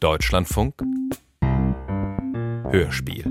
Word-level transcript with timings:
Deutschlandfunk 0.00 0.82
Hörspiel 2.70 3.30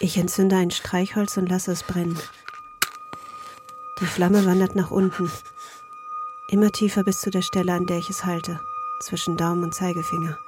Ich 0.00 0.16
entzünde 0.16 0.56
ein 0.56 0.70
Streichholz 0.70 1.36
und 1.36 1.50
lasse 1.50 1.72
es 1.72 1.82
brennen. 1.82 2.18
Die 4.00 4.06
Flamme 4.06 4.46
wandert 4.46 4.74
nach 4.74 4.90
unten, 4.90 5.30
immer 6.48 6.70
tiefer 6.70 7.04
bis 7.04 7.20
zu 7.20 7.30
der 7.30 7.42
Stelle, 7.42 7.74
an 7.74 7.84
der 7.84 7.98
ich 7.98 8.08
es 8.08 8.24
halte, 8.24 8.58
zwischen 9.00 9.36
Daumen 9.36 9.64
und 9.64 9.74
Zeigefinger. 9.74 10.38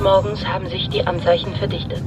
Morgens 0.00 0.46
haben 0.46 0.68
sich 0.68 0.88
die 0.88 1.06
Anzeichen 1.06 1.54
verdichtet. 1.56 2.02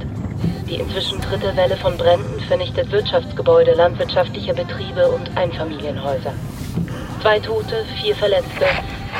Die 0.68 0.76
inzwischen 0.76 1.20
dritte 1.20 1.54
Welle 1.56 1.76
von 1.76 1.96
Bränden 1.96 2.40
vernichtet 2.48 2.90
Wirtschaftsgebäude, 2.90 3.74
landwirtschaftliche 3.74 4.54
Betriebe 4.54 5.08
und 5.08 5.36
Einfamilienhäuser. 5.36 6.32
Zwei 7.20 7.38
Tote, 7.40 7.84
vier 8.00 8.16
Verletzte 8.16 8.64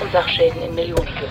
und 0.01 0.11
Sachschäden 0.13 0.63
in 0.63 0.75
Millionenhöhe. 0.75 1.29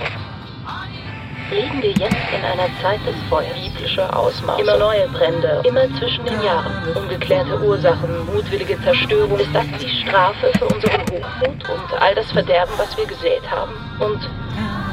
Leben 1.49 1.81
wir 1.81 1.89
jetzt 1.89 2.31
in 2.33 2.45
einer 2.45 2.69
Zeit 2.81 2.99
des 3.05 3.15
Feuers, 3.29 3.53
biblische 3.53 4.15
Ausmaße, 4.15 4.61
immer 4.61 4.77
neue 4.77 5.07
Brände, 5.09 5.61
immer 5.65 5.83
zwischen 5.99 6.23
den 6.23 6.41
Jahren, 6.41 6.95
ungeklärte 6.95 7.59
Ursachen, 7.59 8.25
mutwillige 8.33 8.81
Zerstörung. 8.83 9.37
Ist 9.37 9.53
das 9.53 9.65
die 9.81 9.89
Strafe 10.03 10.51
für 10.57 10.65
unseren 10.65 11.01
Hochmut 11.01 11.69
und 11.69 12.01
all 12.01 12.15
das 12.15 12.31
Verderben, 12.31 12.71
was 12.77 12.95
wir 12.95 13.05
gesät 13.05 13.43
haben? 13.49 13.73
Und 13.99 14.21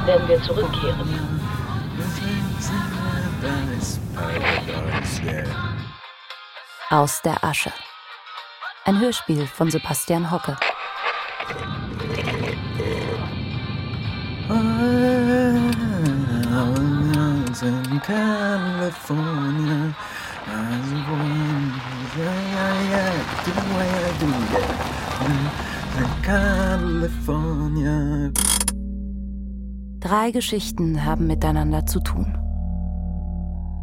werden 0.07 0.27
wir 0.27 0.43
zurückkehren? 0.43 1.28
Aus 6.91 7.21
der 7.21 7.45
Asche. 7.45 7.71
Ein 8.87 8.99
Hörspiel 8.99 9.47
von 9.47 9.71
Sebastian 9.71 10.31
Hocke. 10.31 10.57
Drei 30.01 30.31
Geschichten 30.31 31.05
haben 31.05 31.27
miteinander 31.27 31.85
zu 31.85 32.01
tun. 32.01 32.39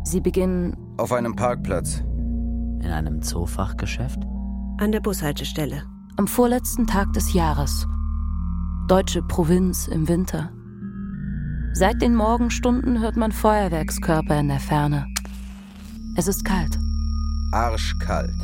Sie 0.06 0.22
beginnen 0.22 0.76
Auf 0.98 1.12
einem 1.12 1.36
Parkplatz. 1.36 2.04
In 2.86 2.92
einem 2.92 3.24
Zoofachgeschäft? 3.24 4.20
An 4.78 4.92
der 4.92 5.00
Bushaltestelle. 5.00 5.82
am 6.18 6.28
vorletzten 6.28 6.86
Tag 6.86 7.12
des 7.14 7.34
Jahres. 7.34 7.88
Deutsche 8.88 9.24
Provinz 9.24 9.88
im 9.88 10.08
Winter. 10.08 10.52
Seit 11.74 12.00
den 12.00 12.14
Morgenstunden 12.14 13.02
hört 13.02 13.18
man 13.18 13.32
Feuerwerkskörper 13.32 14.40
in 14.40 14.50
der 14.50 14.60
Ferne. 14.60 15.08
Es 16.16 16.28
ist 16.28 16.46
kalt. 16.46 16.78
Arschkalt. 17.54 18.36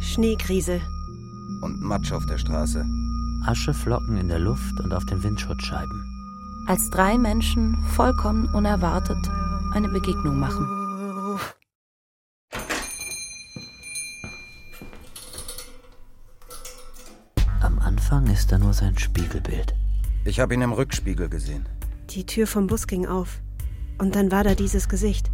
Schneekrise. 0.00 0.80
Und 1.60 1.82
Matsch 1.82 2.12
auf 2.12 2.24
der 2.24 2.38
Straße. 2.38 2.82
Ascheflocken 3.44 4.16
in 4.16 4.28
der 4.28 4.38
Luft 4.38 4.80
und 4.80 4.94
auf 4.94 5.04
den 5.04 5.22
Windschutzscheiben. 5.22 6.02
Als 6.66 6.88
drei 6.88 7.18
Menschen 7.18 7.76
vollkommen 7.88 8.46
unerwartet 8.54 9.18
eine 9.74 9.88
Begegnung 9.88 10.40
machen. 10.40 10.81
Anfang 18.12 18.30
ist 18.30 18.52
da 18.52 18.58
nur 18.58 18.74
sein 18.74 18.98
Spiegelbild. 18.98 19.74
Ich 20.26 20.38
habe 20.38 20.52
ihn 20.52 20.60
im 20.60 20.72
Rückspiegel 20.72 21.30
gesehen, 21.30 21.66
Die 22.10 22.26
Tür 22.26 22.46
vom 22.46 22.66
Bus 22.66 22.86
ging 22.86 23.06
auf. 23.06 23.40
Und 23.96 24.16
dann 24.16 24.30
war 24.30 24.44
da 24.44 24.54
dieses 24.54 24.90
Gesicht. 24.90 25.30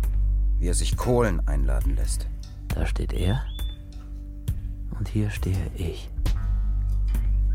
wie 0.60 0.68
er 0.68 0.74
sich 0.74 0.96
Kohlen 0.96 1.44
einladen 1.48 1.96
lässt. 1.96 2.28
Da 2.68 2.86
steht 2.86 3.12
er. 3.12 3.42
Und 4.96 5.08
hier 5.08 5.28
stehe 5.30 5.72
ich. 5.74 6.08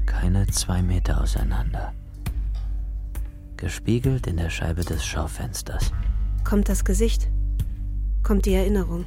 Keine 0.05 0.45
zwei 0.47 0.81
Meter 0.81 1.21
auseinander. 1.21 1.93
Gespiegelt 3.55 4.27
in 4.27 4.35
der 4.35 4.49
Scheibe 4.49 4.83
des 4.83 5.05
Schaufensters. 5.05 5.93
Kommt 6.43 6.67
das 6.67 6.83
Gesicht? 6.83 7.29
Kommt 8.23 8.45
die 8.45 8.55
Erinnerung? 8.55 9.05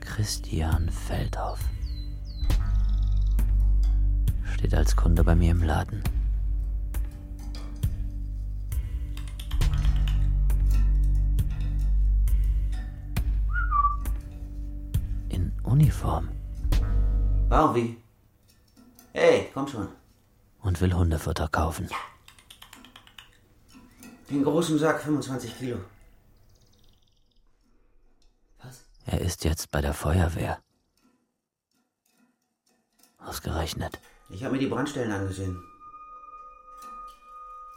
Christian 0.00 0.88
Feldhoff. 0.88 1.69
Steht 4.60 4.74
als 4.74 4.94
Kunde 4.94 5.24
bei 5.24 5.34
mir 5.34 5.52
im 5.52 5.62
Laden. 5.62 6.04
In 15.30 15.50
Uniform 15.62 16.28
Barbie. 17.48 17.96
Hey, 19.14 19.48
komm 19.54 19.66
schon. 19.66 19.88
und 20.60 20.78
will 20.82 20.92
Hundefutter 20.92 21.48
kaufen. 21.48 21.88
Den 24.28 24.44
großen 24.44 24.78
Sack, 24.78 25.00
25 25.00 25.56
Kilo. 25.56 25.78
Was? 28.62 28.84
Er 29.06 29.22
ist 29.22 29.42
jetzt 29.44 29.70
bei 29.70 29.80
der 29.80 29.94
Feuerwehr. 29.94 30.58
Ausgerechnet. 33.16 33.98
Ich 34.32 34.44
habe 34.44 34.54
mir 34.54 34.60
die 34.60 34.68
Brandstellen 34.68 35.10
angesehen. 35.10 35.62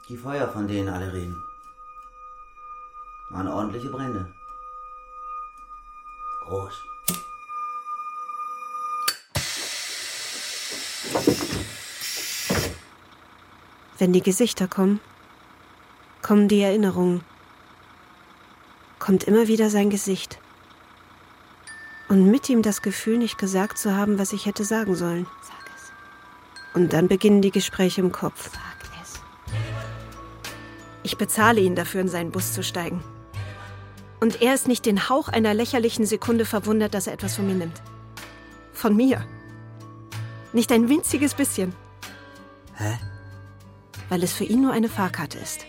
Die 0.08 0.18
Feuer, 0.18 0.48
von 0.48 0.68
denen 0.68 0.90
alle 0.90 1.12
reden. 1.12 1.44
Waren 3.32 3.48
ordentliche 3.48 3.90
Brände. 3.90 4.32
Groß. 6.46 6.74
Wenn 13.98 14.14
die 14.14 14.22
Gesichter 14.22 14.68
kommen, 14.68 15.00
kommen 16.22 16.48
die 16.48 16.62
Erinnerungen. 16.62 17.24
Kommt 19.00 19.24
immer 19.24 19.48
wieder 19.48 19.70
sein 19.70 19.90
Gesicht. 19.90 20.40
Und 22.10 22.30
mit 22.30 22.50
ihm 22.50 22.62
das 22.62 22.82
Gefühl, 22.82 23.18
nicht 23.18 23.38
gesagt 23.38 23.78
zu 23.78 23.96
haben, 23.96 24.20
was 24.20 24.34
ich 24.34 24.46
hätte 24.46 24.66
sagen 24.66 24.96
sollen. 24.96 25.26
Sag 25.42 25.63
Und 26.74 26.94
dann 26.94 27.08
beginnen 27.08 27.42
die 27.42 27.52
Gespräche 27.52 28.02
im 28.02 28.12
Kopf. 28.12 28.50
Ich 31.04 31.18
bezahle 31.18 31.62
ihn 31.62 31.76
dafür, 31.76 32.02
in 32.02 32.08
seinen 32.08 32.32
Bus 32.32 32.54
zu 32.54 32.64
steigen. 32.64 33.04
Und 34.20 34.42
er 34.42 34.54
ist 34.54 34.70
nicht 34.70 34.86
den 34.86 35.10
Hauch 35.10 35.28
einer 35.28 35.54
lächerlichen 35.54 36.06
Sekunde 36.06 36.46
verwundert, 36.46 36.94
dass 36.94 37.08
er 37.08 37.14
etwas 37.14 37.36
von 37.36 37.46
mir 37.46 37.56
nimmt. 37.56 37.82
Von 38.72 38.96
mir. 38.96 39.26
Nicht 40.54 40.72
ein 40.72 40.88
winziges 40.88 41.34
bisschen. 41.34 41.76
Hä? 42.76 42.98
Weil 44.08 44.24
es 44.24 44.34
für 44.34 44.46
ihn 44.46 44.62
nur 44.62 44.72
eine 44.72 44.88
Fahrkarte 44.88 45.38
ist. 45.40 45.66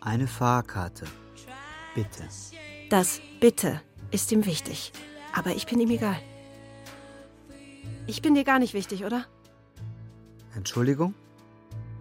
Eine 0.00 0.26
Fahrkarte. 0.26 1.06
Bitte. 1.94 2.28
Das 2.90 3.20
Bitte 3.40 3.80
ist 4.10 4.30
ihm 4.30 4.44
wichtig. 4.44 4.92
Aber 5.34 5.50
ich 5.52 5.66
bin 5.66 5.80
ihm 5.80 5.90
egal. 5.90 6.20
Ich 8.06 8.22
bin 8.22 8.34
dir 8.34 8.44
gar 8.44 8.58
nicht 8.58 8.74
wichtig, 8.74 9.04
oder? 9.04 9.26
Entschuldigung? 10.58 11.14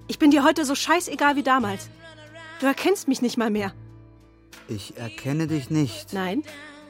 Ich 0.07 0.17
bin 0.17 0.31
dir 0.31 0.43
heute 0.43 0.65
so 0.65 0.73
scheißegal 0.73 1.35
wie 1.35 1.43
damals. 1.43 1.89
Du 2.59 2.65
erkennst 2.65 3.07
mich 3.07 3.21
nicht 3.21 3.37
mal 3.37 3.51
mehr. 3.51 3.71
Ich 4.67 4.97
erkenne 4.97 5.45
dich 5.47 5.69
nicht. 5.69 6.11
Nein, 6.11 6.43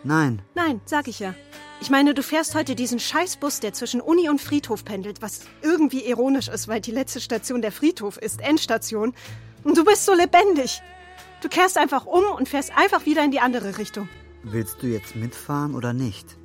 Nein. 0.03 0.41
nein, 0.55 0.79
sag 0.85 1.07
ich 1.09 1.19
ja. 1.19 1.35
Ich 1.81 1.89
meine, 1.89 2.13
du 2.13 2.23
fährst 2.23 2.55
heute 2.55 2.73
diesen 2.73 2.99
Scheißbus, 2.99 3.59
der 3.59 3.73
zwischen 3.73 3.99
Uni 3.99 4.29
und 4.29 4.39
Friedhof 4.39 4.85
pendelt, 4.85 5.21
was 5.21 5.41
irgendwie 5.61 6.05
ironisch 6.05 6.47
ist, 6.47 6.69
weil 6.69 6.79
die 6.79 6.91
letzte 6.91 7.19
Station 7.19 7.61
der 7.61 7.73
Friedhof 7.73 8.17
ist, 8.17 8.41
Endstation. 8.41 9.13
Und 9.63 9.77
du 9.77 9.83
bist 9.83 10.05
so 10.05 10.13
lebendig. 10.13 10.81
Du 11.41 11.49
kehrst 11.49 11.77
einfach 11.77 12.05
um 12.05 12.23
und 12.37 12.47
fährst 12.47 12.71
einfach 12.77 13.05
wieder 13.05 13.23
in 13.25 13.31
die 13.31 13.41
andere 13.41 13.77
Richtung. 13.77 14.07
Willst 14.43 14.81
du 14.81 14.87
jetzt 14.87 15.15
mitfahren 15.17 15.75
oder 15.75 15.91
nicht? 15.91 16.37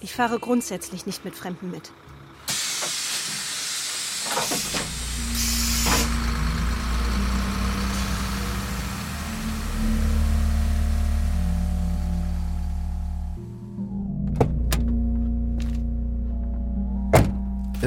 Ich 0.00 0.14
fahre 0.14 0.38
grundsätzlich 0.38 1.06
nicht 1.06 1.24
mit 1.24 1.34
Fremden 1.34 1.70
mit. 1.70 1.90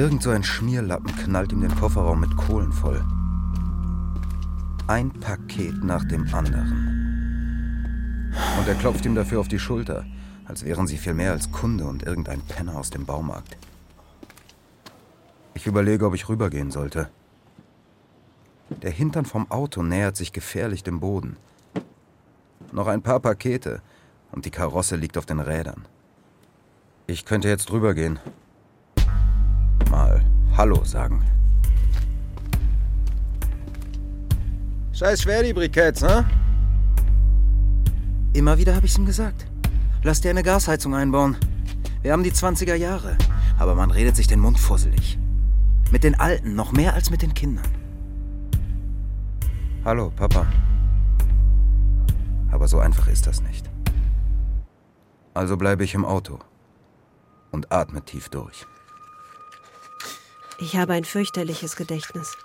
Irgend 0.02 0.20
so 0.24 0.30
ein 0.30 0.42
Schmierlappen 0.42 1.14
knallt 1.14 1.52
ihm 1.52 1.60
den 1.60 1.76
Kofferraum 1.76 2.18
mit 2.18 2.36
Kohlen 2.36 2.72
voll. 2.72 3.04
Ein 4.88 5.12
Paket 5.12 5.84
nach 5.84 6.04
dem 6.04 6.26
anderen. 6.34 8.32
Und 8.58 8.66
er 8.66 8.74
klopft 8.74 9.06
ihm 9.06 9.14
dafür 9.14 9.38
auf 9.38 9.46
die 9.46 9.60
Schulter, 9.60 10.04
als 10.44 10.64
wären 10.64 10.88
sie 10.88 10.98
viel 10.98 11.14
mehr 11.14 11.30
als 11.30 11.52
Kunde 11.52 11.84
und 11.84 12.02
irgendein 12.02 12.40
Penner 12.40 12.78
aus 12.78 12.90
dem 12.90 13.06
Baumarkt. 13.06 13.56
Ich 15.54 15.68
überlege, 15.68 16.04
ob 16.04 16.16
ich 16.16 16.28
rübergehen 16.28 16.72
sollte. 16.72 17.08
Der 18.70 18.90
Hintern 18.90 19.24
vom 19.24 19.48
Auto 19.52 19.84
nähert 19.84 20.16
sich 20.16 20.32
gefährlich 20.32 20.82
dem 20.82 20.98
Boden. 20.98 21.36
Noch 22.72 22.88
ein 22.88 23.02
paar 23.02 23.20
Pakete 23.20 23.82
und 24.32 24.46
die 24.46 24.50
Karosse 24.50 24.96
liegt 24.96 25.16
auf 25.16 25.26
den 25.26 25.38
Rädern. 25.38 25.86
Ich 27.06 27.24
könnte 27.24 27.46
jetzt 27.46 27.70
rübergehen. 27.70 28.18
Hallo 30.54 30.84
sagen. 30.84 31.24
Scheiß 34.92 35.22
schwer 35.22 35.42
die 35.42 35.54
Briketts, 35.54 36.02
ne? 36.02 36.28
Immer 38.34 38.58
wieder 38.58 38.74
habe 38.76 38.84
ich 38.86 38.96
ihm 38.96 39.06
gesagt. 39.06 39.46
Lass 40.02 40.20
dir 40.20 40.30
eine 40.30 40.42
Gasheizung 40.42 40.94
einbauen. 40.94 41.36
Wir 42.02 42.12
haben 42.12 42.22
die 42.22 42.32
20er 42.32 42.74
Jahre. 42.74 43.16
Aber 43.58 43.74
man 43.74 43.90
redet 43.90 44.14
sich 44.14 44.26
den 44.26 44.40
Mund 44.40 44.58
fusselig. 44.58 45.18
Mit 45.90 46.04
den 46.04 46.18
Alten 46.20 46.54
noch 46.54 46.72
mehr 46.72 46.94
als 46.94 47.10
mit 47.10 47.22
den 47.22 47.32
Kindern. 47.32 47.68
Hallo, 49.84 50.10
Papa. 50.14 50.46
Aber 52.50 52.68
so 52.68 52.78
einfach 52.78 53.08
ist 53.08 53.26
das 53.26 53.42
nicht. 53.42 53.70
Also 55.32 55.56
bleibe 55.56 55.82
ich 55.82 55.94
im 55.94 56.04
Auto 56.04 56.38
und 57.50 57.72
atme 57.72 58.04
tief 58.04 58.28
durch. 58.28 58.66
Ich 60.62 60.76
habe 60.76 60.92
ein 60.92 61.04
fürchterliches 61.04 61.74
Gedächtnis. 61.74 62.36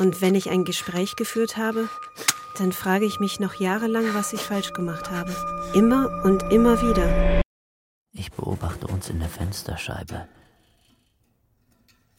Und 0.00 0.20
wenn 0.20 0.34
ich 0.34 0.50
ein 0.50 0.64
Gespräch 0.64 1.14
geführt 1.14 1.56
habe, 1.56 1.88
dann 2.58 2.72
frage 2.72 3.04
ich 3.04 3.20
mich 3.20 3.38
noch 3.38 3.54
jahrelang, 3.54 4.14
was 4.14 4.32
ich 4.32 4.40
falsch 4.40 4.72
gemacht 4.72 5.12
habe. 5.12 5.32
Immer 5.72 6.24
und 6.24 6.42
immer 6.52 6.82
wieder. 6.82 7.40
Ich 8.10 8.32
beobachte 8.32 8.88
uns 8.88 9.10
in 9.10 9.20
der 9.20 9.28
Fensterscheibe. 9.28 10.26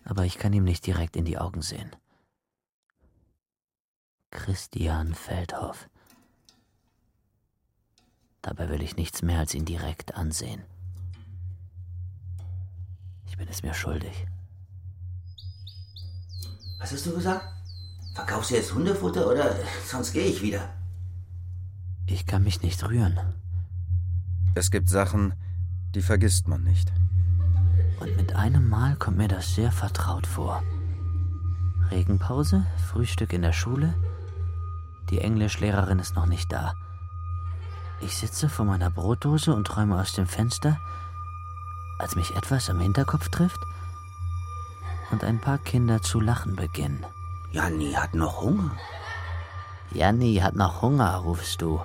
Aber 0.06 0.24
ich 0.24 0.38
kann 0.38 0.54
ihm 0.54 0.64
nicht 0.64 0.88
direkt 0.88 1.18
in 1.18 1.26
die 1.26 1.38
Augen 1.38 1.62
sehen. 1.62 1.94
Christian 4.32 5.14
Feldhoff. 5.14 5.90
Dabei 8.42 8.70
will 8.70 8.82
ich 8.82 8.96
nichts 8.96 9.22
mehr 9.22 9.40
als 9.40 9.54
ihn 9.54 9.66
direkt 9.66 10.16
ansehen. 10.16 10.64
Ich 13.28 13.36
bin 13.36 13.50
es 13.50 13.62
mir 13.62 13.74
schuldig. 13.74 14.26
Was 16.84 16.92
hast 16.92 17.06
du 17.06 17.14
gesagt? 17.14 17.46
Verkaufst 18.14 18.52
du 18.52 18.56
jetzt 18.56 18.74
Hundefutter 18.74 19.26
oder 19.26 19.56
sonst 19.86 20.12
gehe 20.12 20.26
ich 20.26 20.42
wieder? 20.42 20.68
Ich 22.06 22.26
kann 22.26 22.44
mich 22.44 22.62
nicht 22.62 22.84
rühren. 22.84 23.18
Es 24.54 24.70
gibt 24.70 24.90
Sachen, 24.90 25.34
die 25.96 26.02
vergisst 26.02 26.50
man 26.50 26.62
nicht. 26.64 26.92
Und 28.02 28.18
mit 28.18 28.36
einem 28.36 28.68
Mal 28.68 28.98
kommt 28.98 29.18
mir 29.18 29.30
das 29.30 29.56
sehr 29.56 29.72
vertraut 29.72 30.28
vor. 30.28 30.62
Regenpause, 31.90 32.66
Frühstück 32.92 33.32
in 33.32 33.44
der 33.44 33.54
Schule. 33.54 33.96
Die 35.10 35.20
Englischlehrerin 35.20 36.00
ist 36.00 36.18
noch 36.18 36.26
nicht 36.26 36.52
da. 36.52 36.74
Ich 38.02 38.18
sitze 38.18 38.50
vor 38.50 38.66
meiner 38.66 38.90
Brotdose 38.90 39.56
und 39.56 39.66
träume 39.68 40.02
aus 40.02 40.12
dem 40.12 40.28
Fenster, 40.28 40.78
als 41.98 42.18
mich 42.18 42.36
etwas 42.36 42.70
am 42.70 42.82
Hinterkopf 42.82 43.30
trifft 43.30 43.60
und 45.12 45.24
ein 45.24 45.40
paar 45.40 45.58
Kinder 45.58 46.02
zu 46.02 46.20
lachen 46.20 46.56
beginnen. 46.56 47.06
Janni 47.52 47.94
hat 47.94 48.14
noch 48.14 48.42
Hunger. 48.42 48.72
Janni 49.92 50.36
hat 50.36 50.56
noch 50.56 50.82
Hunger, 50.82 51.16
rufst 51.18 51.62
du 51.62 51.82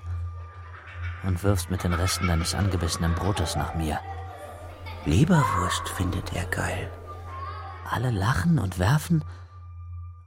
und 1.24 1.42
wirfst 1.42 1.70
mit 1.70 1.84
den 1.84 1.92
Resten 1.92 2.28
deines 2.28 2.54
angebissenen 2.54 3.14
Brotes 3.14 3.56
nach 3.56 3.74
mir. 3.74 3.98
Leberwurst 5.04 5.88
findet 5.88 6.34
er 6.34 6.46
geil. 6.46 6.90
Alle 7.90 8.10
lachen 8.10 8.58
und 8.58 8.78
werfen 8.78 9.24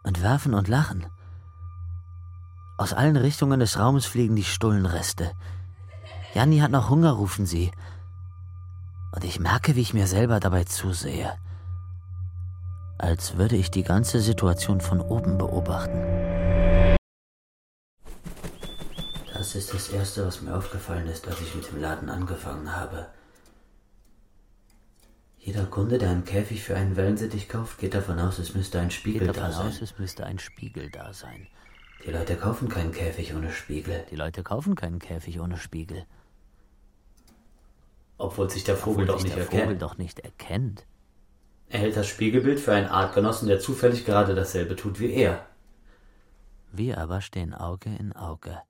und 0.04 0.22
werfen 0.22 0.54
und 0.54 0.68
lachen. 0.68 1.06
Aus 2.78 2.94
allen 2.94 3.16
Richtungen 3.16 3.60
des 3.60 3.78
Raumes 3.78 4.06
fliegen 4.06 4.36
die 4.36 4.44
Stullenreste. 4.44 5.32
Janni 6.34 6.60
hat 6.60 6.72
noch 6.72 6.90
Hunger, 6.90 7.12
rufen 7.12 7.46
sie. 7.46 7.72
Und 9.12 9.24
ich 9.24 9.40
merke, 9.40 9.76
wie 9.76 9.82
ich 9.82 9.94
mir 9.94 10.08
selber 10.08 10.40
dabei 10.40 10.64
zusehe. 10.64 11.34
Als 13.01 13.36
würde 13.36 13.56
ich 13.56 13.71
die 13.71 13.81
ganze 13.81 14.19
Situation 14.19 14.80
von 14.80 15.01
oben 15.01 15.39
beobachten. 15.39 16.98
Das 19.33 19.56
ist 19.56 19.74
das 19.74 19.89
Erste, 19.89 20.27
was 20.27 20.42
mir 20.44 20.56
aufgefallen 20.56 21.07
ist, 21.07 21.27
als 21.27 21.42
ich 21.42 21.56
mit 21.56 21.68
dem 21.71 21.81
Laden 21.81 22.09
angefangen 22.09 22.75
habe. 22.75 23.07
Jeder 25.39 25.65
Kunde, 25.65 25.98
der 25.98 26.12
einen 26.12 26.25
Käfig 26.25 26.63
für 26.63 26.75
einen 26.75 26.95
Wellensittich 26.95 27.50
kauft, 27.50 27.80
geht 27.80 27.95
davon 27.95 28.19
aus, 28.19 28.38
es 28.38 28.53
müsste 28.53 28.80
ein 28.80 28.92
Spiegel 28.92 29.21
Geht 29.25 29.30
da 29.30 29.33
davon 29.33 29.51
sein. 29.51 29.68
aus, 29.69 29.81
es 29.81 29.97
müsste 29.97 30.27
ein 30.27 30.38
Spiegel 30.38 30.92
da 30.92 31.12
sein. 31.12 31.47
Die 32.06 32.12
Leute 32.12 32.36
kaufen 32.36 32.69
keinen 32.69 32.92
Käfig 32.92 33.33
ohne 33.33 33.51
Spiegel. 33.51 34.06
Die 34.12 34.15
Leute 34.15 34.44
kaufen 34.44 34.75
keinen 34.75 35.00
Käfig 35.00 35.39
ohne 35.39 35.57
Spiegel. 35.57 36.06
Obwohl 38.19 38.47
sich 38.51 38.63
der 38.63 38.77
Vogel 38.77 39.06
Obwohl 39.06 39.06
doch 39.07 39.18
sich 39.18 39.24
nicht 39.24 39.38
der 39.38 39.44
erkennt. 39.45 39.63
Vogel 39.63 39.77
doch 39.80 39.97
nicht 39.97 40.19
erkennt. 40.19 40.86
Er 41.71 41.79
hält 41.79 41.95
das 41.95 42.07
Spiegelbild 42.07 42.59
für 42.59 42.73
einen 42.73 42.89
Artgenossen, 42.89 43.47
der 43.47 43.62
zufällig 43.62 44.06
gerade 44.06 44.35
dasselbe 44.35 44.75
tut 44.75 45.00
wie 45.00 45.13
er. 45.13 45.45
Wir 46.73 46.97
aber 46.97 47.21
stehen 47.21 47.53
Auge 47.53 47.89
in 47.97 48.13
Auge. 48.13 48.62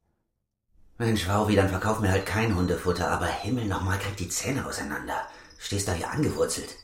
Mensch, 1.00 1.28
Wauwi, 1.28 1.56
dann 1.56 1.70
verkauf 1.70 2.00
mir 2.00 2.12
halt 2.12 2.28
kein 2.28 2.56
Hundefutter, 2.56 3.10
aber 3.10 3.26
Himmel 3.26 3.66
nochmal, 3.66 3.98
krieg 3.98 4.18
die 4.18 4.30
Zähne 4.30 4.64
auseinander. 4.68 5.16
Stehst 5.58 5.88
da 5.88 5.98
wie 5.98 6.06
angewurzelt. 6.06 6.76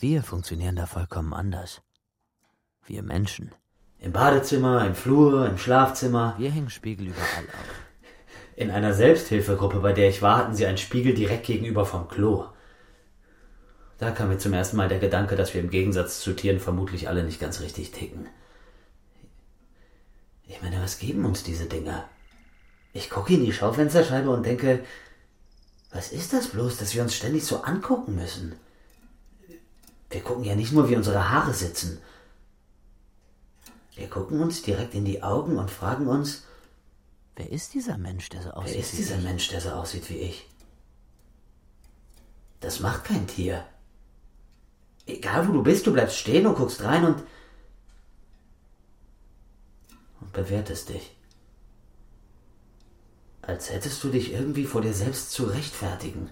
Wir 0.00 0.24
funktionieren 0.24 0.74
da 0.74 0.86
vollkommen 0.86 1.32
anders. 1.32 1.80
Wir 2.84 3.04
Menschen. 3.04 3.52
Im 4.00 4.12
Badezimmer, 4.12 4.84
im 4.84 4.96
Flur, 4.96 5.46
im 5.46 5.58
Schlafzimmer. 5.58 6.34
Wir 6.38 6.50
hängen 6.50 6.70
Spiegel 6.70 7.06
überall 7.08 7.46
auf. 7.46 7.82
In 8.56 8.72
einer 8.72 8.94
Selbsthilfegruppe, 8.94 9.78
bei 9.78 9.92
der 9.92 10.08
ich 10.08 10.22
war, 10.22 10.38
hatten 10.38 10.56
sie 10.56 10.66
einen 10.66 10.78
Spiegel 10.78 11.14
direkt 11.14 11.46
gegenüber 11.46 11.86
vom 11.86 12.08
Klo. 12.08 12.46
Da 13.98 14.10
kam 14.10 14.28
mir 14.28 14.38
zum 14.38 14.52
ersten 14.52 14.76
Mal 14.76 14.88
der 14.88 14.98
Gedanke, 14.98 15.36
dass 15.36 15.54
wir 15.54 15.60
im 15.60 15.70
Gegensatz 15.70 16.20
zu 16.20 16.34
Tieren 16.34 16.60
vermutlich 16.60 17.08
alle 17.08 17.22
nicht 17.22 17.40
ganz 17.40 17.60
richtig 17.60 17.92
ticken. 17.92 18.28
Ich 20.46 20.60
meine, 20.60 20.82
was 20.82 20.98
geben 20.98 21.24
uns 21.24 21.42
diese 21.42 21.66
Dinger? 21.66 22.08
Ich 22.92 23.10
gucke 23.10 23.34
in 23.34 23.44
die 23.44 23.52
Schaufensterscheibe 23.52 24.30
und 24.30 24.44
denke, 24.44 24.84
was 25.90 26.10
ist 26.10 26.32
das 26.32 26.48
bloß, 26.48 26.78
dass 26.78 26.94
wir 26.94 27.02
uns 27.02 27.14
ständig 27.14 27.44
so 27.44 27.62
angucken 27.62 28.16
müssen? 28.16 28.54
Wir 30.10 30.20
gucken 30.20 30.44
ja 30.44 30.54
nicht 30.54 30.72
nur, 30.72 30.90
wie 30.90 30.96
unsere 30.96 31.30
Haare 31.30 31.54
sitzen. 31.54 32.00
Wir 33.94 34.08
gucken 34.08 34.40
uns 34.40 34.62
direkt 34.62 34.94
in 34.94 35.04
die 35.04 35.22
Augen 35.22 35.58
und 35.58 35.70
fragen 35.70 36.06
uns, 36.06 36.44
Wer 37.36 37.50
ist 37.50 37.72
dieser 37.72 37.96
Mensch, 37.96 38.28
der 38.28 38.42
so 38.42 38.50
aussieht? 38.50 38.74
Wer 38.74 38.80
ist 38.80 38.92
wie 38.92 38.96
dieser 38.98 39.18
ich? 39.18 39.24
Mensch, 39.24 39.48
der 39.48 39.60
so 39.60 39.70
aussieht 39.70 40.10
wie 40.10 40.18
ich? 40.18 40.46
Das 42.60 42.80
macht 42.80 43.04
kein 43.04 43.26
Tier. 43.26 43.64
Egal 45.12 45.46
wo 45.48 45.52
du 45.52 45.62
bist, 45.62 45.86
du 45.86 45.92
bleibst 45.92 46.16
stehen 46.16 46.46
und 46.46 46.56
guckst 46.56 46.82
rein 46.82 47.04
und. 47.04 47.22
und 50.20 50.32
bewertest 50.32 50.88
dich. 50.88 51.16
Als 53.42 53.70
hättest 53.70 54.02
du 54.04 54.08
dich 54.08 54.32
irgendwie 54.32 54.64
vor 54.64 54.80
dir 54.80 54.94
selbst 54.94 55.32
zu 55.32 55.44
rechtfertigen. 55.44 56.30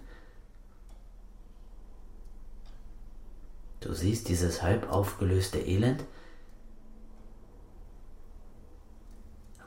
Du 3.80 3.92
siehst 3.94 4.28
dieses 4.28 4.62
halb 4.62 4.90
aufgelöste 4.90 5.58
Elend, 5.58 6.04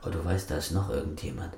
aber 0.00 0.10
du 0.10 0.24
weißt, 0.24 0.50
da 0.50 0.56
ist 0.56 0.70
noch 0.70 0.88
irgendjemand. 0.88 1.56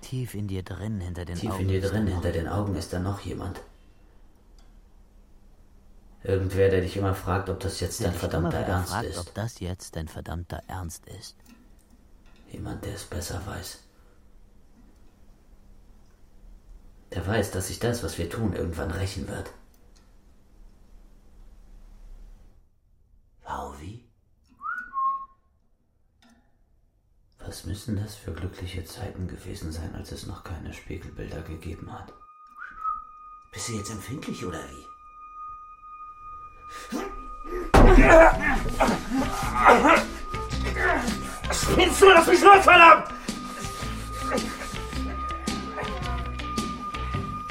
Tief 0.00 0.34
in 0.34 0.48
dir 0.48 0.62
drin, 0.62 1.00
hinter 1.00 1.24
den 1.24 1.36
Tief 1.36 1.52
Augen. 1.52 1.62
in 1.62 1.68
dir 1.68 1.80
drin, 1.82 2.06
hinter 2.06 2.32
den. 2.32 2.48
Augen 2.48 2.74
ist 2.74 2.92
da 2.92 2.98
noch 2.98 3.20
jemand. 3.20 3.60
Irgendwer, 6.22 6.68
der 6.68 6.82
dich 6.82 6.96
immer 6.96 7.14
fragt, 7.14 7.48
ob 7.48 7.60
das 7.60 7.80
jetzt 7.80 8.04
dein 8.04 8.12
verdammter 8.12 8.58
Ernst 8.58 8.92
fragt, 8.92 9.08
ist. 9.08 9.18
ob 9.18 9.34
das 9.34 9.60
jetzt 9.60 9.96
dein 9.96 10.06
verdammter 10.06 10.62
Ernst 10.66 11.06
ist. 11.06 11.36
Jemand, 12.50 12.84
der 12.84 12.94
es 12.94 13.04
besser 13.04 13.40
weiß. 13.46 13.78
Der 17.12 17.26
weiß, 17.26 17.50
dass 17.52 17.68
sich 17.68 17.78
das, 17.78 18.02
was 18.02 18.18
wir 18.18 18.28
tun, 18.28 18.52
irgendwann 18.52 18.90
rächen 18.90 19.26
wird. 19.28 19.50
Wauwi? 23.42 24.06
Was 27.38 27.64
müssen 27.64 27.96
das 27.96 28.14
für 28.14 28.32
glückliche 28.32 28.84
Zeiten 28.84 29.26
gewesen 29.26 29.72
sein, 29.72 29.94
als 29.94 30.12
es 30.12 30.26
noch 30.26 30.44
keine 30.44 30.72
Spiegelbilder 30.72 31.42
gegeben 31.42 31.90
hat? 31.90 32.12
Bist 33.52 33.68
du 33.68 33.72
jetzt 33.72 33.90
empfindlich 33.90 34.44
oder 34.44 34.62
wie? 34.62 34.89
Spinnst 41.52 42.02
du? 42.02 42.06
Lass 42.06 42.26
mich 42.26 42.42
los, 42.42 42.64
verdammt! 42.64 43.06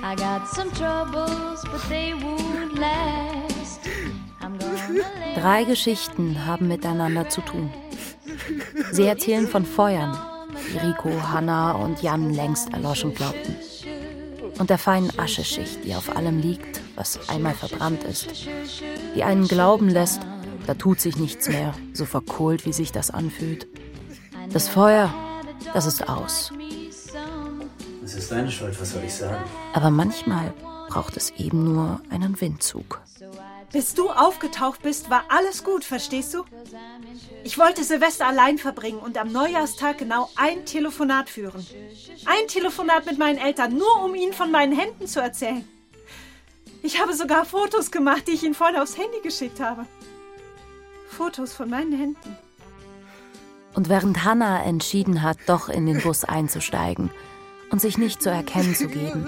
I 0.02 0.16
got 0.16 0.48
some 0.48 0.72
troubles, 0.72 1.62
but 1.72 1.82
they 1.90 2.14
won't 2.14 2.80
last. 2.80 3.82
I'm 4.42 4.58
gonna 4.58 4.94
let 4.94 5.38
Drei 5.38 5.66
Geschichten 5.66 6.46
haben 6.46 6.68
miteinander 6.68 7.30
zu 7.30 7.42
tun. 7.42 7.70
Sie 8.92 9.06
erzählen 9.06 9.48
von 9.48 9.66
Feuern, 9.66 10.18
die 10.74 10.78
Rico, 10.78 11.12
Hannah 11.32 11.74
und 11.74 12.02
Jan 12.02 12.34
längst 12.34 12.74
erloschen 12.74 13.14
glaubten. 13.14 13.56
Und 14.58 14.70
der 14.70 14.78
feinen 14.78 15.12
Ascheschicht, 15.20 15.84
die 15.84 15.94
auf 15.94 16.16
allem 16.16 16.40
liegt, 16.40 16.82
was 17.00 17.30
einmal 17.30 17.56
verbrannt 17.56 18.04
ist. 18.04 18.28
Die 19.16 19.24
einen 19.24 19.48
glauben 19.48 19.90
lässt, 19.90 20.20
da 20.68 20.74
tut 20.74 21.00
sich 21.00 21.16
nichts 21.16 21.48
mehr, 21.48 21.74
so 21.94 22.06
verkohlt, 22.06 22.66
wie 22.66 22.74
sich 22.74 22.92
das 22.92 23.10
anfühlt. 23.10 23.68
Das 24.52 24.68
Feuer, 24.68 25.12
das 25.74 25.86
ist 25.86 26.08
aus. 26.10 26.52
Es 28.04 28.16
ist 28.16 28.32
deine 28.32 28.52
Schuld, 28.52 28.80
was 28.80 28.92
soll 28.92 29.04
ich 29.04 29.14
sagen? 29.14 29.44
Aber 29.74 29.90
manchmal 29.90 30.54
braucht 30.90 31.16
es 31.16 31.32
eben 31.32 31.64
nur 31.64 32.02
einen 32.10 32.40
Windzug. 32.42 33.02
Bis 33.72 33.94
du 33.94 34.10
aufgetaucht 34.10 34.82
bist, 34.82 35.10
war 35.10 35.24
alles 35.30 35.64
gut, 35.64 35.86
verstehst 35.86 36.34
du? 36.34 36.44
Ich 37.44 37.58
wollte 37.60 37.84
Silvester 37.84 38.28
allein 38.28 38.58
verbringen 38.58 38.98
und 38.98 39.18
am 39.18 39.32
Neujahrstag 39.32 40.00
genau 40.00 40.30
ein 40.36 40.66
Telefonat 40.66 41.30
führen. 41.30 41.66
Ein 42.26 42.48
Telefonat 42.48 43.06
mit 43.06 43.20
meinen 43.20 43.38
Eltern, 43.38 43.78
nur 43.78 44.04
um 44.04 44.16
ihnen 44.16 44.34
von 44.34 44.52
meinen 44.52 44.78
Händen 44.78 45.08
zu 45.08 45.22
erzählen. 45.22 45.68
Ich 46.82 47.00
habe 47.02 47.14
sogar 47.14 47.46
Fotos 47.46 47.92
gemacht, 47.92 48.28
die 48.28 48.32
ich 48.32 48.44
ihnen 48.44 48.54
vorne 48.54 48.82
aufs 48.82 48.98
Handy 48.98 49.20
geschickt 49.22 49.60
habe. 49.60 49.86
Fotos 51.10 51.54
von 51.54 51.70
meinen 51.70 51.92
Händen. 51.92 52.38
Und 53.74 53.90
während 53.90 54.24
Hannah 54.24 54.64
entschieden 54.64 55.22
hat, 55.22 55.38
doch 55.46 55.70
in 55.70 55.86
den 55.86 56.02
Bus 56.02 56.24
einzusteigen 56.24 57.12
und 57.70 57.82
sich 57.82 57.98
nicht 57.98 58.22
zu 58.22 58.30
erkennen 58.30 58.76
zu 58.76 58.88
geben, 58.88 59.28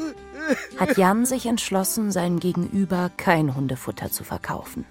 hat 0.77 0.97
Jan 0.97 1.25
sich 1.25 1.45
entschlossen, 1.45 2.11
seinem 2.11 2.39
Gegenüber 2.39 3.11
kein 3.17 3.55
Hundefutter 3.55 4.11
zu 4.11 4.23
verkaufen. 4.23 4.85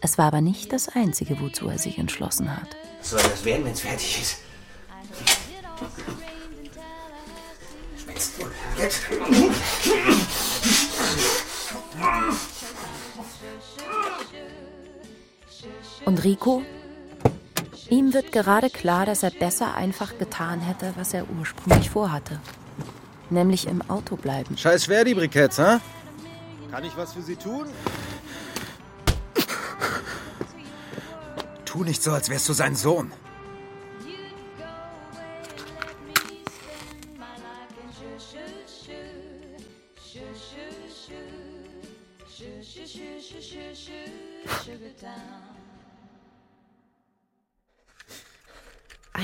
Es 0.00 0.18
war 0.18 0.26
aber 0.26 0.42
nicht 0.42 0.72
das 0.72 0.88
Einzige, 0.88 1.40
wozu 1.40 1.68
er 1.68 1.78
sich 1.78 1.98
entschlossen 1.98 2.54
hat. 2.54 2.76
Was 3.00 3.10
soll 3.10 3.22
das 3.22 3.44
werden, 3.44 3.64
wenn 3.64 3.72
es 3.72 3.80
fertig 3.80 4.20
ist? 4.20 4.36
Spinnst 7.98 8.32
du? 8.38 8.80
Jetzt? 8.80 9.02
Und 16.04 16.24
Rico? 16.24 16.62
Ihm 17.90 18.12
wird 18.12 18.32
gerade 18.32 18.70
klar, 18.70 19.06
dass 19.06 19.22
er 19.22 19.30
besser 19.30 19.74
einfach 19.74 20.18
getan 20.18 20.60
hätte, 20.60 20.92
was 20.96 21.14
er 21.14 21.26
ursprünglich 21.38 21.90
vorhatte. 21.90 22.40
Nämlich 23.30 23.66
im 23.66 23.88
Auto 23.88 24.16
bleiben. 24.16 24.56
Scheiß 24.56 24.84
schwer, 24.84 25.04
die 25.04 25.14
Briketts, 25.14 25.58
hä? 25.58 25.78
Kann 26.70 26.84
ich 26.84 26.96
was 26.96 27.12
für 27.12 27.22
Sie 27.22 27.36
tun? 27.36 27.66
Tu 31.64 31.84
nicht 31.84 32.02
so, 32.02 32.12
als 32.12 32.28
wärst 32.28 32.48
du 32.48 32.52
sein 32.52 32.74
Sohn. 32.76 33.12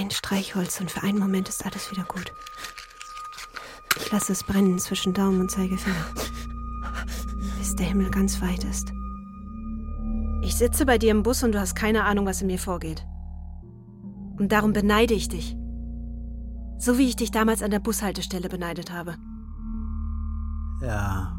Ein 0.00 0.10
Streichholz 0.10 0.80
und 0.80 0.90
für 0.90 1.02
einen 1.02 1.18
Moment 1.18 1.50
ist 1.50 1.66
alles 1.66 1.90
wieder 1.90 2.04
gut. 2.04 2.32
Ich 3.98 4.10
lasse 4.10 4.32
es 4.32 4.42
brennen 4.44 4.78
zwischen 4.78 5.12
Daumen 5.12 5.42
und 5.42 5.50
Zeigefinger, 5.50 6.06
bis 7.58 7.76
der 7.76 7.84
Himmel 7.84 8.10
ganz 8.10 8.40
weit 8.40 8.64
ist. 8.64 8.90
Ich 10.42 10.56
sitze 10.56 10.86
bei 10.86 10.96
dir 10.96 11.10
im 11.10 11.22
Bus 11.22 11.42
und 11.42 11.52
du 11.52 11.60
hast 11.60 11.74
keine 11.74 12.04
Ahnung, 12.04 12.24
was 12.24 12.40
in 12.40 12.46
mir 12.46 12.58
vorgeht. 12.58 13.04
Und 14.38 14.52
darum 14.52 14.72
beneide 14.72 15.12
ich 15.12 15.28
dich. 15.28 15.54
So 16.78 16.96
wie 16.96 17.08
ich 17.08 17.16
dich 17.16 17.30
damals 17.30 17.62
an 17.62 17.70
der 17.70 17.80
Bushaltestelle 17.80 18.48
beneidet 18.48 18.90
habe. 18.90 19.18
Ja. 20.80 21.36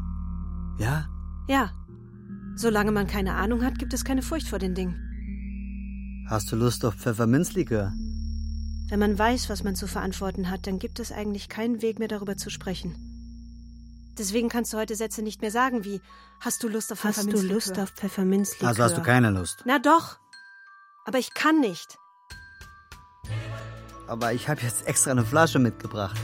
Ja? 0.78 1.08
Ja. 1.48 1.72
Solange 2.54 2.92
man 2.92 3.08
keine 3.08 3.34
Ahnung 3.34 3.64
hat, 3.64 3.80
gibt 3.80 3.92
es 3.92 4.04
keine 4.04 4.22
Furcht 4.22 4.46
vor 4.46 4.60
den 4.60 4.76
Dingen. 4.76 4.94
Hast 6.28 6.52
du 6.52 6.54
Lust 6.54 6.84
auf 6.84 6.94
Pfefferminzlikör? 6.94 7.92
Wenn 8.92 9.00
man 9.00 9.18
weiß, 9.18 9.48
was 9.48 9.64
man 9.64 9.74
zu 9.74 9.86
verantworten 9.86 10.50
hat, 10.50 10.66
dann 10.66 10.78
gibt 10.78 11.00
es 11.00 11.12
eigentlich 11.12 11.48
keinen 11.48 11.80
Weg 11.80 11.98
mehr 11.98 12.08
darüber 12.08 12.36
zu 12.36 12.50
sprechen. 12.50 12.94
Deswegen 14.18 14.50
kannst 14.50 14.74
du 14.74 14.76
heute 14.76 14.96
Sätze 14.96 15.22
nicht 15.22 15.40
mehr 15.40 15.50
sagen 15.50 15.86
wie 15.86 16.02
Hast 16.40 16.62
du 16.62 16.68
Lust 16.68 16.92
auf 16.92 17.02
Hast 17.02 17.16
du 17.16 17.22
Pfefferminzlikör? 17.22 17.54
Lust 17.54 17.78
auf 17.78 17.88
Pfefferminzlikör? 17.96 18.68
Also 18.68 18.82
hast 18.82 18.98
du 18.98 19.00
keine 19.00 19.30
Lust. 19.30 19.62
Na 19.64 19.78
doch. 19.78 20.18
Aber 21.06 21.18
ich 21.18 21.32
kann 21.32 21.60
nicht. 21.60 21.96
Aber 24.08 24.34
ich 24.34 24.50
habe 24.50 24.60
jetzt 24.60 24.86
extra 24.86 25.12
eine 25.12 25.24
Flasche 25.24 25.58
mitgebracht. 25.58 26.20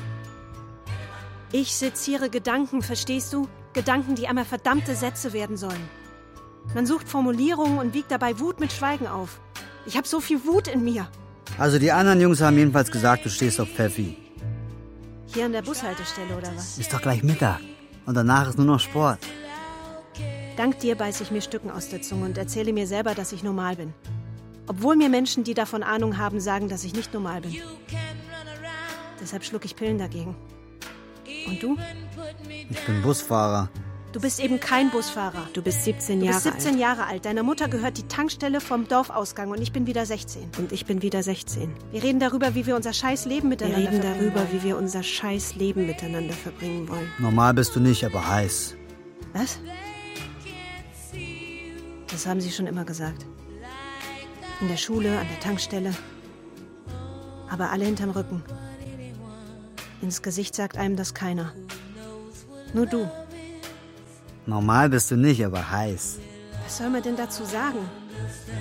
Ich 1.52 1.74
seziere 1.74 2.28
Gedanken, 2.28 2.82
verstehst 2.82 3.32
du? 3.32 3.48
Gedanken, 3.72 4.14
die 4.14 4.28
einmal 4.28 4.44
verdammte 4.44 4.94
Sätze 4.94 5.32
werden 5.32 5.56
sollen. 5.56 5.88
Man 6.74 6.84
sucht 6.84 7.08
Formulierungen 7.08 7.78
und 7.78 7.94
wiegt 7.94 8.10
dabei 8.10 8.38
Wut 8.40 8.60
mit 8.60 8.74
Schweigen 8.74 9.06
auf. 9.06 9.40
Ich 9.86 9.96
habe 9.96 10.06
so 10.06 10.20
viel 10.20 10.44
Wut 10.44 10.68
in 10.68 10.84
mir. 10.84 11.08
Also 11.58 11.78
die 11.80 11.90
anderen 11.90 12.20
Jungs 12.20 12.40
haben 12.40 12.56
jedenfalls 12.56 12.90
gesagt, 12.90 13.24
du 13.24 13.30
stehst 13.30 13.60
auf 13.60 13.68
Pfeffi. 13.68 14.16
Hier 15.26 15.44
an 15.44 15.52
der 15.52 15.62
Bushaltestelle 15.62 16.36
oder 16.36 16.50
was? 16.54 16.78
Ist 16.78 16.92
doch 16.92 17.02
gleich 17.02 17.22
Mittag. 17.24 17.60
Und 18.06 18.14
danach 18.14 18.48
ist 18.48 18.56
nur 18.56 18.66
noch 18.66 18.80
Sport. 18.80 19.18
Dank 20.56 20.78
dir 20.78 20.94
beiße 20.94 21.24
ich 21.24 21.30
mir 21.30 21.42
Stücken 21.42 21.70
aus 21.70 21.88
der 21.88 22.00
Zunge 22.00 22.26
und 22.26 22.38
erzähle 22.38 22.72
mir 22.72 22.86
selber, 22.86 23.14
dass 23.14 23.32
ich 23.32 23.42
normal 23.42 23.76
bin. 23.76 23.92
Obwohl 24.68 24.96
mir 24.96 25.08
Menschen, 25.08 25.44
die 25.44 25.54
davon 25.54 25.82
Ahnung 25.82 26.16
haben, 26.16 26.40
sagen, 26.40 26.68
dass 26.68 26.84
ich 26.84 26.94
nicht 26.94 27.12
normal 27.12 27.40
bin. 27.40 27.56
Deshalb 29.20 29.44
schluck 29.44 29.64
ich 29.64 29.74
Pillen 29.74 29.98
dagegen. 29.98 30.36
Und 31.46 31.62
du? 31.62 31.76
Ich 32.70 32.86
bin 32.86 33.02
Busfahrer. 33.02 33.68
Du 34.18 34.22
bist 34.22 34.40
eben 34.40 34.58
kein 34.58 34.90
Busfahrer. 34.90 35.48
Du 35.52 35.62
bist 35.62 35.84
17 35.84 36.18
Du 36.18 36.26
Jahre 36.26 36.34
bist 36.34 36.44
17 36.52 36.72
alt. 36.72 36.80
Jahre 36.80 37.06
alt. 37.06 37.24
Deiner 37.24 37.44
Mutter 37.44 37.68
gehört 37.68 37.98
die 37.98 38.08
Tankstelle 38.08 38.60
vom 38.60 38.88
Dorfausgang 38.88 39.50
und 39.50 39.60
ich 39.60 39.70
bin 39.70 39.86
wieder 39.86 40.04
16. 40.04 40.42
Und 40.58 40.72
ich 40.72 40.86
bin 40.86 41.02
wieder 41.02 41.22
16. 41.22 41.72
Wir 41.92 42.02
reden 42.02 42.18
darüber, 42.18 42.56
wie 42.56 42.66
wir 42.66 42.74
unser 42.74 42.92
scheiß 42.92 43.26
Leben 43.26 43.42
Wir 43.44 43.50
miteinander 43.50 43.78
reden 43.92 44.02
verbringen 44.02 44.18
darüber, 44.34 44.40
wollen. 44.40 44.60
wie 44.60 44.66
wir 44.66 44.76
unser 44.76 45.04
scheiß 45.04 45.54
Leben 45.54 45.86
miteinander 45.86 46.34
verbringen 46.34 46.88
wollen. 46.88 47.08
Normal 47.20 47.54
bist 47.54 47.76
du 47.76 47.78
nicht, 47.80 48.04
aber 48.04 48.28
heiß. 48.28 48.74
Was? 49.34 49.60
Das 52.10 52.26
haben 52.26 52.40
sie 52.40 52.50
schon 52.50 52.66
immer 52.66 52.84
gesagt. 52.84 53.24
In 54.60 54.66
der 54.66 54.78
Schule, 54.78 55.16
an 55.16 55.28
der 55.28 55.38
Tankstelle. 55.38 55.94
Aber 57.48 57.70
alle 57.70 57.84
hinterm 57.84 58.10
Rücken. 58.10 58.42
Ins 60.02 60.22
Gesicht 60.22 60.56
sagt 60.56 60.76
einem 60.76 60.96
das 60.96 61.14
keiner. 61.14 61.52
Nur 62.74 62.86
du. 62.86 63.08
Normal 64.48 64.88
bist 64.88 65.10
du 65.10 65.16
nicht, 65.16 65.44
aber 65.44 65.70
heiß. 65.70 66.20
Was 66.64 66.78
soll 66.78 66.88
man 66.88 67.02
denn 67.02 67.16
dazu 67.16 67.44
sagen? 67.44 67.80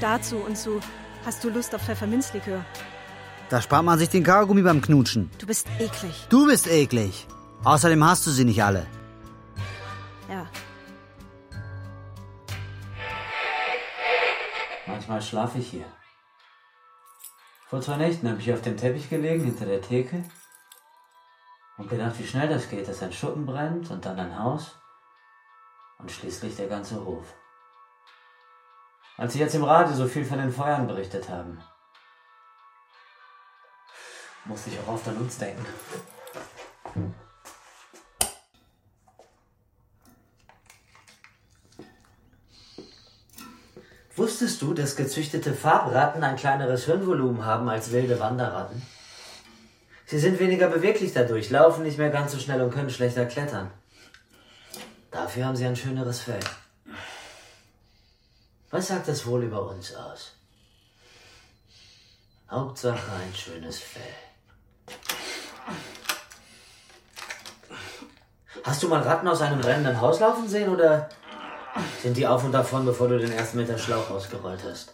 Dazu 0.01 0.35
und 0.35 0.57
zu 0.57 0.81
Hast 1.25 1.41
du 1.43 1.49
Lust 1.49 1.73
auf 1.73 1.81
Pfefferminzlikör? 1.81 2.63
Da 3.49 3.61
spart 3.61 3.85
man 3.85 3.97
sich 3.97 4.09
den 4.09 4.23
Kaugummi 4.23 4.61
beim 4.63 4.81
Knutschen. 4.81 5.31
Du 5.39 5.45
bist 5.47 5.65
eklig. 5.79 6.27
Du 6.29 6.45
bist 6.45 6.67
eklig. 6.67 7.25
Außerdem 7.63 8.03
hast 8.03 8.27
du 8.27 8.31
sie 8.31 8.43
nicht 8.43 8.61
alle. 8.61 8.85
Ja. 10.29 10.45
Manchmal 14.87 15.21
schlafe 15.21 15.59
ich 15.59 15.69
hier. 15.69 15.85
Vor 17.69 17.79
zwei 17.79 17.95
Nächten 17.95 18.29
habe 18.29 18.41
ich 18.41 18.51
auf 18.53 18.61
dem 18.61 18.75
Teppich 18.75 19.09
gelegen, 19.09 19.45
hinter 19.45 19.65
der 19.65 19.81
Theke, 19.81 20.23
und 21.77 21.89
gedacht, 21.89 22.19
wie 22.19 22.27
schnell 22.27 22.49
das 22.49 22.69
geht, 22.69 22.87
dass 22.89 23.03
ein 23.03 23.13
Schuppen 23.13 23.45
brennt 23.45 23.89
und 23.89 24.05
dann 24.05 24.19
ein 24.19 24.37
Haus 24.37 24.76
und 25.99 26.11
schließlich 26.11 26.55
der 26.55 26.67
ganze 26.67 27.03
Hof. 27.03 27.35
Als 29.17 29.33
sie 29.33 29.39
jetzt 29.39 29.55
im 29.55 29.63
Radio 29.63 29.95
so 29.95 30.07
viel 30.07 30.25
von 30.25 30.37
den 30.37 30.51
Feuern 30.51 30.87
berichtet 30.87 31.27
haben, 31.29 31.59
musste 34.45 34.69
ich 34.69 34.79
auch 34.79 34.93
oft 34.93 35.07
an 35.07 35.17
uns 35.17 35.37
denken. 35.37 35.65
Wusstest 44.15 44.61
du, 44.61 44.73
dass 44.73 44.95
gezüchtete 44.95 45.53
Farbratten 45.53 46.23
ein 46.23 46.35
kleineres 46.35 46.85
Hirnvolumen 46.85 47.45
haben 47.45 47.69
als 47.69 47.91
wilde 47.91 48.19
Wanderratten? 48.19 48.81
Sie 50.05 50.19
sind 50.19 50.39
weniger 50.39 50.69
beweglich 50.69 51.13
dadurch, 51.13 51.49
laufen 51.49 51.83
nicht 51.83 51.97
mehr 51.97 52.09
ganz 52.09 52.31
so 52.31 52.39
schnell 52.39 52.61
und 52.61 52.71
können 52.71 52.89
schlechter 52.89 53.25
klettern. 53.25 53.69
Dafür 55.17 55.45
haben 55.45 55.55
sie 55.55 55.65
ein 55.65 55.75
schöneres 55.75 56.19
Fell. 56.19 56.39
Was 58.69 58.87
sagt 58.87 59.07
das 59.07 59.25
wohl 59.25 59.45
über 59.45 59.67
uns 59.67 59.95
aus? 59.95 60.33
Hauptsache 62.51 63.11
ein 63.13 63.33
schönes 63.33 63.79
Fell. 63.79 64.03
Hast 68.63 68.83
du 68.83 68.89
mal 68.89 69.01
Ratten 69.01 69.27
aus 69.27 69.41
einem 69.41 69.59
brennenden 69.59 69.99
Haus 69.99 70.19
laufen 70.19 70.47
sehen 70.47 70.69
oder 70.69 71.09
sind 72.03 72.15
die 72.15 72.27
auf 72.27 72.43
und 72.43 72.51
davon, 72.51 72.85
bevor 72.85 73.07
du 73.07 73.17
den 73.17 73.31
ersten 73.31 73.57
Meter 73.57 73.79
Schlauch 73.79 74.11
ausgerollt 74.11 74.63
hast? 74.63 74.93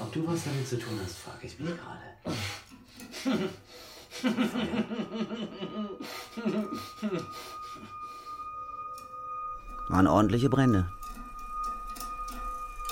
Ob 0.00 0.07
du 0.18 0.26
was 0.26 0.44
damit 0.44 0.66
zu 0.66 0.78
tun 0.78 0.98
hast, 1.02 1.18
frage 1.18 1.46
ich 1.46 1.58
mich 1.58 1.70
gerade. 1.76 2.02
Waren 9.88 10.06
ordentliche 10.06 10.48
Brände. 10.48 10.90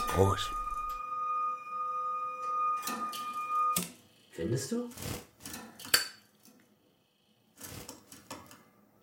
Groß. 0.09 0.51
Findest 4.31 4.73
du? 4.73 4.89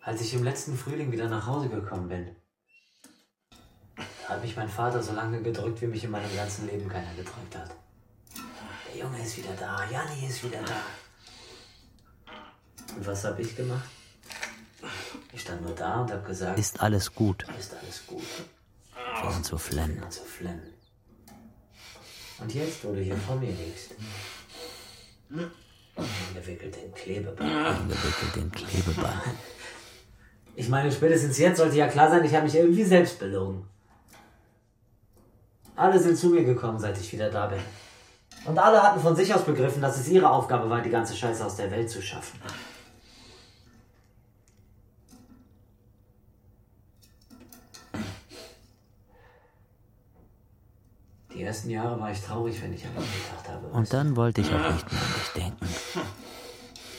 Als 0.00 0.20
ich 0.20 0.34
im 0.34 0.44
letzten 0.44 0.76
Frühling 0.76 1.12
wieder 1.12 1.28
nach 1.28 1.46
Hause 1.46 1.68
gekommen 1.68 2.08
bin, 2.08 2.36
hat 4.28 4.42
mich 4.42 4.56
mein 4.56 4.68
Vater 4.68 5.02
so 5.02 5.12
lange 5.12 5.42
gedrückt, 5.42 5.80
wie 5.82 5.86
mich 5.86 6.04
in 6.04 6.10
meinem 6.10 6.34
ganzen 6.34 6.66
Leben 6.66 6.88
keiner 6.88 7.14
gedrückt 7.14 7.56
hat. 7.56 7.83
Der 8.94 9.02
Junge 9.02 9.20
ist 9.22 9.36
wieder 9.38 9.54
da, 9.58 9.84
Janni 9.90 10.26
ist 10.28 10.44
wieder 10.44 10.62
da. 10.62 12.32
Und 12.96 13.06
was 13.06 13.24
habe 13.24 13.42
ich 13.42 13.56
gemacht? 13.56 13.88
Ich 15.32 15.40
stand 15.40 15.62
nur 15.62 15.74
da 15.74 16.02
und 16.02 16.12
habe 16.12 16.22
gesagt, 16.22 16.58
Ist 16.58 16.80
alles 16.80 17.12
gut. 17.12 17.44
ist 17.58 17.74
alles 17.74 18.06
gut. 18.06 18.22
Fing 19.16 19.28
an 19.32 19.42
zu 19.42 19.58
flennen. 19.58 19.94
Fing 19.94 20.02
an 20.04 20.10
zu 20.12 20.22
flennen. 20.22 20.74
Und 22.38 22.54
jetzt, 22.54 22.84
wo 22.84 22.92
du 22.92 23.00
hier 23.00 23.16
vor 23.16 23.36
mir 23.36 23.50
liegst, 23.50 23.94
eingewickelt 25.96 26.76
in 26.76 26.94
Klebeband. 26.94 27.40
Eingewickelt 27.40 28.36
in 28.36 28.52
Klebeband. 28.52 29.22
Ich 30.56 30.68
meine, 30.68 30.92
spätestens 30.92 31.36
jetzt 31.38 31.56
sollte 31.56 31.74
ja 31.76 31.88
klar 31.88 32.08
sein, 32.08 32.24
ich 32.24 32.32
habe 32.32 32.44
mich 32.44 32.54
irgendwie 32.54 32.84
selbst 32.84 33.18
belogen. 33.18 33.66
Alle 35.74 35.98
sind 35.98 36.16
zu 36.16 36.28
mir 36.28 36.44
gekommen, 36.44 36.78
seit 36.78 36.96
ich 36.96 37.12
wieder 37.12 37.28
da 37.28 37.48
bin. 37.48 37.58
Und 38.46 38.58
alle 38.58 38.82
hatten 38.82 39.00
von 39.00 39.16
sich 39.16 39.34
aus 39.34 39.44
begriffen, 39.44 39.80
dass 39.80 39.98
es 39.98 40.08
ihre 40.08 40.30
Aufgabe 40.30 40.68
war, 40.68 40.82
die 40.82 40.90
ganze 40.90 41.16
Scheiße 41.16 41.44
aus 41.44 41.56
der 41.56 41.70
Welt 41.70 41.88
zu 41.88 42.02
schaffen. 42.02 42.38
Die 51.32 51.42
ersten 51.42 51.70
Jahre 51.70 51.98
war 51.98 52.12
ich 52.12 52.20
traurig, 52.20 52.62
wenn 52.62 52.72
ich 52.72 52.84
an 52.84 52.92
ihn 52.92 52.96
gedacht 52.96 53.48
habe. 53.48 53.66
Und 53.68 53.92
dann 53.92 54.14
wollte 54.14 54.40
ich 54.40 54.48
auch 54.48 54.72
nicht 54.72 54.92
mehr 54.92 55.02
an 55.02 55.14
dich 55.14 55.42
denken. 55.42 55.68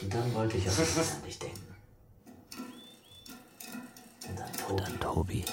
Und 0.01 0.13
dann 0.13 0.33
wollte 0.33 0.57
ich 0.57 0.69
auch 0.69 0.77
nicht 0.77 0.95
mehr 0.95 1.05
an 1.05 1.23
dich 1.23 1.39
denken. 1.39 1.75
Und 4.27 4.41
an 4.41 4.51
Tobi. 4.57 4.81
Dann 4.81 4.99
Tobi. 4.99 5.45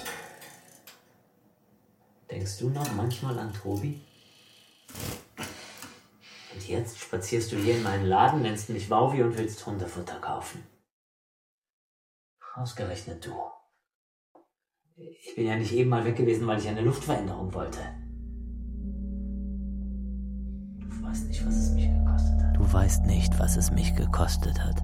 Denkst 2.29 2.57
du 2.57 2.69
noch 2.69 2.91
manchmal 2.93 3.37
an 3.37 3.53
Tobi? 3.53 4.01
Und 6.53 6.67
jetzt 6.67 6.99
spazierst 6.99 7.51
du 7.51 7.57
hier 7.57 7.77
in 7.77 7.83
meinen 7.83 8.05
Laden, 8.05 8.41
nennst 8.41 8.69
mich 8.69 8.89
Wauwi 8.89 9.23
und 9.23 9.37
willst 9.37 9.65
Hundefutter 9.65 10.19
kaufen. 10.19 10.63
Ausgerechnet 12.55 13.25
du. 13.25 13.31
Ich 14.95 15.35
bin 15.35 15.47
ja 15.47 15.55
nicht 15.55 15.71
eben 15.73 15.89
mal 15.89 16.05
weg 16.05 16.15
gewesen, 16.15 16.45
weil 16.45 16.59
ich 16.59 16.67
eine 16.67 16.81
Luftveränderung 16.81 17.51
wollte. 17.53 17.79
Du 20.79 21.03
weißt 21.03 21.27
nicht, 21.27 21.43
was 21.45 21.55
es 21.55 21.71
mich 21.71 21.89
gekostet 21.89 22.43
hat. 22.43 22.57
Du 22.57 22.73
weißt 22.73 23.05
nicht, 23.05 23.39
was 23.39 23.57
es 23.57 23.71
mich 23.71 23.95
gekostet 23.95 24.63
hat. 24.63 24.83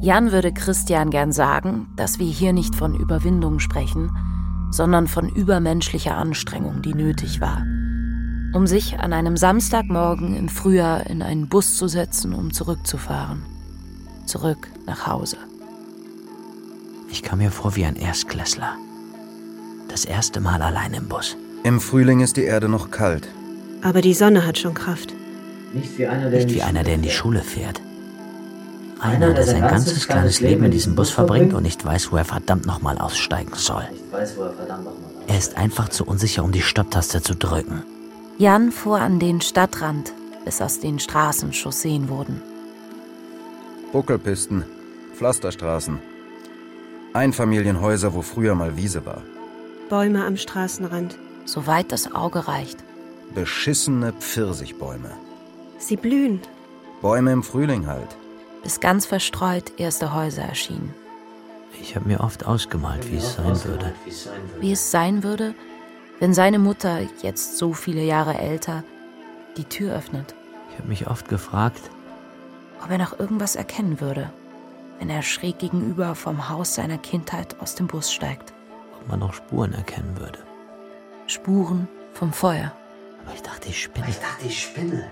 Jan 0.00 0.32
würde 0.32 0.52
Christian 0.52 1.10
gern 1.10 1.30
sagen, 1.30 1.92
dass 1.96 2.18
wir 2.18 2.26
hier 2.26 2.52
nicht 2.52 2.74
von 2.74 2.96
Überwindung 2.96 3.60
sprechen, 3.60 4.10
sondern 4.72 5.06
von 5.06 5.28
übermenschlicher 5.28 6.16
Anstrengung, 6.16 6.82
die 6.82 6.94
nötig 6.94 7.40
war, 7.40 7.62
um 8.52 8.66
sich 8.66 8.98
an 8.98 9.12
einem 9.12 9.36
Samstagmorgen 9.36 10.36
im 10.36 10.48
Frühjahr 10.48 11.06
in 11.06 11.22
einen 11.22 11.48
Bus 11.48 11.76
zu 11.76 11.88
setzen, 11.88 12.34
um 12.34 12.52
zurückzufahren. 12.52 13.42
Zurück 14.26 14.68
nach 14.86 15.06
Hause. 15.06 15.36
Ich 17.10 17.22
kam 17.22 17.38
mir 17.38 17.50
vor 17.50 17.76
wie 17.76 17.84
ein 17.84 17.96
Erstklässler. 17.96 18.76
Das 19.88 20.04
erste 20.04 20.40
Mal 20.40 20.62
allein 20.62 20.94
im 20.94 21.08
Bus. 21.08 21.36
Im 21.64 21.80
Frühling 21.80 22.20
ist 22.20 22.36
die 22.36 22.44
Erde 22.44 22.68
noch 22.68 22.90
kalt. 22.90 23.28
Aber 23.82 24.00
die 24.00 24.14
Sonne 24.14 24.46
hat 24.46 24.58
schon 24.58 24.74
Kraft. 24.74 25.12
Nicht 25.74 25.98
wie 25.98 26.06
einer, 26.06 26.30
der, 26.30 26.30
Nicht 26.30 26.42
in 26.42 26.48
die 26.48 26.54
wie 26.56 26.62
einer, 26.62 26.80
Schule 26.80 26.84
der 26.84 26.94
in 26.94 27.02
die 27.02 27.08
fährt. 27.08 27.18
Schule 27.18 27.42
fährt. 27.42 27.80
Einer, 29.00 29.34
der 29.34 29.44
sein 29.44 29.62
ganzes 29.62 30.06
kleines 30.06 30.40
Leben 30.40 30.64
in 30.64 30.70
diesem 30.70 30.94
Bus 30.94 31.10
verbringt 31.10 31.54
und 31.54 31.64
nicht 31.64 31.84
weiß, 31.84 32.12
wo 32.12 32.16
er 32.16 32.24
verdammt 32.24 32.66
nochmal 32.66 32.98
aussteigen 32.98 33.52
soll. 33.56 33.82
Er 35.26 35.38
ist 35.38 35.56
einfach 35.56 35.88
zu 35.88 36.04
unsicher, 36.04 36.44
um 36.44 36.52
die 36.52 36.62
Stopptaste 36.62 37.20
zu 37.20 37.34
drücken. 37.34 37.82
Jan 38.42 38.72
fuhr 38.72 38.98
an 38.98 39.20
den 39.20 39.40
Stadtrand, 39.40 40.12
bis 40.44 40.60
aus 40.60 40.80
den 40.80 40.98
Straßen 40.98 41.52
Chausseen 41.52 42.08
wurden. 42.08 42.42
Buckelpisten, 43.92 44.64
Pflasterstraßen. 45.14 46.00
Einfamilienhäuser, 47.12 48.14
wo 48.14 48.22
früher 48.22 48.56
mal 48.56 48.76
Wiese 48.76 49.06
war. 49.06 49.22
Bäume 49.88 50.24
am 50.24 50.36
Straßenrand. 50.36 51.16
Soweit 51.44 51.92
das 51.92 52.16
Auge 52.16 52.48
reicht. 52.48 52.78
Beschissene 53.32 54.12
Pfirsichbäume. 54.12 55.12
Sie 55.78 55.96
blühen. 55.96 56.40
Bäume 57.00 57.30
im 57.30 57.44
Frühling 57.44 57.86
halt. 57.86 58.16
Bis 58.64 58.80
ganz 58.80 59.06
verstreut 59.06 59.70
erste 59.76 60.14
Häuser 60.14 60.42
erschienen. 60.42 60.92
Ich 61.80 61.94
habe 61.94 62.08
mir 62.08 62.18
oft 62.18 62.44
ausgemalt, 62.44 63.08
wie 63.08 63.18
es 63.18 63.34
sein 63.34 63.64
würde. 63.64 63.94
Wie 64.60 64.72
es 64.72 64.90
sein 64.90 65.22
würde. 65.22 65.54
Wenn 66.22 66.34
seine 66.34 66.60
Mutter, 66.60 67.00
jetzt 67.20 67.58
so 67.58 67.72
viele 67.72 68.04
Jahre 68.04 68.38
älter, 68.38 68.84
die 69.56 69.64
Tür 69.64 69.96
öffnet. 69.96 70.36
Ich 70.70 70.78
habe 70.78 70.86
mich 70.86 71.08
oft 71.08 71.28
gefragt, 71.28 71.90
Ob 72.80 72.90
er 72.90 72.98
noch 72.98 73.18
irgendwas 73.18 73.56
erkennen 73.56 74.00
würde, 74.00 74.32
wenn 75.00 75.10
er 75.10 75.22
schräg 75.22 75.58
gegenüber 75.58 76.14
vom 76.14 76.48
Haus 76.48 76.76
seiner 76.76 76.96
Kindheit 76.96 77.56
aus 77.58 77.74
dem 77.74 77.88
Bus 77.88 78.12
steigt. 78.12 78.52
ob 78.94 79.08
man 79.08 79.18
noch 79.18 79.34
Spuren 79.34 79.72
erkennen 79.72 80.16
würde. 80.16 80.38
Spuren 81.26 81.88
vom 82.12 82.32
Feuer. 82.32 82.70
Aber 83.24 83.34
ich 83.34 83.42
dachte, 83.42 83.68
ich 83.70 83.82
spinne. 83.82 84.06
Ich 84.08 84.20
dachte, 84.20 84.46
ich 84.46 84.62
spinne. 84.62 85.10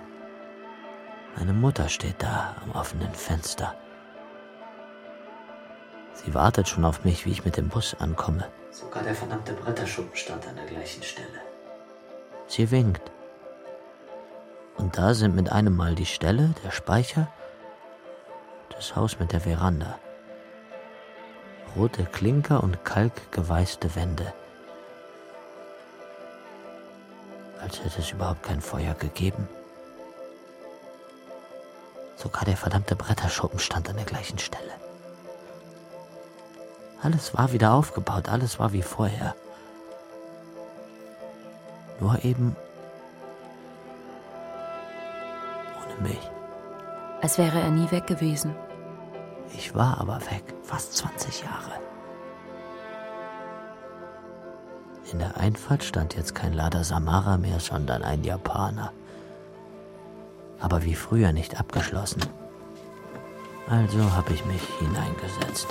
Meine 1.37 1.55
Mutter 1.55 1.89
steht 1.89 2.23
da 2.23 2.55
am 2.63 2.71
offenen 2.71 3.13
Fenster. 3.15 3.75
Sie 6.25 6.35
wartet 6.35 6.69
schon 6.69 6.85
auf 6.85 7.05
mich, 7.05 7.25
wie 7.25 7.33
ich 7.33 7.45
mit 7.45 7.57
dem 7.57 7.69
Bus 7.69 7.97
ankomme. 7.99 8.47
Sogar 8.71 9.03
der 9.03 9.15
verdammte 9.15 9.55
Bretterschuppen 9.55 10.17
stand 10.17 10.47
an 10.47 10.57
der 10.57 10.67
gleichen 10.67 11.03
Stelle. 11.03 11.29
Sie 12.47 12.71
winkt. 12.71 13.11
Und 14.77 14.99
da 14.99 15.15
sind 15.15 15.35
mit 15.35 15.51
einem 15.51 15.77
Mal 15.77 15.95
die 15.95 16.07
Stelle, 16.07 16.55
der 16.65 16.71
Speicher, 16.71 17.29
das 18.71 18.97
Haus 18.97 19.19
mit 19.19 19.33
der 19.33 19.41
Veranda. 19.41 19.99
Rote 21.77 22.05
Klinker 22.05 22.63
und 22.63 22.85
kalkgeweißte 22.85 23.95
Wände. 23.95 24.33
Als 27.61 27.83
hätte 27.83 28.01
es 28.01 28.11
überhaupt 28.11 28.43
kein 28.43 28.61
Feuer 28.61 28.95
gegeben. 28.95 29.49
Sogar 32.17 32.45
der 32.45 32.57
verdammte 32.57 32.97
Bretterschuppen 32.97 33.59
stand 33.59 33.89
an 33.89 33.97
der 33.97 34.05
gleichen 34.05 34.39
Stelle. 34.39 34.90
Alles 37.03 37.35
war 37.35 37.53
wieder 37.53 37.73
aufgebaut, 37.73 38.29
alles 38.29 38.59
war 38.59 38.73
wie 38.73 38.83
vorher. 38.83 39.35
Nur 41.99 42.25
eben 42.25 42.57
ohne 45.83 46.09
mich. 46.09 46.31
Als 47.23 47.39
wäre 47.39 47.61
er 47.61 47.71
nie 47.71 47.91
weg 47.91 48.07
gewesen. 48.07 48.55
Ich 49.55 49.75
war 49.75 50.01
aber 50.01 50.21
weg, 50.31 50.43
fast 50.63 50.97
20 50.97 51.43
Jahre. 51.43 51.73
In 55.13 55.19
der 55.19 55.37
Einfahrt 55.37 55.83
stand 55.83 56.15
jetzt 56.15 56.35
kein 56.35 56.53
Lada 56.53 56.85
Samara 56.85 57.37
mehr, 57.37 57.59
sondern 57.61 58.05
ein 58.05 58.23
Japaner. 58.23 58.93
Aber 60.61 60.85
wie 60.85 60.95
früher 60.95 61.33
nicht 61.33 61.59
abgeschlossen. 61.59 62.23
Also 63.69 64.13
habe 64.13 64.33
ich 64.33 64.45
mich 64.45 64.63
hineingesetzt. 64.79 65.67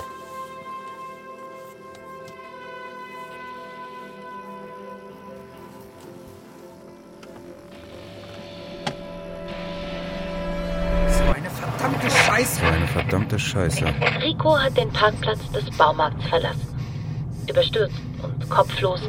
Verdammte 13.30 13.38
Scheiße. 13.38 13.84
Rico 14.22 14.58
hat 14.58 14.76
den 14.76 14.90
Parkplatz 14.90 15.38
des 15.52 15.70
Baumarkts 15.76 16.26
verlassen. 16.28 16.66
Überstürzt 17.48 18.00
und 18.22 18.50
kopflos, 18.50 19.00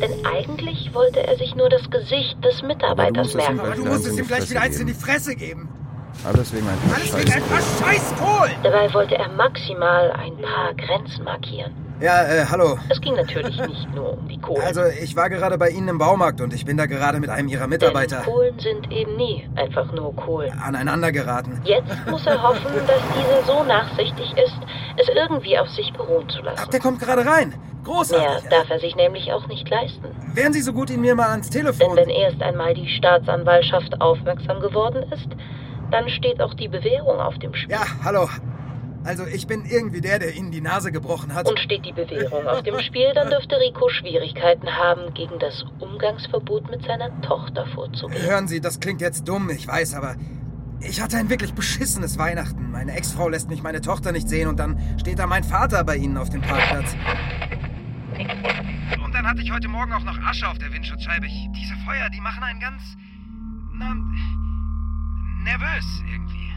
denn 0.00 0.26
eigentlich 0.26 0.92
wollte 0.92 1.26
er 1.26 1.36
sich 1.36 1.54
nur 1.54 1.68
das 1.68 1.88
Gesicht 1.90 2.36
des 2.44 2.62
Mitarbeiters 2.62 3.34
musst 3.34 3.36
es 3.36 3.48
ihm 3.48 3.56
merken. 3.56 3.60
Aber 3.60 3.76
du 3.76 3.84
musst 3.84 4.06
es 4.06 4.18
ihm 4.18 4.26
gleich 4.26 4.50
wieder 4.50 4.60
eins 4.60 4.80
in 4.80 4.86
die. 4.86 4.94
Fresse 4.94 5.34
geben. 5.34 5.68
Alles 6.24 6.52
wegen 6.52 6.66
ein 6.68 6.78
paar 6.78 6.96
Alles 6.96 7.16
wegen 7.16 7.32
ein 7.32 7.42
paar 7.42 7.60
Scheiße. 7.60 7.84
scheiß 7.84 8.14
Kohl. 8.18 8.50
Dabei 8.62 8.92
wollte 8.92 9.16
er 9.16 9.28
maximal 9.28 10.10
ein 10.12 10.36
paar 10.38 10.74
Grenzen 10.74 11.24
markieren. 11.24 11.72
Ja, 12.00 12.22
äh, 12.22 12.44
hallo. 12.48 12.78
Es 12.88 13.00
ging 13.00 13.14
natürlich 13.14 13.58
nicht 13.60 13.92
nur 13.92 14.12
um 14.16 14.28
die 14.28 14.38
Kohlen. 14.38 14.62
Also, 14.64 14.82
ich 15.02 15.16
war 15.16 15.28
gerade 15.28 15.58
bei 15.58 15.68
Ihnen 15.70 15.88
im 15.88 15.98
Baumarkt 15.98 16.40
und 16.40 16.54
ich 16.54 16.64
bin 16.64 16.76
da 16.76 16.86
gerade 16.86 17.18
mit 17.18 17.28
einem 17.28 17.48
Ihrer 17.48 17.62
denn 17.62 17.70
Mitarbeiter 17.70 18.18
Kohlen 18.18 18.56
sind 18.60 18.92
eben 18.92 19.16
nie 19.16 19.48
einfach 19.56 19.90
nur 19.92 20.14
Kohlen. 20.14 20.52
aneinander 20.60 21.10
geraten. 21.10 21.60
Jetzt 21.64 21.90
muss 22.08 22.24
er 22.24 22.40
hoffen, 22.40 22.72
dass 22.86 23.00
diese 23.16 23.44
so 23.52 23.64
nachsichtig 23.64 24.32
ist, 24.36 24.58
es 24.96 25.08
irgendwie 25.08 25.58
auf 25.58 25.68
sich 25.70 25.92
beruhen 25.92 26.28
zu 26.28 26.38
Ach, 26.40 26.44
lassen. 26.44 26.70
der 26.70 26.80
kommt 26.80 27.00
gerade 27.00 27.26
rein. 27.26 27.48
Mehr 27.48 27.58
Großartig. 27.94 28.48
darf 28.50 28.70
er 28.70 28.78
sich 28.78 28.94
nämlich 28.94 29.32
auch 29.32 29.48
nicht 29.48 29.68
leisten. 29.68 30.08
Wären 30.34 30.52
Sie 30.52 30.60
so 30.60 30.72
gut, 30.72 30.90
ihn 30.90 31.00
mir 31.00 31.14
mal 31.16 31.30
ans 31.30 31.50
Denn 31.50 31.62
Telefon... 31.62 31.96
wenn 31.96 32.10
erst 32.10 32.40
einmal 32.42 32.74
die 32.74 32.86
Staatsanwaltschaft 32.88 34.00
aufmerksam 34.00 34.60
geworden 34.60 35.04
ist, 35.10 35.28
dann 35.90 36.08
steht 36.10 36.40
auch 36.40 36.54
die 36.54 36.68
Bewährung 36.68 37.18
auf 37.18 37.38
dem 37.38 37.54
Spiel. 37.54 37.74
Ja, 37.74 37.80
hallo. 38.04 38.28
Also, 39.08 39.26
ich 39.26 39.46
bin 39.46 39.64
irgendwie 39.64 40.02
der, 40.02 40.18
der 40.18 40.34
Ihnen 40.34 40.50
die 40.50 40.60
Nase 40.60 40.92
gebrochen 40.92 41.32
hat. 41.32 41.48
Und 41.48 41.58
steht 41.58 41.86
die 41.86 41.94
Bewährung 41.94 42.46
auf 42.46 42.62
dem 42.62 42.78
Spiel, 42.80 43.10
dann 43.14 43.30
dürfte 43.30 43.56
Rico 43.58 43.88
Schwierigkeiten 43.88 44.68
haben, 44.68 45.14
gegen 45.14 45.38
das 45.38 45.64
Umgangsverbot 45.78 46.70
mit 46.70 46.84
seiner 46.84 47.18
Tochter 47.22 47.66
vorzugehen. 47.68 48.20
Hören 48.20 48.48
Sie, 48.48 48.60
das 48.60 48.80
klingt 48.80 49.00
jetzt 49.00 49.26
dumm, 49.26 49.48
ich 49.48 49.66
weiß, 49.66 49.94
aber 49.94 50.16
ich 50.80 51.00
hatte 51.00 51.16
ein 51.16 51.30
wirklich 51.30 51.54
beschissenes 51.54 52.18
Weihnachten. 52.18 52.70
Meine 52.70 52.92
Ex-Frau 52.92 53.30
lässt 53.30 53.48
mich 53.48 53.62
meine 53.62 53.80
Tochter 53.80 54.12
nicht 54.12 54.28
sehen 54.28 54.46
und 54.46 54.58
dann 54.58 54.78
steht 55.00 55.18
da 55.18 55.26
mein 55.26 55.42
Vater 55.42 55.84
bei 55.84 55.96
Ihnen 55.96 56.18
auf 56.18 56.28
dem 56.28 56.42
Parkplatz. 56.42 56.94
Und 59.02 59.14
dann 59.14 59.26
hatte 59.26 59.40
ich 59.40 59.50
heute 59.50 59.68
Morgen 59.68 59.90
auch 59.94 60.04
noch 60.04 60.18
Asche 60.18 60.46
auf 60.46 60.58
der 60.58 60.70
Windschutzscheibe. 60.70 61.24
Ich, 61.24 61.48
diese 61.56 61.74
Feuer, 61.86 62.10
die 62.10 62.20
machen 62.20 62.42
einen 62.42 62.60
ganz... 62.60 62.82
Na, 63.72 63.94
nervös 65.44 66.02
irgendwie. 66.12 66.47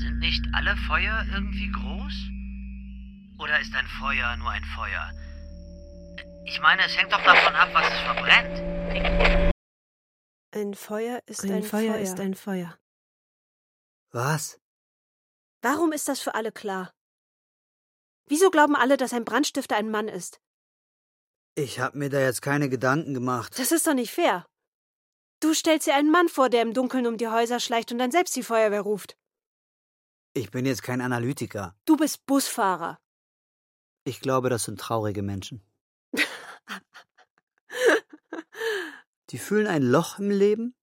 Sind 0.00 0.18
nicht 0.18 0.44
alle 0.52 0.76
Feuer 0.88 1.24
irgendwie 1.32 1.70
groß? 1.70 2.14
Oder 3.40 3.60
ist 3.60 3.74
ein 3.74 3.86
Feuer 4.00 4.36
nur 4.36 4.50
ein 4.50 4.64
Feuer? 4.76 5.10
Ich 6.46 6.60
meine, 6.60 6.82
es 6.84 6.96
hängt 6.96 7.12
doch 7.12 7.22
davon 7.22 7.54
ab, 7.54 7.68
was 7.72 7.86
es 7.92 8.00
verbrennt. 8.00 9.54
Ein 10.54 10.74
Feuer 10.74 11.20
ist 11.26 11.44
Ein 11.44 11.52
ein, 11.52 11.62
Feuer 11.62 11.92
Feuer. 11.94 12.00
ist 12.00 12.20
ein 12.20 12.34
Feuer. 12.34 12.78
Was? 14.12 14.60
Warum 15.62 15.92
ist 15.92 16.08
das 16.08 16.20
für 16.20 16.34
alle 16.34 16.52
klar? 16.52 16.92
Wieso 18.26 18.50
glauben 18.50 18.76
alle, 18.76 18.96
dass 18.96 19.12
ein 19.12 19.24
Brandstifter 19.24 19.76
ein 19.76 19.90
Mann 19.90 20.08
ist? 20.08 20.40
Ich 21.56 21.80
hab 21.80 21.94
mir 21.94 22.08
da 22.10 22.20
jetzt 22.20 22.42
keine 22.42 22.68
Gedanken 22.68 23.14
gemacht. 23.14 23.58
Das 23.58 23.72
ist 23.72 23.86
doch 23.86 23.94
nicht 23.94 24.12
fair. 24.12 24.46
Du 25.40 25.52
stellst 25.54 25.86
dir 25.86 25.94
einen 25.94 26.10
Mann 26.10 26.28
vor, 26.28 26.48
der 26.48 26.62
im 26.62 26.72
Dunkeln 26.72 27.06
um 27.06 27.16
die 27.16 27.28
Häuser 27.28 27.60
schleicht 27.60 27.92
und 27.92 27.98
dann 27.98 28.10
selbst 28.10 28.34
die 28.36 28.42
Feuerwehr 28.42 28.80
ruft. 28.80 29.16
Ich 30.36 30.50
bin 30.50 30.66
jetzt 30.66 30.82
kein 30.82 31.00
Analytiker. 31.00 31.76
Du 31.84 31.96
bist 31.96 32.26
Busfahrer. 32.26 32.98
Ich 34.02 34.20
glaube, 34.20 34.50
das 34.50 34.64
sind 34.64 34.80
traurige 34.80 35.22
Menschen. 35.22 35.62
Die 39.30 39.38
fühlen 39.38 39.68
ein 39.68 39.84
Loch 39.84 40.18
im 40.18 40.30
Leben 40.30 40.74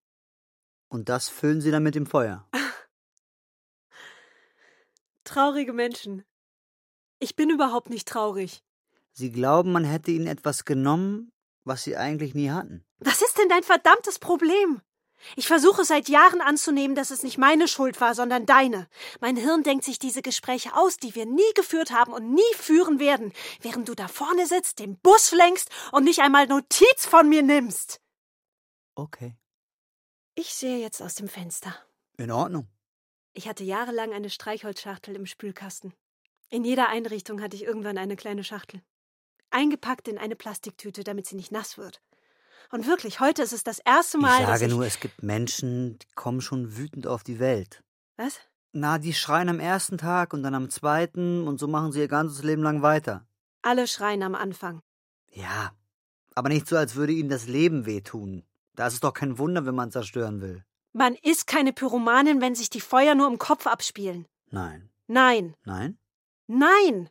und 0.88 1.10
das 1.10 1.28
füllen 1.28 1.60
sie 1.60 1.70
dann 1.70 1.84
mit 1.84 1.96
dem 1.96 2.06
Feuer. 2.06 2.50
Traurige 5.26 5.74
Menschen. 5.74 6.24
Ich 7.20 7.36
bin 7.36 7.50
überhaupt 7.50 7.90
nicht 7.90 8.08
traurig. 8.08 8.64
Sie 9.12 9.32
glauben, 9.32 9.74
man 9.74 9.84
hätte 9.84 10.12
ihnen 10.12 10.28
etwas 10.28 10.64
genommen, 10.64 11.34
was 11.66 11.84
sie 11.84 11.98
eigentlich 11.98 12.36
nie 12.36 12.52
hatten. 12.52 12.86
Was 13.00 13.22
ist 13.22 13.38
denn 13.38 13.50
dein 13.50 13.64
verdammtes 13.64 14.18
Problem? 14.18 14.82
Ich 15.36 15.47
versuche 15.47 15.86
seit 15.86 16.10
Jahren 16.10 16.41
anzunehmen, 16.41 16.95
dass 16.95 17.12
es 17.12 17.23
nicht 17.23 17.38
meine 17.38 17.67
Schuld 17.67 18.01
war, 18.01 18.15
sondern 18.15 18.45
deine. 18.45 18.88
Mein 19.19 19.36
Hirn 19.36 19.63
denkt 19.63 19.86
sich 19.86 19.99
diese 19.99 20.21
Gespräche 20.21 20.75
aus, 20.75 20.97
die 20.97 21.15
wir 21.15 21.25
nie 21.25 21.53
geführt 21.55 21.91
haben 21.91 22.13
und 22.13 22.34
nie 22.34 22.53
führen 22.55 22.99
werden, 22.99 23.34
während 23.62 23.88
du 23.89 23.95
da 23.95 24.07
vorne 24.07 24.47
sitzt, 24.47 24.79
den 24.79 24.97
Bus 24.99 25.31
lenkst 25.31 25.69
und 25.91 26.03
nicht 26.03 26.19
einmal 26.19 26.47
Notiz 26.47 27.05
von 27.05 27.29
mir 27.29 27.43
nimmst. 27.43 28.01
Okay. 28.95 29.36
Ich 30.36 30.53
sehe 30.53 30.79
jetzt 30.79 31.01
aus 31.01 31.15
dem 31.15 31.27
Fenster. 31.27 31.75
In 32.17 32.31
Ordnung. 32.31 32.67
Ich 33.34 33.47
hatte 33.47 33.63
jahrelang 33.63 34.13
eine 34.13 34.29
Streichholzschachtel 34.29 35.15
im 35.15 35.25
Spülkasten. 35.25 35.93
In 36.49 36.65
jeder 36.65 36.89
Einrichtung 36.89 37.41
hatte 37.41 37.55
ich 37.55 37.63
irgendwann 37.63 37.97
eine 37.97 38.15
kleine 38.15 38.43
Schachtel. 38.43 38.81
Eingepackt 39.51 40.07
in 40.07 40.17
eine 40.17 40.36
Plastiktüte, 40.36 41.03
damit 41.03 41.25
sie 41.25 41.36
nicht 41.36 41.51
nass 41.51 41.77
wird. 41.77 42.01
Und 42.69 42.88
wirklich, 42.88 43.19
heute 43.19 43.41
ist 43.41 43.54
es 43.54 43.63
das 43.63 43.80
erste 43.80 44.17
Mal, 44.17 44.41
ich 44.41 44.47
sage 44.47 44.65
ich... 44.65 44.71
nur, 44.71 44.86
es 44.86 45.00
gibt 45.00 45.24
Menschen, 45.24 45.97
die 46.00 46.08
kommen 46.15 46.41
schon 46.41 46.78
wütend 46.78 47.08
auf 47.08 47.24
die 47.24 47.39
Welt. 47.39 47.84
Was? 48.17 48.39
Na, 48.74 48.97
die 48.97 49.13
schreien 49.13 49.50
am 49.50 49.60
ersten 49.60 49.97
Tag 49.97 50.34
und 50.34 50.43
dann 50.43 50.56
am 50.56 50.69
zweiten 50.69 51.47
und 51.47 51.60
so 51.60 51.67
machen 51.67 51.91
sie 51.91 52.00
ihr 52.00 52.08
ganzes 52.08 52.43
Leben 52.43 52.63
lang 52.63 52.82
weiter. 52.82 53.26
Alle 53.62 53.88
schreien 53.88 54.24
am 54.24 54.36
Anfang. 54.36 54.82
Ja, 55.30 55.71
aber 56.36 56.50
nicht 56.50 56.67
so, 56.67 56.78
als 56.78 56.95
würde 56.95 57.13
ihnen 57.13 57.30
das 57.30 57.47
Leben 57.47 57.86
wehtun. 57.86 58.45
Da 58.76 58.88
ist 58.88 58.93
es 58.93 59.00
doch 59.02 59.13
kein 59.13 59.38
Wunder, 59.38 59.65
wenn 59.65 59.76
man 59.76 59.91
zerstören 59.91 60.41
will. 60.41 60.63
Man 60.93 61.15
ist 61.15 61.47
keine 61.47 61.74
Pyromanin, 61.74 62.41
wenn 62.41 62.56
sich 62.56 62.69
die 62.69 62.82
Feuer 62.82 63.15
nur 63.15 63.28
im 63.28 63.38
Kopf 63.38 63.67
abspielen. 63.67 64.26
Nein. 64.50 64.89
Nein. 65.08 65.56
Nein? 65.65 65.97
Nein. 66.47 67.10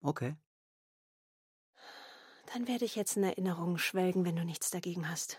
Okay. 0.00 0.36
Dann 2.56 2.68
werde 2.68 2.86
ich 2.86 2.96
jetzt 2.96 3.18
in 3.18 3.22
Erinnerungen 3.22 3.76
schwelgen, 3.76 4.24
wenn 4.24 4.34
du 4.34 4.42
nichts 4.42 4.70
dagegen 4.70 5.10
hast. 5.10 5.38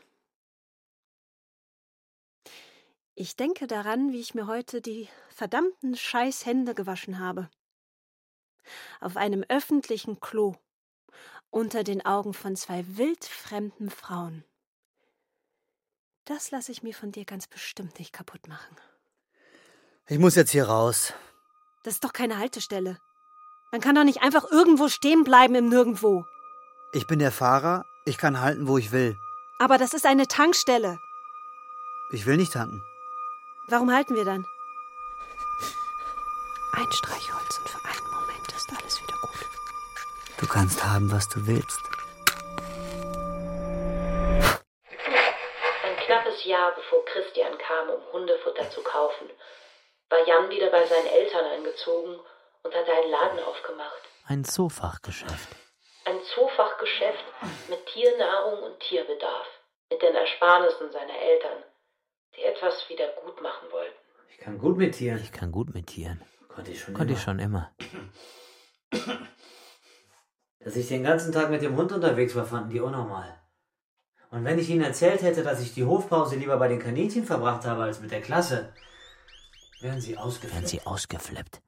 Ich 3.16 3.36
denke 3.36 3.66
daran, 3.66 4.12
wie 4.12 4.20
ich 4.20 4.36
mir 4.36 4.46
heute 4.46 4.82
die 4.82 5.10
verdammten 5.30 5.98
Scheißhände 5.98 6.76
gewaschen 6.76 7.18
habe. 7.18 7.50
Auf 9.02 9.18
einem 9.18 9.44
öffentlichen 9.50 10.20
Klo. 10.20 10.58
Unter 11.50 11.84
den 11.84 12.06
Augen 12.06 12.36
von 12.36 12.56
zwei 12.56 12.86
wildfremden 12.86 13.90
Frauen. 13.90 14.44
Das 16.26 16.52
lasse 16.52 16.72
ich 16.72 16.84
mir 16.84 16.94
von 16.94 17.12
dir 17.12 17.26
ganz 17.26 17.48
bestimmt 17.48 17.98
nicht 17.98 18.14
kaputt 18.14 18.48
machen. 18.48 18.78
Ich 20.06 20.20
muss 20.20 20.36
jetzt 20.36 20.52
hier 20.52 20.68
raus. 20.68 21.14
Das 21.82 21.96
ist 21.96 22.04
doch 22.04 22.14
keine 22.14 22.38
Haltestelle. 22.38 23.00
Man 23.72 23.82
kann 23.82 23.96
doch 23.96 24.04
nicht 24.04 24.22
einfach 24.22 24.52
irgendwo 24.52 24.88
stehen 24.88 25.24
bleiben 25.24 25.56
im 25.56 25.68
Nirgendwo. 25.68 26.24
Ich 26.94 27.06
bin 27.06 27.20
der 27.20 27.32
Fahrer, 27.32 27.86
ich 28.06 28.18
kann 28.18 28.40
halten, 28.40 28.68
wo 28.68 28.78
ich 28.78 28.94
will. 28.94 29.18
Aber 29.60 29.78
das 29.78 29.94
ist 29.94 30.06
eine 30.06 30.28
Tankstelle. 30.28 31.00
Ich 32.12 32.26
will 32.26 32.38
nicht 32.38 32.54
tanken. 32.54 32.82
Warum 33.68 33.94
halten 33.94 34.16
wir 34.16 34.24
dann? 34.24 34.46
Ein 36.72 36.92
Streichholz 36.92 37.58
und 37.60 37.70
für 37.70 37.84
einen 37.84 38.12
Moment 38.12 38.52
ist 38.56 38.70
alles 38.70 39.02
wieder 39.02 39.18
gut. 39.22 39.46
Du 40.40 40.48
kannst 40.48 40.82
haben, 40.86 41.12
was 41.12 41.28
du 41.28 41.46
willst. 41.46 41.82
Ein 45.84 45.98
knappes 46.06 46.46
Jahr 46.46 46.74
bevor 46.74 47.04
Christian 47.06 47.58
kam, 47.58 47.90
um 47.90 48.02
Hundefutter 48.14 48.70
zu 48.70 48.82
kaufen, 48.82 49.30
war 50.10 50.26
Jan 50.26 50.50
wieder 50.50 50.70
bei 50.70 50.86
seinen 50.86 51.08
Eltern 51.08 51.46
eingezogen 51.48 52.18
und 52.64 52.74
hatte 52.74 52.94
einen 52.94 53.12
Laden 53.12 53.40
aufgemacht. 53.40 54.04
Ein 54.28 54.46
Zoofachgeschäft. 54.46 55.67
Ein 56.08 56.24
Zoofachgeschäft 56.24 57.26
mit 57.68 57.86
Tiernahrung 57.88 58.64
und 58.64 58.80
Tierbedarf, 58.80 59.48
mit 59.90 60.02
den 60.02 60.16
Ersparnissen 60.16 60.90
seiner 60.90 61.20
Eltern, 61.20 61.64
die 62.34 62.44
etwas 62.44 62.88
wieder 62.88 63.10
gut 63.26 63.42
machen 63.42 63.70
wollten. 63.72 63.98
Ich 64.30 64.38
kann 64.38 64.58
gut 64.58 64.78
mit 64.78 64.96
Tieren. 64.96 65.20
Ich 65.22 65.34
kann 65.34 65.52
gut 65.52 65.74
mit 65.74 65.88
Tieren. 65.88 66.22
Konnte 66.48 66.72
ich 66.72 66.80
schon 66.82 66.94
Konnte 66.94 67.12
immer. 67.12 67.18
ich 67.18 67.24
schon 67.26 67.40
immer. 67.40 67.76
Dass 70.62 70.78
ich 70.78 70.88
den 70.88 71.04
ganzen 71.04 71.34
Tag 71.34 71.50
mit 71.50 71.62
dem 71.62 71.76
Hund 71.76 71.92
unterwegs 71.92 72.34
war, 72.38 72.46
fanden 72.46 72.70
die 72.70 72.80
unnormal. 72.80 73.42
Und 74.32 74.46
wenn 74.46 74.60
ich 74.60 74.70
ihnen 74.70 74.86
erzählt 74.86 75.22
hätte, 75.22 75.44
dass 75.44 75.62
ich 75.62 75.74
die 75.74 75.84
Hofpause 75.84 76.38
lieber 76.38 76.56
bei 76.56 76.70
den 76.70 76.80
Kaninchen 76.80 77.26
verbracht 77.26 77.66
habe 77.66 77.84
als 77.84 78.00
mit 78.00 78.12
der 78.12 78.22
Klasse, 78.22 78.74
wären 79.82 80.00
sie 80.00 80.18
ausgeflippt. 80.18 80.56
Wären 80.56 80.68
sie 80.68 80.86
ausgeflippt, 80.86 81.62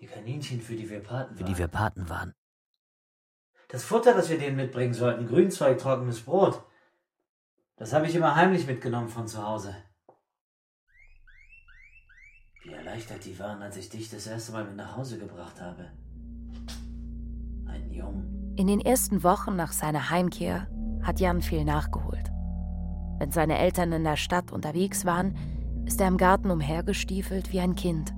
Die 0.00 0.06
Kaninchen, 0.06 0.60
für 0.60 0.74
die 0.74 0.90
wir 0.90 1.00
Paten 1.00 1.34
für 1.34 1.44
die 1.44 1.56
wir 1.56 1.68
Paten 1.68 2.10
waren. 2.10 2.34
Das 3.68 3.84
Futter, 3.84 4.14
das 4.14 4.28
wir 4.28 4.38
denen 4.38 4.56
mitbringen 4.56 4.94
sollten, 4.94 5.26
Grünzeug, 5.26 5.78
trockenes 5.78 6.20
Brot, 6.22 6.62
das 7.76 7.92
habe 7.92 8.06
ich 8.06 8.14
immer 8.14 8.36
heimlich 8.36 8.66
mitgenommen 8.66 9.08
von 9.08 9.26
zu 9.26 9.44
Hause. 9.44 9.74
Wie 12.62 12.72
erleichtert 12.72 13.24
die 13.24 13.38
waren, 13.38 13.62
als 13.62 13.76
ich 13.76 13.88
dich 13.88 14.08
das 14.08 14.26
erste 14.26 14.52
Mal 14.52 14.64
mit 14.64 14.76
nach 14.76 14.96
Hause 14.96 15.18
gebracht 15.18 15.60
habe. 15.60 15.90
Ein 17.66 17.90
Jungen. 17.90 18.54
In 18.56 18.68
den 18.68 18.80
ersten 18.80 19.22
Wochen 19.22 19.56
nach 19.56 19.72
seiner 19.72 20.10
Heimkehr 20.10 20.68
hat 21.02 21.20
Jan 21.20 21.42
viel 21.42 21.64
nachgeholt. 21.64 22.30
Wenn 23.18 23.32
seine 23.32 23.58
Eltern 23.58 23.92
in 23.92 24.04
der 24.04 24.16
Stadt 24.16 24.52
unterwegs 24.52 25.04
waren, 25.04 25.36
ist 25.84 26.00
er 26.00 26.08
im 26.08 26.16
Garten 26.16 26.50
umhergestiefelt 26.50 27.52
wie 27.52 27.60
ein 27.60 27.74
Kind. 27.74 28.14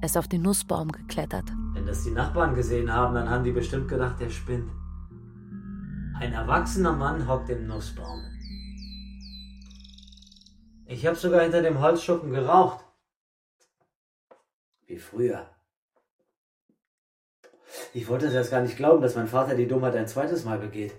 Er 0.00 0.06
ist 0.06 0.16
auf 0.16 0.28
den 0.28 0.42
Nussbaum 0.42 0.92
geklettert. 0.92 1.52
Wenn 1.86 1.94
das 1.94 2.02
die 2.02 2.10
Nachbarn 2.10 2.56
gesehen 2.56 2.92
haben, 2.92 3.14
dann 3.14 3.30
haben 3.30 3.44
die 3.44 3.52
bestimmt 3.52 3.86
gedacht, 3.86 4.18
der 4.18 4.28
spinnt. 4.28 4.68
Ein 6.18 6.32
erwachsener 6.32 6.92
Mann 6.92 7.28
hockt 7.28 7.48
im 7.48 7.68
Nussbaum. 7.68 8.24
Ich 10.86 11.06
habe 11.06 11.14
sogar 11.14 11.42
hinter 11.42 11.62
dem 11.62 11.80
Holzschuppen 11.80 12.32
geraucht. 12.32 12.84
Wie 14.86 14.98
früher. 14.98 15.48
Ich 17.94 18.08
wollte 18.08 18.26
es 18.26 18.34
erst 18.34 18.50
gar 18.50 18.62
nicht 18.62 18.76
glauben, 18.76 19.00
dass 19.00 19.14
mein 19.14 19.28
Vater 19.28 19.54
die 19.54 19.68
Dummheit 19.68 19.94
ein 19.94 20.08
zweites 20.08 20.44
Mal 20.44 20.58
begeht. 20.58 20.92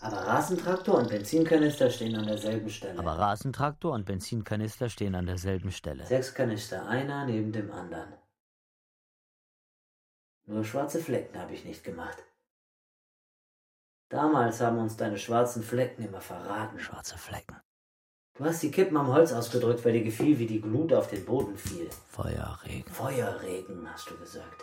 Aber 0.00 0.16
Rasentraktor 0.16 0.98
und 0.98 1.08
Benzinkanister 1.08 1.88
stehen 1.90 2.16
an 2.16 2.26
derselben 2.26 2.68
Stelle. 2.68 2.98
Aber 2.98 3.12
Rasentraktor 3.12 3.92
und 3.92 4.06
Benzinkanister 4.06 4.88
stehen 4.88 5.14
an 5.14 5.26
derselben 5.26 5.70
Stelle. 5.70 6.04
Sechs 6.04 6.34
Kanister, 6.34 6.88
einer 6.88 7.26
neben 7.26 7.52
dem 7.52 7.70
anderen. 7.70 8.12
Nur 10.46 10.64
schwarze 10.64 11.00
Flecken 11.00 11.38
habe 11.40 11.52
ich 11.52 11.64
nicht 11.64 11.82
gemacht. 11.82 12.22
Damals 14.08 14.60
haben 14.60 14.78
uns 14.78 14.96
deine 14.96 15.18
schwarzen 15.18 15.62
Flecken 15.62 16.04
immer 16.04 16.20
verraten. 16.20 16.78
Schwarze 16.78 17.18
Flecken. 17.18 17.60
Du 18.34 18.44
hast 18.44 18.62
die 18.62 18.70
Kippen 18.70 18.96
am 18.96 19.08
Holz 19.08 19.32
ausgedrückt, 19.32 19.84
weil 19.84 19.94
dir 19.94 20.04
gefiel, 20.04 20.38
wie 20.38 20.46
die 20.46 20.60
Glut 20.60 20.92
auf 20.92 21.08
den 21.08 21.24
Boden 21.24 21.56
fiel. 21.56 21.90
Feuerregen. 22.10 22.92
Feuerregen, 22.92 23.90
hast 23.92 24.10
du 24.10 24.16
gesagt. 24.18 24.62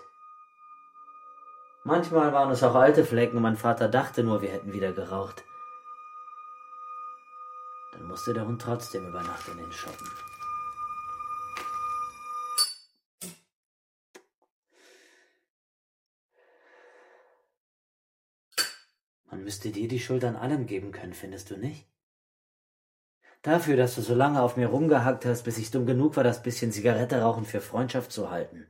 Manchmal 1.83 2.31
waren 2.31 2.51
es 2.51 2.63
auch 2.63 2.75
alte 2.75 3.03
Flecken 3.03 3.35
und 3.35 3.43
mein 3.43 3.57
Vater 3.57 3.89
dachte 3.89 4.23
nur, 4.23 4.41
wir 4.41 4.49
hätten 4.51 4.71
wieder 4.71 4.93
geraucht. 4.93 5.43
Dann 7.91 8.03
musste 8.03 8.33
der 8.33 8.45
Hund 8.47 8.61
trotzdem 8.61 9.07
über 9.07 9.21
Nacht 9.21 9.49
in 9.49 9.57
den 9.57 9.71
Schuppen. 9.71 10.07
Man 19.33 19.45
müsste 19.45 19.71
dir 19.71 19.87
die 19.87 19.99
Schuld 19.99 20.23
an 20.25 20.35
allem 20.35 20.67
geben 20.67 20.91
können, 20.91 21.15
findest 21.15 21.49
du 21.49 21.57
nicht? 21.57 21.87
Dafür, 23.41 23.75
dass 23.75 23.95
du 23.95 24.01
so 24.01 24.13
lange 24.13 24.39
auf 24.39 24.57
mir 24.57 24.67
rumgehackt 24.67 25.25
hast, 25.25 25.41
bis 25.41 25.57
ich 25.57 25.71
dumm 25.71 25.87
genug 25.87 26.15
war, 26.15 26.23
das 26.23 26.43
bisschen 26.43 26.71
Zigarette 26.71 27.19
rauchen 27.19 27.43
für 27.43 27.59
Freundschaft 27.59 28.11
zu 28.11 28.29
halten. 28.29 28.67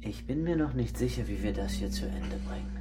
Ich 0.00 0.26
bin 0.26 0.44
mir 0.44 0.56
noch 0.56 0.72
nicht 0.72 0.96
sicher, 0.96 1.28
wie 1.28 1.42
wir 1.42 1.52
das 1.52 1.72
hier 1.72 1.90
zu 1.90 2.06
Ende 2.06 2.38
bringen. 2.48 2.78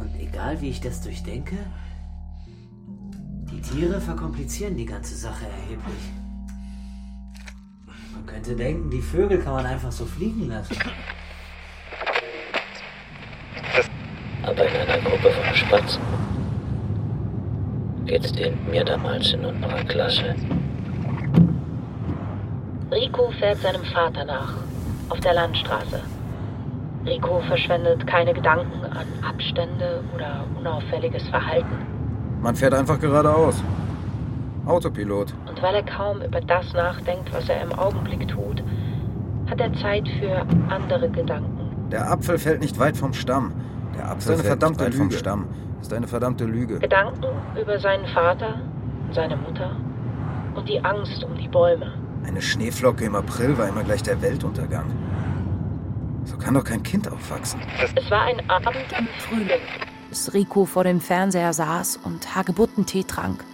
Und 0.00 0.16
egal 0.18 0.60
wie 0.60 0.70
ich 0.70 0.80
das 0.80 1.02
durchdenke, 1.02 1.56
die 3.52 3.62
Tiere 3.62 4.00
verkomplizieren 4.00 4.76
die 4.76 4.86
ganze 4.86 5.14
Sache 5.14 5.46
erheblich. 5.46 6.02
Man 8.12 8.26
könnte 8.26 8.56
denken, 8.56 8.90
die 8.90 9.02
Vögel 9.02 9.40
kann 9.40 9.52
man 9.52 9.66
einfach 9.66 9.92
so 9.92 10.04
fliegen 10.04 10.48
lassen. 10.48 10.76
Aber 14.48 14.66
in 14.66 14.74
einer 14.74 14.98
Gruppe 15.02 15.30
von 15.30 15.54
Spatzen 15.68 16.00
geht's 18.06 18.32
denen 18.32 18.58
mir 18.70 18.84
damals 18.84 19.34
in 19.34 19.44
unserer 19.44 19.84
Klasse. 19.84 20.34
Rico 22.90 23.30
fährt 23.38 23.58
seinem 23.58 23.84
Vater 23.84 24.24
nach, 24.24 24.54
auf 25.10 25.20
der 25.20 25.34
Landstraße. 25.34 26.00
Rico 27.04 27.42
verschwendet 27.46 28.06
keine 28.06 28.32
Gedanken 28.32 28.82
an 28.84 29.06
Abstände 29.22 30.02
oder 30.14 30.46
unauffälliges 30.58 31.28
Verhalten. 31.28 31.86
Man 32.40 32.56
fährt 32.56 32.72
einfach 32.72 32.98
geradeaus. 32.98 33.62
Autopilot. 34.64 35.34
Und 35.46 35.62
weil 35.62 35.74
er 35.74 35.82
kaum 35.82 36.22
über 36.22 36.40
das 36.40 36.72
nachdenkt, 36.72 37.30
was 37.34 37.46
er 37.50 37.62
im 37.62 37.72
Augenblick 37.78 38.26
tut, 38.26 38.62
hat 39.50 39.60
er 39.60 39.72
Zeit 39.74 40.08
für 40.18 40.46
andere 40.72 41.10
Gedanken. 41.10 41.90
Der 41.90 42.10
Apfel 42.10 42.38
fällt 42.38 42.62
nicht 42.62 42.78
weit 42.78 42.96
vom 42.96 43.12
Stamm. 43.12 43.52
Der 43.98 44.10
Apfel 44.10 44.32
ist 44.32 44.40
eine 44.40 44.48
verdammte 44.48 44.84
Lüge. 44.84 44.96
vom 44.96 45.10
Stamm. 45.10 45.46
Ist 45.80 45.92
eine 45.92 46.06
verdammte 46.06 46.44
Lüge. 46.44 46.78
Gedanken 46.78 47.26
über 47.60 47.78
seinen 47.78 48.06
Vater, 48.08 48.60
seine 49.12 49.36
Mutter 49.36 49.76
und 50.54 50.68
die 50.68 50.80
Angst 50.84 51.22
um 51.24 51.36
die 51.36 51.48
Bäume. 51.48 51.92
Eine 52.26 52.40
Schneeflocke 52.40 53.04
im 53.04 53.14
April 53.14 53.56
war 53.58 53.68
immer 53.68 53.82
gleich 53.82 54.02
der 54.02 54.20
Weltuntergang. 54.22 54.86
So 56.24 56.36
kann 56.36 56.54
doch 56.54 56.64
kein 56.64 56.82
Kind 56.82 57.10
aufwachsen. 57.10 57.60
Es 57.96 58.10
war 58.10 58.22
ein 58.22 58.48
Abend 58.48 58.76
im 58.98 59.08
Frühling. 59.18 59.60
Bis 60.08 60.32
Rico 60.32 60.64
vor 60.64 60.84
dem 60.84 61.00
Fernseher 61.00 61.52
saß 61.52 62.00
und 62.04 62.34
Hagebuttentee 62.34 63.04
trank 63.04 63.44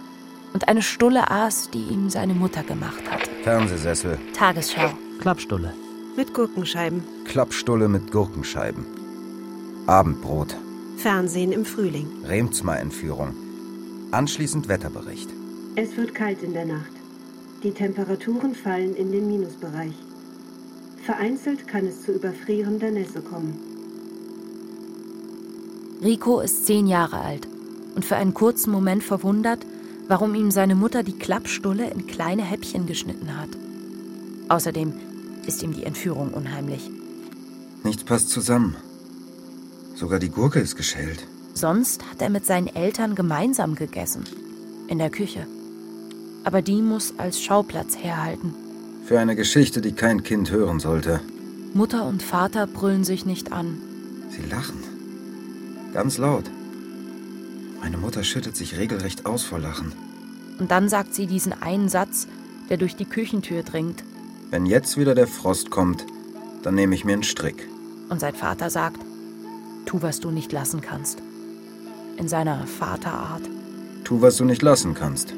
und 0.53 0.67
eine 0.67 0.81
Stulle 0.81 1.29
aß, 1.29 1.71
die 1.71 1.83
ihm 1.83 2.09
seine 2.09 2.33
Mutter 2.33 2.63
gemacht 2.63 3.03
hatte. 3.09 3.29
Fernsehsessel. 3.43 4.17
Tagesschau. 4.33 4.89
Klappstulle. 5.19 5.73
Mit 6.17 6.33
Gurkenscheiben. 6.33 7.03
Klappstulle 7.25 7.87
mit 7.87 8.11
Gurkenscheiben. 8.11 8.85
Abendbrot. 9.87 10.55
Fernsehen 10.97 11.51
im 11.51 11.63
Frühling. 11.63 12.07
Remsmar-Entführung. 12.25 13.35
Anschließend 14.09 14.67
Wetterbericht. 14.67 15.29
Es 15.75 15.95
wird 15.95 16.15
kalt 16.15 16.41
in 16.41 16.53
der 16.53 16.65
Nacht. 16.65 16.91
Die 17.61 17.71
Temperaturen 17.71 18.55
fallen 18.55 18.95
in 18.95 19.11
den 19.11 19.27
Minusbereich. 19.27 19.93
Vereinzelt 21.05 21.67
kann 21.67 21.85
es 21.85 22.01
zu 22.01 22.13
überfrierender 22.13 22.89
Nässe 22.89 23.21
kommen. 23.21 23.59
Rico 26.01 26.39
ist 26.39 26.65
zehn 26.65 26.87
Jahre 26.87 27.19
alt 27.19 27.47
und 27.93 28.05
für 28.05 28.15
einen 28.15 28.33
kurzen 28.33 28.71
Moment 28.71 29.03
verwundert, 29.03 29.65
warum 30.07 30.33
ihm 30.33 30.49
seine 30.49 30.73
Mutter 30.73 31.03
die 31.03 31.17
Klappstulle 31.17 31.91
in 31.91 32.07
kleine 32.07 32.43
Häppchen 32.43 32.87
geschnitten 32.87 33.37
hat. 33.37 33.49
Außerdem 34.49 34.93
ist 35.45 35.61
ihm 35.61 35.73
die 35.73 35.83
Entführung 35.83 36.33
unheimlich. 36.33 36.89
Nichts 37.83 38.03
passt 38.03 38.29
zusammen. 38.29 38.75
Sogar 39.95 40.19
die 40.19 40.29
Gurke 40.29 40.59
ist 40.59 40.75
geschält. 40.75 41.25
Sonst 41.53 42.03
hat 42.09 42.21
er 42.21 42.29
mit 42.29 42.45
seinen 42.45 42.67
Eltern 42.67 43.15
gemeinsam 43.15 43.75
gegessen. 43.75 44.25
In 44.87 44.97
der 44.97 45.09
Küche. 45.09 45.47
Aber 46.43 46.61
die 46.61 46.81
muss 46.81 47.13
als 47.17 47.41
Schauplatz 47.41 47.97
herhalten. 47.97 48.53
Für 49.05 49.19
eine 49.19 49.35
Geschichte, 49.35 49.81
die 49.81 49.93
kein 49.93 50.23
Kind 50.23 50.51
hören 50.51 50.79
sollte. 50.79 51.21
Mutter 51.73 52.05
und 52.05 52.21
Vater 52.21 52.67
brüllen 52.67 53.03
sich 53.03 53.25
nicht 53.25 53.51
an. 53.51 53.77
Sie 54.29 54.41
lachen. 54.49 54.83
Ganz 55.93 56.17
laut. 56.17 56.45
Meine 57.79 57.97
Mutter 57.97 58.23
schüttet 58.23 58.55
sich 58.55 58.77
regelrecht 58.77 59.25
aus 59.25 59.43
vor 59.43 59.59
Lachen. 59.59 59.93
Und 60.59 60.71
dann 60.71 60.89
sagt 60.89 61.13
sie 61.15 61.27
diesen 61.27 61.53
einen 61.53 61.87
Satz, 61.87 62.27
der 62.69 62.77
durch 62.77 62.95
die 62.95 63.05
Küchentür 63.05 63.63
dringt. 63.63 64.03
Wenn 64.51 64.65
jetzt 64.65 64.97
wieder 64.97 65.15
der 65.15 65.27
Frost 65.27 65.69
kommt, 65.69 66.05
dann 66.63 66.75
nehme 66.75 66.95
ich 66.95 67.05
mir 67.05 67.13
einen 67.13 67.23
Strick. 67.23 67.67
Und 68.09 68.19
sein 68.19 68.35
Vater 68.35 68.69
sagt, 68.69 68.99
tu, 69.85 70.01
was 70.01 70.19
du 70.19 70.31
nicht 70.31 70.51
lassen 70.51 70.81
kannst. 70.81 71.21
In 72.17 72.27
seiner 72.27 72.65
Vaterart. 72.67 73.43
Tu, 74.03 74.21
was 74.21 74.37
du 74.37 74.45
nicht 74.45 74.61
lassen 74.61 74.93
kannst. 74.93 75.33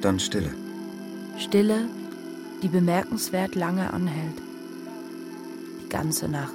Dann 0.00 0.20
Stille. 0.20 0.54
Stille, 1.38 1.88
die 2.62 2.68
bemerkenswert 2.68 3.54
lange 3.54 3.92
anhält. 3.92 4.38
Die 5.82 5.88
ganze 5.88 6.28
Nacht. 6.28 6.52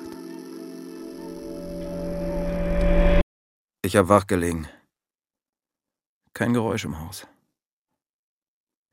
Ich 3.84 3.96
hab 3.96 4.10
wach 4.10 4.28
gelegen. 4.28 4.68
Kein 6.34 6.54
Geräusch 6.54 6.86
im 6.86 7.00
Haus. 7.00 7.28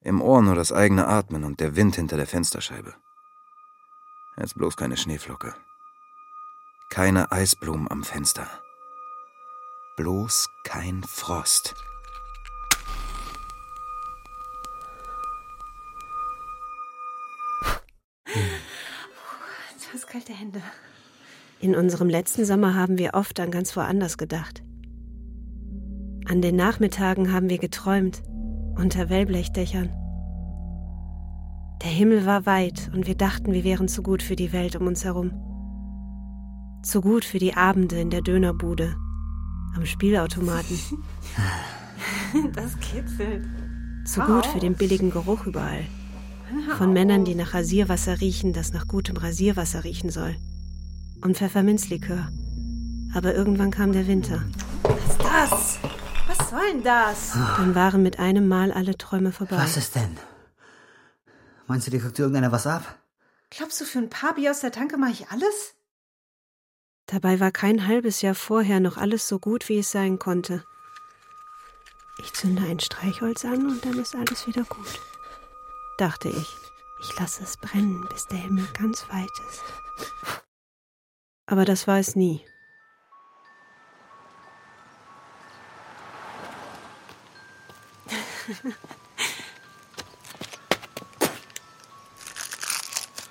Im 0.04 0.20
Ohr 0.20 0.42
nur 0.42 0.54
das 0.54 0.72
eigene 0.72 1.06
Atmen 1.06 1.44
und 1.44 1.60
der 1.60 1.76
Wind 1.76 1.96
hinter 1.96 2.16
der 2.16 2.26
Fensterscheibe. 2.26 2.94
Jetzt 4.36 4.54
bloß 4.54 4.76
keine 4.76 4.96
Schneeflocke. 4.96 5.54
Keine 6.90 7.30
Eisblumen 7.30 7.86
am 7.90 8.02
Fenster. 8.02 8.48
Bloß 9.96 10.48
kein 10.64 11.02
Frost. 11.04 11.74
Du 18.24 19.94
hast 19.94 20.06
kalte 20.06 20.32
Hände. 20.32 20.62
In 21.60 21.76
unserem 21.76 22.08
letzten 22.08 22.46
Sommer 22.46 22.74
haben 22.74 22.96
wir 22.96 23.14
oft 23.14 23.38
an 23.38 23.50
ganz 23.50 23.76
woanders 23.76 24.16
gedacht. 24.16 24.62
An 26.26 26.40
den 26.40 26.56
Nachmittagen 26.56 27.32
haben 27.32 27.50
wir 27.50 27.58
geträumt, 27.58 28.22
unter 28.76 29.10
Wellblechdächern. 29.10 29.90
Der 31.82 31.90
Himmel 31.90 32.24
war 32.24 32.46
weit 32.46 32.90
und 32.94 33.06
wir 33.06 33.14
dachten, 33.14 33.52
wir 33.52 33.64
wären 33.64 33.88
zu 33.88 34.02
gut 34.02 34.22
für 34.22 34.36
die 34.36 34.52
Welt 34.52 34.74
um 34.74 34.86
uns 34.86 35.04
herum. 35.04 35.47
Zu 36.82 37.00
gut 37.00 37.24
für 37.24 37.38
die 37.38 37.54
Abende 37.54 38.00
in 38.00 38.10
der 38.10 38.22
Dönerbude, 38.22 38.96
am 39.74 39.86
Spielautomaten. 39.86 40.78
Das 42.54 42.78
kitzelt. 42.78 43.44
Zu 44.04 44.20
gut 44.20 44.46
für 44.46 44.60
den 44.60 44.74
billigen 44.74 45.10
Geruch 45.10 45.46
überall. 45.46 45.86
Von 46.76 46.92
Männern, 46.92 47.24
die 47.24 47.34
nach 47.34 47.54
Rasierwasser 47.54 48.20
riechen, 48.20 48.52
das 48.52 48.72
nach 48.72 48.86
gutem 48.86 49.16
Rasierwasser 49.16 49.82
riechen 49.82 50.10
soll. 50.10 50.36
Und 51.22 51.38
Pfefferminzlikör. 51.38 52.28
Aber 53.14 53.34
irgendwann 53.34 53.70
kam 53.70 53.92
der 53.92 54.06
Winter. 54.06 54.44
Was 54.82 55.18
da? 55.18 55.50
Was 56.28 56.50
soll 56.50 56.72
denn 56.72 56.82
das? 56.82 57.32
Dann 57.56 57.74
waren 57.74 58.02
mit 58.02 58.18
einem 58.18 58.46
Mal 58.46 58.72
alle 58.72 58.96
Träume 58.96 59.32
vorbei. 59.32 59.56
Was 59.56 59.76
ist 59.76 59.94
denn? 59.94 60.16
Meinst 61.66 61.86
du, 61.86 61.90
dir 61.90 62.00
guckt 62.00 62.18
irgendeiner 62.18 62.52
was 62.52 62.66
ab? 62.66 62.98
Glaubst 63.50 63.80
du, 63.80 63.84
für 63.84 63.98
ein 63.98 64.10
paar 64.10 64.34
Bier 64.34 64.50
aus 64.50 64.60
der 64.60 64.72
Tanke 64.72 64.96
mache 64.98 65.12
ich 65.12 65.28
alles? 65.30 65.74
Dabei 67.10 67.40
war 67.40 67.50
kein 67.50 67.86
halbes 67.86 68.20
Jahr 68.20 68.34
vorher 68.34 68.80
noch 68.80 68.98
alles 68.98 69.26
so 69.26 69.38
gut, 69.38 69.70
wie 69.70 69.78
es 69.78 69.90
sein 69.90 70.18
konnte. 70.18 70.62
Ich 72.18 72.34
zünde 72.34 72.62
ein 72.64 72.80
Streichholz 72.80 73.46
an 73.46 73.66
und 73.66 73.82
dann 73.82 73.98
ist 73.98 74.14
alles 74.14 74.46
wieder 74.46 74.64
gut. 74.64 75.00
Dachte 75.96 76.28
ich. 76.28 76.54
Ich 77.00 77.18
lasse 77.18 77.44
es 77.44 77.56
brennen, 77.56 78.06
bis 78.10 78.26
der 78.26 78.38
Himmel 78.38 78.66
ganz 78.74 79.08
weit 79.08 79.30
ist. 79.48 79.62
Aber 81.46 81.64
das 81.64 81.86
war 81.86 81.98
es 81.98 82.14
nie. 82.14 82.44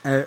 Ey, 0.04 0.26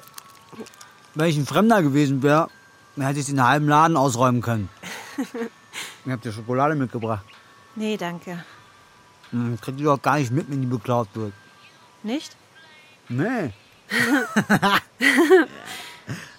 wenn 1.15 1.29
ich 1.29 1.37
ein 1.37 1.47
Fremder 1.47 1.83
gewesen 1.83 2.23
wäre, 2.23 2.49
dann 2.97 3.07
hätte 3.07 3.21
ich 3.21 3.27
den 3.27 3.43
halben 3.47 3.69
Laden 3.69 3.97
ausräumen 3.97 4.43
können. 4.43 4.69
Ihr 6.07 6.13
habt 6.13 6.25
ja 6.25 6.33
Schokolade 6.33 6.75
mitgebracht. 6.75 7.25
Nee, 7.77 7.97
danke. 7.97 8.45
Hm, 9.31 9.61
kriegt 9.61 9.79
ihr 9.79 9.87
doch 9.87 10.03
gar 10.03 10.19
nicht 10.19 10.33
mit, 10.33 10.51
wenn 10.51 10.61
die 10.61 10.67
beklaut 10.67 11.09
wird. 11.15 11.33
Nicht? 12.03 12.37
Nee. 13.09 13.53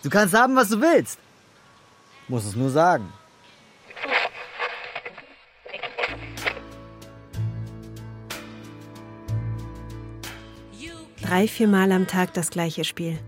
du 0.04 0.10
kannst 0.10 0.34
haben, 0.34 0.56
was 0.56 0.70
du 0.70 0.82
willst. 0.82 1.20
Muss 2.28 2.46
es 2.46 2.56
nur 2.56 2.70
sagen. 2.70 3.12
Drei, 11.22 11.48
viermal 11.48 11.92
am 11.92 12.08
Tag 12.08 12.34
das 12.34 12.50
gleiche 12.50 12.84
Spiel. 12.84 13.20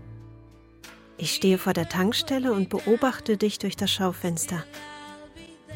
Ich 1.16 1.34
stehe 1.34 1.58
vor 1.58 1.72
der 1.72 1.88
Tankstelle 1.88 2.52
und 2.52 2.68
beobachte 2.68 3.36
dich 3.36 3.58
durch 3.58 3.76
das 3.76 3.90
Schaufenster. 3.90 4.64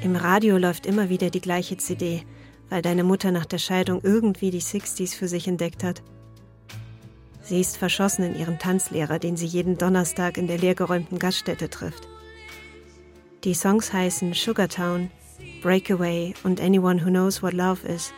Im 0.02 0.16
Radio 0.16 0.58
läuft 0.58 0.86
immer 0.86 1.08
wieder 1.08 1.30
die 1.30 1.40
gleiche 1.40 1.76
CD, 1.76 2.24
weil 2.68 2.82
deine 2.82 3.04
Mutter 3.04 3.30
nach 3.30 3.46
der 3.46 3.58
Scheidung 3.58 4.00
irgendwie 4.02 4.50
die 4.50 4.62
60s 4.62 5.16
für 5.16 5.28
sich 5.28 5.46
entdeckt 5.46 5.84
hat. 5.84 6.02
Sie 7.42 7.60
ist 7.60 7.76
verschossen 7.76 8.24
in 8.24 8.38
ihren 8.38 8.58
Tanzlehrer, 8.58 9.18
den 9.18 9.36
sie 9.36 9.46
jeden 9.46 9.78
Donnerstag 9.78 10.36
in 10.36 10.48
der 10.48 10.58
leergeräumten 10.58 11.18
Gaststätte 11.18 11.70
trifft. 11.70 12.06
Die 13.44 13.54
Songs 13.54 13.92
heißen 13.92 14.34
Sugartown, 14.34 15.10
Breakaway 15.62 16.34
und 16.42 16.60
Anyone 16.60 17.04
Who 17.04 17.10
Knows 17.10 17.42
What 17.42 17.54
Love 17.54 17.86
Is. 17.88 18.12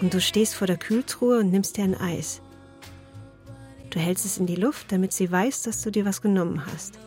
Und 0.00 0.12
du 0.12 0.20
stehst 0.20 0.54
vor 0.54 0.66
der 0.66 0.76
Kühltruhe 0.76 1.38
und 1.38 1.50
nimmst 1.50 1.76
dir 1.76 1.84
ein 1.84 1.98
Eis. 1.98 2.42
Du 3.90 3.98
hältst 3.98 4.24
es 4.24 4.38
in 4.38 4.46
die 4.46 4.56
Luft, 4.56 4.92
damit 4.92 5.12
sie 5.12 5.30
weiß, 5.30 5.62
dass 5.62 5.82
du 5.82 5.90
dir 5.90 6.04
was 6.04 6.22
genommen 6.22 6.64
hast. 6.72 6.98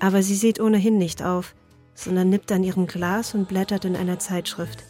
Aber 0.00 0.22
sie 0.22 0.34
sieht 0.34 0.60
ohnehin 0.60 0.98
nicht 0.98 1.22
auf, 1.22 1.54
sondern 1.94 2.28
nippt 2.28 2.50
an 2.52 2.64
ihrem 2.64 2.86
Glas 2.86 3.34
und 3.34 3.48
blättert 3.48 3.84
in 3.84 3.96
einer 3.96 4.18
Zeitschrift. 4.18 4.84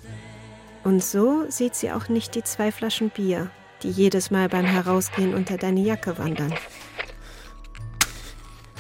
Und 0.85 1.05
so 1.05 1.45
sieht 1.51 1.75
sie 1.75 1.93
auch 1.93 2.09
nicht 2.09 2.35
die 2.35 2.45
zwei 2.45 2.73
Flaschen 2.73 3.11
Bier, 3.11 3.51
die 3.83 3.91
jedes 3.91 4.31
Mal 4.31 4.49
beim 4.49 4.65
Herausgehen 4.65 5.35
unter 5.35 5.59
deine 5.59 5.81
Jacke 5.81 6.19
wandern. 6.19 6.55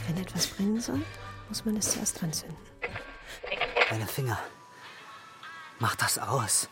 Wenn 0.07 0.23
etwas 0.23 0.47
brennen 0.47 0.81
soll, 0.81 1.03
muss 1.49 1.65
man 1.65 1.77
es 1.77 1.93
zuerst 1.93 2.23
anzünden. 2.23 2.57
Deine 3.91 4.07
Finger. 4.07 4.39
Mach 5.79 5.97
das 5.97 6.19
aus. 6.19 6.69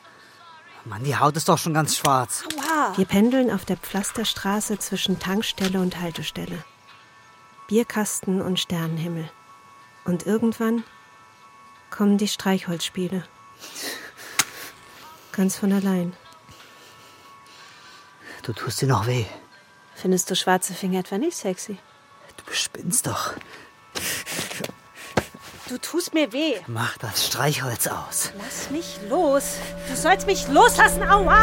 Mann, 0.87 1.03
die 1.03 1.17
Haut 1.17 1.37
ist 1.37 1.49
doch 1.49 1.59
schon 1.59 1.75
ganz 1.75 1.97
schwarz. 1.97 2.45
Wir 2.95 3.07
pendeln 3.07 3.51
auf 3.51 3.65
der 3.65 3.77
Pflasterstraße 3.77 4.79
zwischen 4.79 5.19
Tankstelle 5.19 5.81
und 5.81 6.01
Haltestelle. 6.01 6.63
Bierkasten 7.67 8.41
und 8.41 8.61
Sternenhimmel. 8.61 9.29
Und 10.05 10.27
irgendwann 10.27 10.85
kommen 11.91 12.19
die 12.19 12.29
Streichholzspiele. 12.29 13.25
Ganz 15.33 15.57
von 15.57 15.73
allein. 15.73 16.15
Du 18.45 18.53
tust 18.53 18.81
dir 18.81 18.89
noch 18.89 19.09
weh. 19.09 19.27
Findest 19.97 20.31
du 20.31 20.37
schwarze 20.37 20.73
Finger 20.73 21.01
etwa 21.01 21.19
nicht 21.19 21.37
sexy? 21.37 21.79
Du 22.37 22.53
spinnst 22.53 23.09
doch. 23.09 23.33
Du 25.69 25.79
tust 25.79 26.15
mir 26.15 26.33
weh. 26.33 26.55
Mach 26.69 26.97
das 26.99 27.27
Streichholz 27.27 27.89
aus. 27.89 28.33
Lass 28.39 28.71
mich 28.71 29.01
los. 29.11 29.59
Du 29.89 29.97
sollst 29.97 30.29
mich 30.29 30.47
loslassen. 30.47 31.03
Aua! 31.03 31.41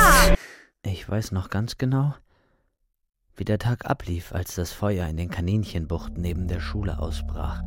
Ich 0.85 1.09
weiß 1.09 1.33
noch 1.33 1.49
ganz 1.49 1.77
genau, 1.77 2.13
wie 3.35 3.43
der 3.43 3.59
Tag 3.59 3.85
ablief, 3.85 4.31
als 4.33 4.55
das 4.55 4.71
Feuer 4.71 5.07
in 5.07 5.17
den 5.17 5.29
Kaninchenbuchten 5.29 6.21
neben 6.21 6.47
der 6.47 6.61
Schule 6.61 6.99
ausbrach. 6.99 7.63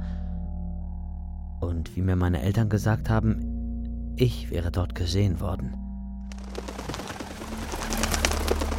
Und 1.60 1.94
wie 1.94 2.00
mir 2.00 2.16
meine 2.16 2.40
Eltern 2.40 2.70
gesagt 2.70 3.10
haben, 3.10 4.14
ich 4.16 4.50
wäre 4.50 4.70
dort 4.70 4.94
gesehen 4.94 5.40
worden. 5.40 5.76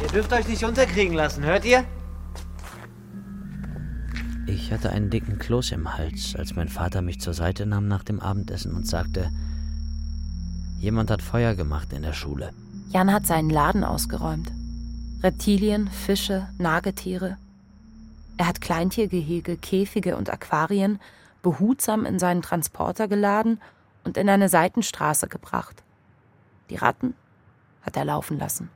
Ihr 0.02 0.08
dürft 0.08 0.32
euch 0.32 0.48
nicht 0.48 0.64
unterkriegen 0.64 1.14
lassen, 1.14 1.44
hört 1.44 1.64
ihr? 1.64 1.84
Ich 4.48 4.72
hatte 4.72 4.88
einen 4.88 5.10
dicken 5.10 5.38
Kloß 5.38 5.72
im 5.72 5.98
Hals, 5.98 6.34
als 6.34 6.56
mein 6.56 6.70
Vater 6.70 7.02
mich 7.02 7.20
zur 7.20 7.34
Seite 7.34 7.66
nahm 7.66 7.86
nach 7.86 8.02
dem 8.02 8.18
Abendessen 8.18 8.74
und 8.74 8.86
sagte, 8.86 9.30
jemand 10.78 11.10
hat 11.10 11.20
Feuer 11.20 11.54
gemacht 11.54 11.92
in 11.92 12.00
der 12.00 12.14
Schule. 12.14 12.54
Jan 12.88 13.12
hat 13.12 13.26
seinen 13.26 13.50
Laden 13.50 13.84
ausgeräumt. 13.84 14.50
Reptilien, 15.22 15.90
Fische, 15.90 16.48
Nagetiere. 16.56 17.36
Er 18.38 18.46
hat 18.46 18.62
Kleintiergehege, 18.62 19.58
Käfige 19.58 20.16
und 20.16 20.30
Aquarien 20.30 20.98
behutsam 21.42 22.06
in 22.06 22.18
seinen 22.18 22.40
Transporter 22.40 23.06
geladen 23.06 23.60
und 24.04 24.16
in 24.16 24.30
eine 24.30 24.48
Seitenstraße 24.48 25.28
gebracht. 25.28 25.82
Die 26.70 26.76
Ratten 26.76 27.12
hat 27.82 27.98
er 27.98 28.06
laufen 28.06 28.38
lassen. 28.38 28.70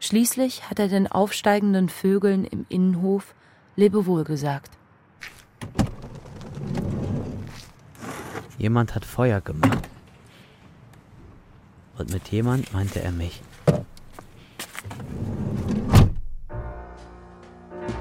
Schließlich 0.00 0.68
hat 0.68 0.80
er 0.80 0.88
den 0.88 1.06
aufsteigenden 1.06 1.88
Vögeln 1.88 2.44
im 2.44 2.66
Innenhof 2.68 3.36
Lebewohl 3.80 4.24
gesagt. 4.24 4.76
Jemand 8.58 8.94
hat 8.94 9.06
Feuer 9.06 9.40
gemacht. 9.40 9.88
Und 11.96 12.12
mit 12.12 12.28
jemand 12.28 12.74
meinte 12.74 13.00
er 13.02 13.10
mich. 13.10 13.42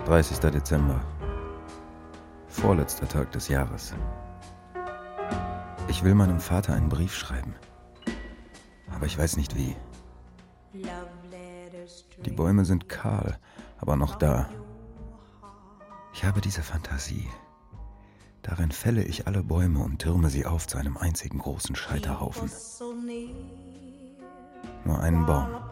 30. 0.06 0.40
Dezember. 0.52 1.00
Vorletzter 2.50 3.08
Tag 3.08 3.32
des 3.32 3.48
Jahres. 3.48 3.94
Ich 5.88 6.04
will 6.04 6.14
meinem 6.14 6.42
Vater 6.42 6.74
einen 6.74 6.90
Brief 6.90 7.16
schreiben. 7.16 7.56
Aber 8.94 9.06
ich 9.06 9.18
weiß 9.18 9.38
nicht 9.38 9.56
wie. 9.56 9.78
Die 12.26 12.32
Bäume 12.32 12.66
sind 12.66 12.90
kahl, 12.90 13.40
aber 13.78 13.96
noch 13.96 14.16
da. 14.16 14.50
Ich 16.20 16.26
habe 16.26 16.42
diese 16.42 16.64
Fantasie. 16.64 17.30
Darin 18.42 18.74
fälle 18.74 19.02
ich 19.04 19.26
alle 19.26 19.42
Bäume 19.42 19.82
und 19.82 20.00
türme 20.00 20.30
sie 20.30 20.46
auf 20.46 20.68
zu 20.68 20.78
einem 20.78 20.98
einzigen 20.98 21.40
großen 21.40 21.78
Scheiterhaufen. 21.78 22.52
Nur 24.84 25.00
einen 25.00 25.26
Baum. 25.26 25.64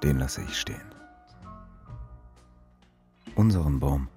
Den 0.00 0.20
lasse 0.20 0.42
ich 0.42 0.56
stehen. 0.56 0.94
Unseren 3.34 3.80
Baum. 3.80 4.08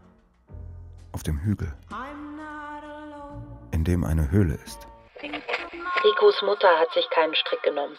Auf 1.11 1.23
dem 1.23 1.39
Hügel. 1.39 1.73
In 3.71 3.83
dem 3.83 4.03
eine 4.03 4.29
Höhle 4.29 4.59
ist. 4.63 4.85
Ricos 6.03 6.39
Mutter 6.43 6.69
hat 6.79 6.93
sich 6.93 7.09
keinen 7.09 7.33
Strick 7.33 7.63
genommen. 7.63 7.97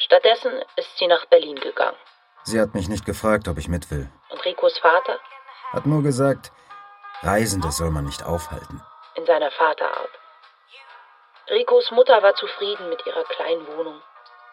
Stattdessen 0.00 0.50
ist 0.74 0.98
sie 0.98 1.06
nach 1.06 1.24
Berlin 1.26 1.60
gegangen. 1.60 1.96
Sie 2.42 2.60
hat 2.60 2.74
mich 2.74 2.88
nicht 2.88 3.06
gefragt, 3.06 3.46
ob 3.46 3.58
ich 3.58 3.68
mit 3.68 3.92
will. 3.92 4.10
Und 4.32 4.44
Ricos 4.44 4.76
Vater? 4.78 5.20
Hat 5.72 5.86
nur 5.86 6.02
gesagt, 6.02 6.52
Reisende 7.22 7.70
soll 7.70 7.90
man 7.90 8.04
nicht 8.04 8.24
aufhalten. 8.24 8.82
In 9.14 9.26
seiner 9.26 9.50
Vaterart. 9.50 10.10
Ricos 11.50 11.90
Mutter 11.90 12.22
war 12.22 12.34
zufrieden 12.34 12.88
mit 12.88 13.04
ihrer 13.06 13.24
kleinen 13.24 13.66
Wohnung. 13.68 14.00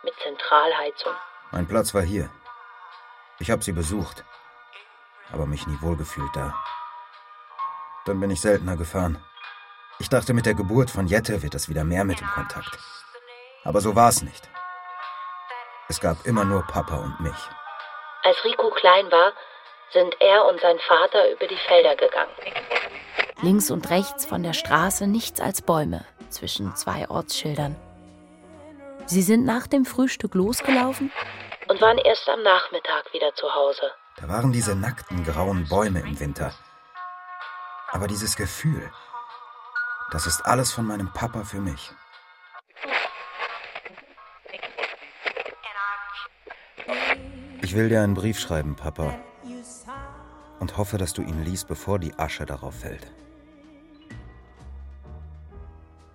Mit 0.03 0.13
Zentralheizung. 0.23 1.13
Mein 1.51 1.67
Platz 1.67 1.93
war 1.93 2.01
hier. 2.01 2.29
Ich 3.39 3.51
habe 3.51 3.63
sie 3.63 3.71
besucht, 3.71 4.23
aber 5.31 5.45
mich 5.45 5.65
nie 5.67 5.81
wohlgefühlt 5.81 6.35
da. 6.35 6.53
Dann 8.05 8.19
bin 8.19 8.31
ich 8.31 8.41
seltener 8.41 8.75
gefahren. 8.75 9.23
Ich 9.99 10.09
dachte, 10.09 10.33
mit 10.33 10.45
der 10.45 10.53
Geburt 10.53 10.89
von 10.89 11.07
Jette 11.07 11.41
wird 11.41 11.55
es 11.55 11.69
wieder 11.69 11.83
mehr 11.83 12.05
mit 12.05 12.19
dem 12.19 12.27
Kontakt. 12.27 12.77
Aber 13.63 13.81
so 13.81 13.95
war 13.95 14.09
es 14.09 14.21
nicht. 14.21 14.49
Es 15.89 15.99
gab 15.99 16.25
immer 16.25 16.45
nur 16.45 16.63
Papa 16.63 16.95
und 16.95 17.19
mich. 17.19 17.49
Als 18.23 18.43
Rico 18.43 18.69
klein 18.71 19.11
war, 19.11 19.33
sind 19.93 20.15
er 20.19 20.45
und 20.45 20.59
sein 20.61 20.77
Vater 20.79 21.31
über 21.31 21.47
die 21.47 21.57
Felder 21.67 21.95
gegangen. 21.95 22.31
Links 23.41 23.71
und 23.71 23.89
rechts 23.89 24.25
von 24.25 24.43
der 24.43 24.53
Straße 24.53 25.07
nichts 25.07 25.39
als 25.39 25.61
Bäume 25.61 26.05
zwischen 26.29 26.75
zwei 26.75 27.09
Ortsschildern. 27.09 27.75
Sie 29.05 29.21
sind 29.21 29.45
nach 29.45 29.65
dem 29.65 29.85
Frühstück 29.85 30.35
losgelaufen 30.35 31.11
und 31.67 31.81
waren 31.81 31.97
erst 31.97 32.27
am 32.29 32.43
Nachmittag 32.43 33.11
wieder 33.13 33.33
zu 33.33 33.53
Hause. 33.53 33.91
Da 34.17 34.27
waren 34.27 34.51
diese 34.51 34.75
nackten 34.75 35.23
grauen 35.23 35.67
Bäume 35.67 36.01
im 36.01 36.19
Winter. 36.19 36.53
Aber 37.91 38.07
dieses 38.07 38.35
Gefühl, 38.35 38.91
das 40.11 40.27
ist 40.27 40.41
alles 40.45 40.71
von 40.71 40.85
meinem 40.85 41.11
Papa 41.13 41.43
für 41.43 41.59
mich. 41.59 41.91
Ich 47.61 47.75
will 47.75 47.89
dir 47.89 48.01
einen 48.01 48.15
Brief 48.15 48.39
schreiben, 48.39 48.75
Papa. 48.75 49.15
Und 50.59 50.77
hoffe, 50.77 50.97
dass 50.97 51.13
du 51.13 51.21
ihn 51.21 51.43
liest, 51.43 51.67
bevor 51.67 51.99
die 51.99 52.17
Asche 52.19 52.45
darauf 52.45 52.75
fällt. 52.75 53.11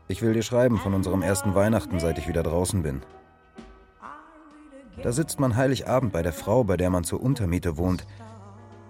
Ich 0.07 0.21
will 0.21 0.35
dir 0.35 0.43
schreiben 0.43 0.79
von 0.79 0.93
unserem 0.93 1.23
ersten 1.23 1.55
Weihnachten, 1.55 1.99
seit 1.99 2.19
ich 2.19 2.29
wieder 2.29 2.43
draußen 2.43 2.83
bin. 2.83 3.03
Da 5.03 5.13
sitzt 5.13 5.41
man 5.41 5.57
Heiligabend 5.57 6.13
bei 6.13 6.23
der 6.23 6.33
Frau, 6.33 6.65
bei 6.65 6.77
der 6.77 6.91
man 6.91 7.05
zur 7.05 7.23
Untermiete 7.23 7.77
wohnt, 7.77 8.07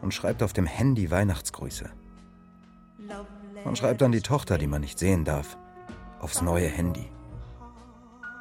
und 0.03 0.13
schreibt 0.13 0.43
auf 0.43 0.53
dem 0.53 0.67
Handy 0.67 1.11
Weihnachtsgrüße. 1.11 1.89
Man 3.65 3.77
schreibt 3.77 4.03
an 4.03 4.13
die 4.13 4.21
Tochter, 4.21 4.59
die 4.59 4.67
man 4.67 4.83
nicht 4.83 4.99
sehen 4.99 5.25
darf, 5.25 5.57
aufs 6.21 6.43
neue 6.43 6.69
Handy. 6.69 7.11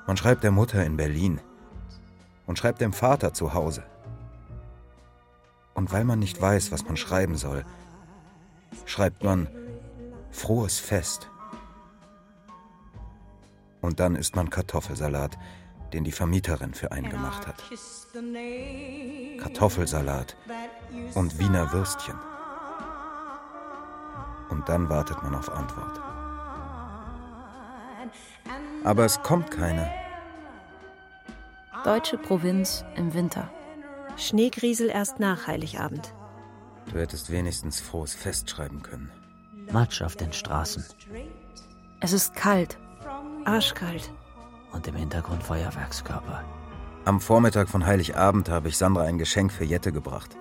Man 0.05 0.18
schreibt 0.18 0.43
der 0.43 0.51
Mutter 0.51 0.86
in 0.86 0.97
Berlin 0.97 1.39
und 2.45 2.59
schreibt 2.59 2.82
dem 2.82 2.91
Vater 2.91 3.34
zu 3.34 3.53
Hause. 3.53 3.84
Und 5.74 5.91
weil 5.91 6.03
man 6.03 6.19
nicht 6.19 6.39
weiß, 6.39 6.71
was 6.71 6.86
man 6.86 6.97
schreiben 6.97 7.36
soll, 7.36 7.65
schreibt 8.86 9.24
man 9.24 9.47
frohes 10.32 10.80
Fest. 10.80 11.30
Und 13.82 13.99
dann 13.99 14.15
isst 14.15 14.36
man 14.36 14.49
Kartoffelsalat, 14.49 15.38
den 15.93 16.03
die 16.03 16.11
Vermieterin 16.11 16.74
für 16.74 16.91
einen 16.91 17.09
gemacht 17.09 17.47
hat. 17.47 17.63
Kartoffelsalat 19.39 20.36
und 21.15 21.38
Wiener 21.39 21.71
Würstchen. 21.74 22.15
Und 24.49 24.69
dann 24.69 24.89
wartet 24.89 25.21
man 25.24 25.36
auf 25.36 25.49
Antwort. 25.49 25.99
Aber 28.84 29.05
es 29.05 29.21
kommt 29.21 29.51
keine. 29.51 29.89
Deutsche 31.84 32.17
Provinz 32.17 32.86
im 32.95 33.13
Winter. 33.13 33.49
Schneegriesel 34.18 34.89
erst 34.89 35.20
nach 35.20 35.47
Heiligabend. 35.47 36.14
Du 36.91 36.99
hättest 36.99 37.32
wenigstens 37.32 37.80
frohes 37.80 38.14
Fest 38.14 38.49
schreiben 38.49 38.82
können. 38.84 39.11
Matsch 39.72 40.01
auf 40.01 40.16
den 40.16 40.34
Straßen. 40.34 40.86
Es 41.99 42.14
ist 42.14 42.36
kalt. 42.36 42.78
Arschkalt. 43.45 44.11
Und 44.72 44.88
im 44.88 44.95
Hintergrund 44.95 45.43
Feuerwerkskörper. 45.43 46.43
Am 47.05 47.20
Vormittag 47.20 47.70
von 47.70 47.86
Heiligabend 47.86 48.49
habe 48.49 48.70
ich 48.70 48.78
Sandra 48.78 49.03
ein 49.03 49.18
Geschenk 49.18 49.51
für 49.51 49.66
Jette 49.66 49.91
gebracht. 49.91 50.36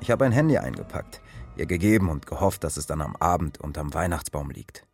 Ich 0.00 0.10
habe 0.10 0.24
ein 0.24 0.32
Handy 0.32 0.58
eingepackt, 0.58 1.20
ihr 1.56 1.66
gegeben 1.66 2.08
und 2.08 2.26
gehofft, 2.26 2.64
dass 2.64 2.76
es 2.76 2.86
dann 2.86 3.00
am 3.00 3.16
Abend 3.16 3.60
unterm 3.60 3.94
Weihnachtsbaum 3.94 4.50
liegt. 4.50 4.86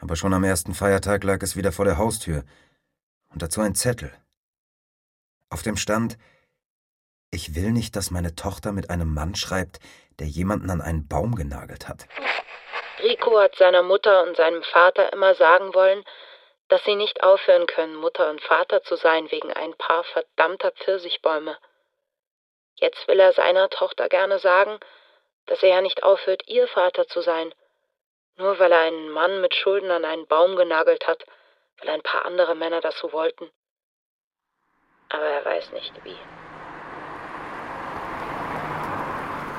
Aber 0.00 0.16
schon 0.16 0.32
am 0.32 0.44
ersten 0.44 0.74
Feiertag 0.74 1.24
lag 1.24 1.42
es 1.42 1.56
wieder 1.56 1.72
vor 1.72 1.84
der 1.84 1.98
Haustür 1.98 2.44
und 3.28 3.42
dazu 3.42 3.60
ein 3.60 3.74
Zettel. 3.74 4.12
Auf 5.50 5.62
dem 5.62 5.76
stand, 5.76 6.16
ich 7.32 7.54
will 7.54 7.72
nicht, 7.72 7.96
dass 7.96 8.10
meine 8.10 8.34
Tochter 8.34 8.72
mit 8.72 8.90
einem 8.90 9.12
Mann 9.12 9.34
schreibt, 9.34 9.80
der 10.18 10.26
jemanden 10.26 10.70
an 10.70 10.80
einen 10.80 11.08
Baum 11.08 11.34
genagelt 11.34 11.88
hat. 11.88 12.06
Rico 13.02 13.38
hat 13.40 13.56
seiner 13.56 13.82
Mutter 13.82 14.22
und 14.24 14.36
seinem 14.36 14.62
Vater 14.62 15.12
immer 15.12 15.34
sagen 15.34 15.74
wollen, 15.74 16.04
dass 16.68 16.84
sie 16.84 16.94
nicht 16.94 17.22
aufhören 17.22 17.66
können, 17.66 17.96
Mutter 17.96 18.30
und 18.30 18.40
Vater 18.42 18.82
zu 18.82 18.96
sein 18.96 19.30
wegen 19.30 19.52
ein 19.52 19.74
paar 19.74 20.04
verdammter 20.04 20.70
Pfirsichbäume. 20.72 21.58
Jetzt 22.76 23.08
will 23.08 23.18
er 23.18 23.32
seiner 23.32 23.68
Tochter 23.70 24.08
gerne 24.08 24.38
sagen, 24.38 24.78
dass 25.46 25.62
er 25.62 25.70
ja 25.70 25.80
nicht 25.80 26.02
aufhört, 26.02 26.42
ihr 26.46 26.68
Vater 26.68 27.08
zu 27.08 27.22
sein, 27.22 27.52
nur 28.36 28.58
weil 28.58 28.70
er 28.70 28.80
einen 28.80 29.10
Mann 29.10 29.40
mit 29.40 29.54
Schulden 29.54 29.90
an 29.90 30.04
einen 30.04 30.26
Baum 30.26 30.56
genagelt 30.56 31.06
hat, 31.06 31.24
weil 31.78 31.88
ein 31.88 32.02
paar 32.02 32.24
andere 32.24 32.54
Männer 32.54 32.80
das 32.80 32.98
so 32.98 33.12
wollten. 33.12 33.50
Aber 35.10 35.24
er 35.24 35.44
weiß 35.44 35.72
nicht 35.72 35.92
wie. 36.04 36.16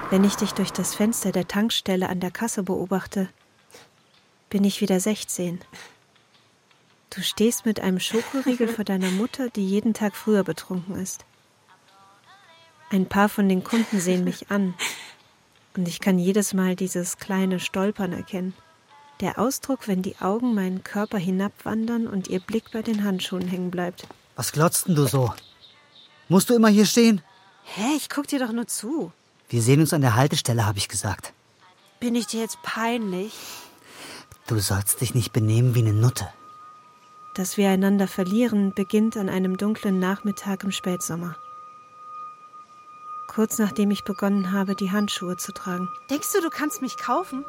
Wenn 0.10 0.24
ich 0.24 0.36
dich 0.36 0.54
durch 0.54 0.74
das 0.74 0.96
Fenster 0.96 1.32
der 1.32 1.48
Tankstelle 1.48 2.10
an 2.10 2.20
der 2.20 2.32
Kasse 2.32 2.64
beobachte, 2.64 3.30
bin 4.50 4.64
ich 4.64 4.82
wieder 4.82 5.00
16. 5.00 5.62
Du 7.10 7.22
stehst 7.22 7.66
mit 7.66 7.80
einem 7.80 8.00
Schokoriegel 8.00 8.68
vor 8.68 8.86
deiner 8.86 9.12
Mutter, 9.12 9.50
die 9.50 9.66
jeden 9.66 9.94
Tag 9.94 10.16
früher 10.16 10.44
betrunken 10.44 10.96
ist. 10.96 11.26
Ein 12.90 13.06
paar 13.06 13.30
von 13.30 13.48
den 13.48 13.64
Kunden 13.64 14.00
sehen 14.00 14.24
mich 14.24 14.52
an 14.52 14.74
und 15.78 15.88
ich 15.88 16.02
kann 16.02 16.20
jedes 16.20 16.54
Mal 16.54 16.76
dieses 16.76 17.18
kleine 17.18 17.60
Stolpern 17.60 18.12
erkennen. 18.12 18.54
Der 19.22 19.40
Ausdruck, 19.40 19.88
wenn 19.88 20.02
die 20.02 20.18
Augen 20.20 20.54
meinen 20.54 20.84
Körper 20.84 21.18
hinabwandern 21.18 22.08
und 22.08 22.28
ihr 22.28 22.40
Blick 22.40 22.72
bei 22.72 22.82
den 22.82 23.04
Handschuhen 23.04 23.48
hängen 23.48 23.72
bleibt. 23.72 24.08
Was 24.36 24.52
glotzt 24.52 24.88
denn 24.88 24.96
du 24.96 25.06
so? 25.06 25.34
Musst 26.30 26.50
du 26.50 26.56
immer 26.56 26.70
hier 26.70 26.86
stehen? 26.86 27.22
Hä, 27.64 27.96
ich 27.96 28.10
guck 28.10 28.28
dir 28.28 28.40
doch 28.40 28.52
nur 28.52 28.68
zu. 28.68 29.12
Wir 29.50 29.62
sehen 29.62 29.82
uns 29.82 29.94
an 29.94 30.02
der 30.02 30.16
Haltestelle, 30.16 30.66
habe 30.66 30.78
ich 30.78 30.88
gesagt. 30.88 31.34
Bin 32.00 32.16
ich 32.16 32.28
dir 32.28 32.42
jetzt 32.42 32.62
peinlich? 32.64 33.34
Du 34.48 34.60
sollst 34.60 35.02
dich 35.02 35.14
nicht 35.14 35.34
benehmen 35.34 35.76
wie 35.76 35.80
eine 35.80 35.94
Nutte. 35.94 36.28
Dass 37.36 37.58
wir 37.58 37.70
einander 37.70 38.08
verlieren, 38.08 38.74
beginnt 38.74 39.16
an 39.18 39.30
einem 39.30 39.58
dunklen 39.58 40.00
Nachmittag 40.00 40.64
im 40.64 40.72
Spätsommer. 40.72 41.36
Kurz 43.28 43.60
nachdem 43.60 43.92
ich 43.92 44.04
begonnen 44.04 44.52
habe, 44.52 44.76
die 44.76 44.92
Handschuhe 44.92 45.38
zu 45.38 45.54
tragen. 45.54 45.90
Denkst 46.10 46.34
du, 46.34 46.42
du 46.42 46.50
kannst 46.50 46.82
mich 46.82 46.98
kaufen? 46.98 47.46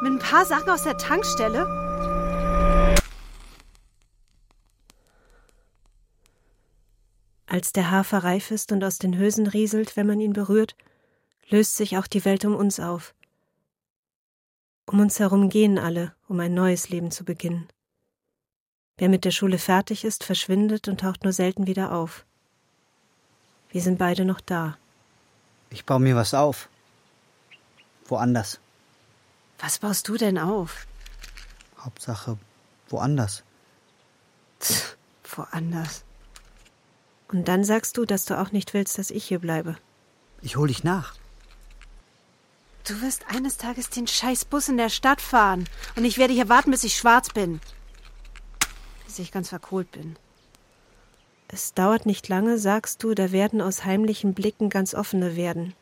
Mit 0.00 0.12
ein 0.12 0.18
paar 0.18 0.46
Sachen 0.46 0.70
aus 0.70 0.84
der 0.84 0.96
Tankstelle? 0.96 1.87
Als 7.48 7.72
der 7.72 7.90
Hafer 7.90 8.24
reif 8.24 8.50
ist 8.50 8.72
und 8.72 8.84
aus 8.84 8.98
den 8.98 9.16
Hülsen 9.16 9.46
rieselt, 9.46 9.96
wenn 9.96 10.06
man 10.06 10.20
ihn 10.20 10.34
berührt, 10.34 10.76
löst 11.48 11.76
sich 11.76 11.96
auch 11.96 12.06
die 12.06 12.24
Welt 12.26 12.44
um 12.44 12.54
uns 12.54 12.78
auf. 12.78 13.14
Um 14.84 15.00
uns 15.00 15.18
herum 15.18 15.48
gehen 15.48 15.78
alle, 15.78 16.14
um 16.28 16.38
ein 16.40 16.52
neues 16.52 16.90
Leben 16.90 17.10
zu 17.10 17.24
beginnen. 17.24 17.66
Wer 18.98 19.08
mit 19.08 19.24
der 19.24 19.30
Schule 19.30 19.58
fertig 19.58 20.04
ist, 20.04 20.24
verschwindet 20.24 20.88
und 20.88 21.00
taucht 21.00 21.24
nur 21.24 21.32
selten 21.32 21.66
wieder 21.66 21.92
auf. 21.92 22.26
Wir 23.70 23.80
sind 23.80 23.98
beide 23.98 24.26
noch 24.26 24.40
da. 24.42 24.76
Ich 25.70 25.86
baue 25.86 26.00
mir 26.00 26.16
was 26.16 26.34
auf. 26.34 26.68
Woanders. 28.06 28.60
Was 29.58 29.78
baust 29.78 30.06
du 30.08 30.16
denn 30.16 30.38
auf? 30.38 30.86
Hauptsache 31.78 32.38
woanders. 32.88 33.42
Tch, 34.60 34.96
woanders. 35.24 36.04
Und 37.28 37.48
dann 37.48 37.62
sagst 37.64 37.96
du, 37.96 38.04
dass 38.04 38.24
du 38.24 38.38
auch 38.40 38.52
nicht 38.52 38.74
willst, 38.74 38.98
dass 38.98 39.10
ich 39.10 39.24
hier 39.24 39.38
bleibe. 39.38 39.76
Ich 40.40 40.56
hol 40.56 40.68
dich 40.68 40.84
nach. 40.84 41.14
Du 42.86 43.02
wirst 43.02 43.26
eines 43.28 43.58
Tages 43.58 43.90
den 43.90 44.06
scheiß 44.06 44.46
Bus 44.46 44.68
in 44.68 44.78
der 44.78 44.88
Stadt 44.88 45.20
fahren 45.20 45.68
und 45.94 46.04
ich 46.04 46.16
werde 46.16 46.32
hier 46.32 46.48
warten, 46.48 46.70
bis 46.70 46.84
ich 46.84 46.96
schwarz 46.96 47.28
bin. 47.28 47.60
Bis 49.04 49.18
ich 49.18 49.30
ganz 49.30 49.50
verkohlt 49.50 49.92
bin. 49.92 50.16
Es 51.48 51.74
dauert 51.74 52.06
nicht 52.06 52.28
lange, 52.28 52.58
sagst 52.58 53.02
du, 53.02 53.14
da 53.14 53.32
werden 53.32 53.60
aus 53.60 53.84
heimlichen 53.84 54.32
Blicken 54.34 54.70
ganz 54.70 54.94
offene 54.94 55.36
werden. 55.36 55.74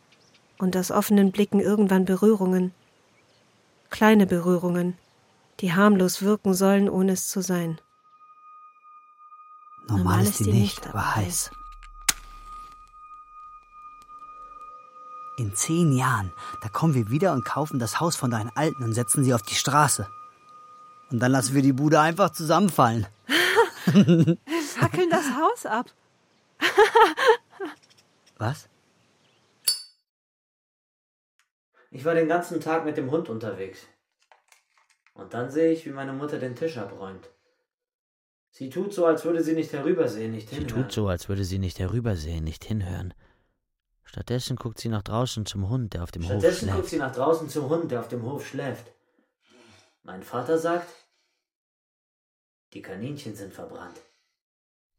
Und 0.59 0.76
aus 0.76 0.90
offenen 0.90 1.32
Blicken 1.32 1.61
irgendwann 1.61 2.07
Berührungen. 2.07 2.72
Kleine 3.90 4.26
Berührungen, 4.26 4.97
die 5.61 5.74
harmlos 5.74 6.22
wirken 6.22 6.55
sollen, 6.55 6.88
ohne 6.88 7.12
es 7.12 7.28
zu 7.28 7.40
sein. 7.40 7.78
Normal, 9.89 10.05
Normal 10.05 10.24
ist 10.24 10.41
die 10.41 10.53
nicht, 10.53 10.87
aber 10.89 11.14
heiß. 11.14 11.51
In 15.39 15.55
zehn 15.55 15.93
Jahren, 15.93 16.32
da 16.62 16.68
kommen 16.68 16.95
wir 16.95 17.11
wieder 17.11 17.32
und 17.32 17.45
kaufen 17.45 17.78
das 17.78 18.01
Haus 18.01 18.16
von 18.16 18.30
deinen 18.30 18.51
Alten 18.57 18.82
und 18.82 18.95
setzen 18.95 19.22
sie 19.22 19.34
auf 19.34 19.43
die 19.43 19.55
Straße. 19.55 20.09
Und 21.11 21.20
dann 21.20 21.30
lassen 21.30 21.55
wir 21.55 21.62
die 21.62 21.72
Bude 21.74 22.01
einfach 22.01 22.30
zusammenfallen. 22.30 23.07
Fackeln 23.87 25.11
das 25.11 25.26
Haus 25.37 25.66
ab. 25.66 25.87
Was? 28.39 28.68
Ich 31.91 32.05
war 32.05 32.14
den 32.14 32.28
ganzen 32.28 32.61
Tag 32.61 32.84
mit 32.84 32.97
dem 32.97 33.11
Hund 33.11 33.28
unterwegs. 33.28 33.87
Und 35.14 35.32
dann 35.32 35.51
sehe 35.51 35.72
ich, 35.72 35.87
wie 35.87 35.91
meine 35.91 36.12
Mutter 36.12 36.39
den 36.39 36.57
Tisch 36.57 36.76
abräumt. 36.76 37.30
Sie 38.59 38.70
tut 38.70 38.94
so, 38.94 39.04
als 39.04 39.22
würde 39.26 39.42
sie 39.42 39.52
nicht 39.52 39.74
herübersehen, 39.74 40.32
nicht 40.32 40.48
hinhören. 40.48 40.68
Sie 40.68 40.74
tut 40.74 40.90
so, 40.90 41.09
als 41.09 41.28
würde 41.28 41.44
sie 41.44 41.59
nicht 41.59 41.78
herübersehen, 41.78 42.42
nicht 42.42 42.64
hinhören. 42.64 43.12
Stattdessen 44.02 44.57
guckt 44.57 44.80
sie 44.80 44.88
nach 44.88 45.02
draußen 45.02 45.44
zum 45.44 45.68
Hund, 45.68 45.92
der 45.92 46.02
auf 46.02 46.11
dem 46.11 46.22
Hof 46.22 46.40
schläft. 46.40 46.57
Stattdessen 46.57 46.74
guckt 46.74 46.88
sie 46.88 46.96
nach 46.96 47.14
draußen 47.14 47.50
zum 47.50 47.68
Hund, 47.68 47.90
der 47.90 48.00
auf 48.00 48.09
dem 48.09 48.22
Hof 48.22 48.46
schläft. 48.46 48.86
Mein 50.04 50.22
Vater 50.22 50.57
sagt, 50.57 50.88
Die 52.72 52.80
Kaninchen 52.80 53.36
sind 53.36 53.52
verbrannt. 53.52 54.00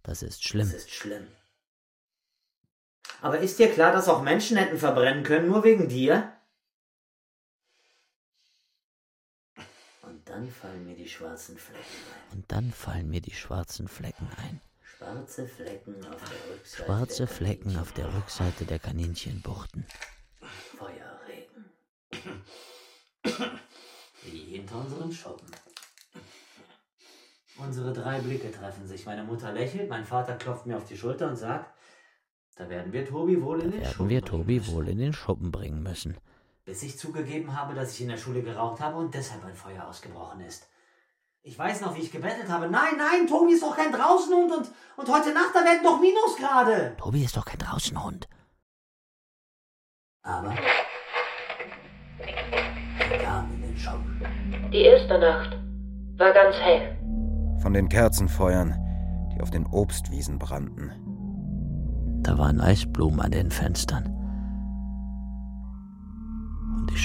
Das 0.04 0.22
ist 0.22 0.44
schlimm. 0.44 0.68
Das 0.70 0.78
ist 0.78 0.92
schlimm. 0.92 1.26
Aber 3.24 3.40
ist 3.40 3.58
dir 3.58 3.72
klar, 3.72 3.92
dass 3.92 4.08
auch 4.08 4.22
Menschen 4.22 4.58
hätten 4.58 4.78
verbrennen 4.78 5.24
können, 5.24 5.48
nur 5.48 5.64
wegen 5.64 5.90
dir? 5.90 6.32
Und 10.04 10.27
dann 10.38 10.52
fallen 10.52 10.86
mir 10.86 10.96
die 10.96 11.10
schwarzen 11.10 11.58
Flecken 11.58 11.82
ein. 11.82 12.38
Und 12.38 12.52
dann 12.52 12.72
fallen 12.72 13.10
mir 13.10 13.22
die 13.22 13.34
schwarzen 13.34 13.88
Flecken 13.88 14.30
ein. 14.38 14.62
Schwarze 14.82 15.48
Flecken 15.48 15.96
auf 16.06 16.22
der 16.30 16.54
Rückseite. 16.54 16.84
Schwarze 16.84 17.18
der 17.18 17.28
Flecken 17.28 17.78
auf 17.78 17.92
der 17.94 18.14
Rückseite 18.14 18.66
der 18.66 18.78
Kaninchenbuchten. 18.78 19.88
Feuerregen. 20.78 21.66
Wie 24.24 24.58
hinter 24.58 24.78
unserem 24.78 25.12
Schuppen. 25.12 25.50
Unsere 27.58 27.92
drei 27.92 28.20
Blicke 28.20 28.52
treffen 28.52 28.86
sich. 28.86 29.08
Meine 29.08 29.24
Mutter 29.24 29.52
lächelt, 29.52 29.90
mein 29.90 30.06
Vater 30.06 30.36
klopft 30.36 30.68
mir 30.68 30.78
auf 30.78 30.86
die 30.86 30.98
Schulter 30.98 31.30
und 31.30 31.38
sagt, 31.38 31.74
da 32.58 32.70
werden 32.70 32.94
wir 32.94 33.08
Tobi 33.08 33.42
wohl 33.42 33.64
in 33.64 33.72
den 33.72 33.82
Werden 33.82 33.92
Schuppen 33.92 34.10
wir 34.10 34.22
Tobi 34.22 34.68
wohl 34.68 34.88
in 34.88 35.00
den 35.00 35.14
Schuppen 35.14 35.50
bringen 35.52 35.82
müssen. 35.82 36.16
Bis 36.68 36.84
ich 36.84 37.00
zugegeben 37.00 37.58
habe, 37.58 37.74
dass 37.74 37.94
ich 37.94 38.02
in 38.02 38.10
der 38.10 38.18
Schule 38.18 38.42
geraucht 38.42 38.82
habe 38.82 38.98
und 38.98 39.14
deshalb 39.14 39.46
ein 39.46 39.56
Feuer 39.56 39.88
ausgebrochen 39.88 40.42
ist. 40.42 40.68
Ich 41.42 41.58
weiß 41.58 41.80
noch, 41.80 41.96
wie 41.96 42.02
ich 42.02 42.12
gebettelt 42.12 42.50
habe. 42.50 42.70
Nein, 42.70 42.98
nein, 42.98 43.26
Tobi 43.26 43.54
ist 43.54 43.64
doch 43.64 43.74
kein 43.74 43.94
Draußenhund 43.94 44.52
und, 44.52 44.70
und 44.98 45.08
heute 45.10 45.34
Nacht, 45.34 45.52
da 45.54 45.64
werden 45.64 45.82
doch 45.82 46.02
Minusgrade. 46.02 46.98
Tobi 46.98 47.24
ist 47.24 47.38
doch 47.38 47.46
kein 47.46 47.60
Draußenhund. 47.60 48.28
Aber 50.24 50.54
er 52.20 53.18
kam 53.24 53.50
in 53.54 53.62
den 53.62 53.78
Schuppen. 53.78 54.70
Die 54.74 54.82
erste 54.82 55.18
Nacht 55.20 55.58
war 56.18 56.34
ganz 56.34 56.58
hell. 56.58 56.98
Von 57.62 57.72
den 57.72 57.88
Kerzenfeuern, 57.88 58.76
die 59.34 59.42
auf 59.42 59.52
den 59.52 59.66
Obstwiesen 59.68 60.38
brannten. 60.38 60.92
Da 62.24 62.38
waren 62.38 62.60
Eisblumen 62.60 63.22
an 63.22 63.32
den 63.32 63.52
Fenstern. 63.52 64.18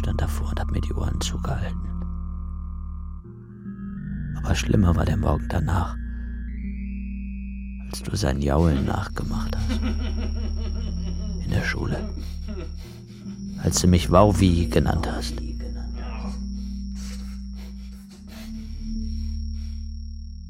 Stand 0.03 0.21
davor 0.21 0.49
und 0.49 0.59
hab 0.59 0.69
mir 0.73 0.81
die 0.81 0.93
Ohren 0.95 1.21
zugehalten. 1.21 1.89
Aber 4.37 4.53
schlimmer 4.57 4.97
war 4.97 5.05
der 5.05 5.17
Morgen 5.17 5.47
danach, 5.49 5.95
als 7.89 8.03
du 8.03 8.17
sein 8.17 8.43
Jaulen 8.43 8.85
nachgemacht 8.85 9.57
hast. 9.57 9.81
In 11.45 11.51
der 11.51 11.63
Schule. 11.63 12.13
Als 13.63 13.81
du 13.81 13.87
mich 13.87 14.11
Wauwi 14.11 14.67
genannt 14.67 15.09
hast. 15.09 15.35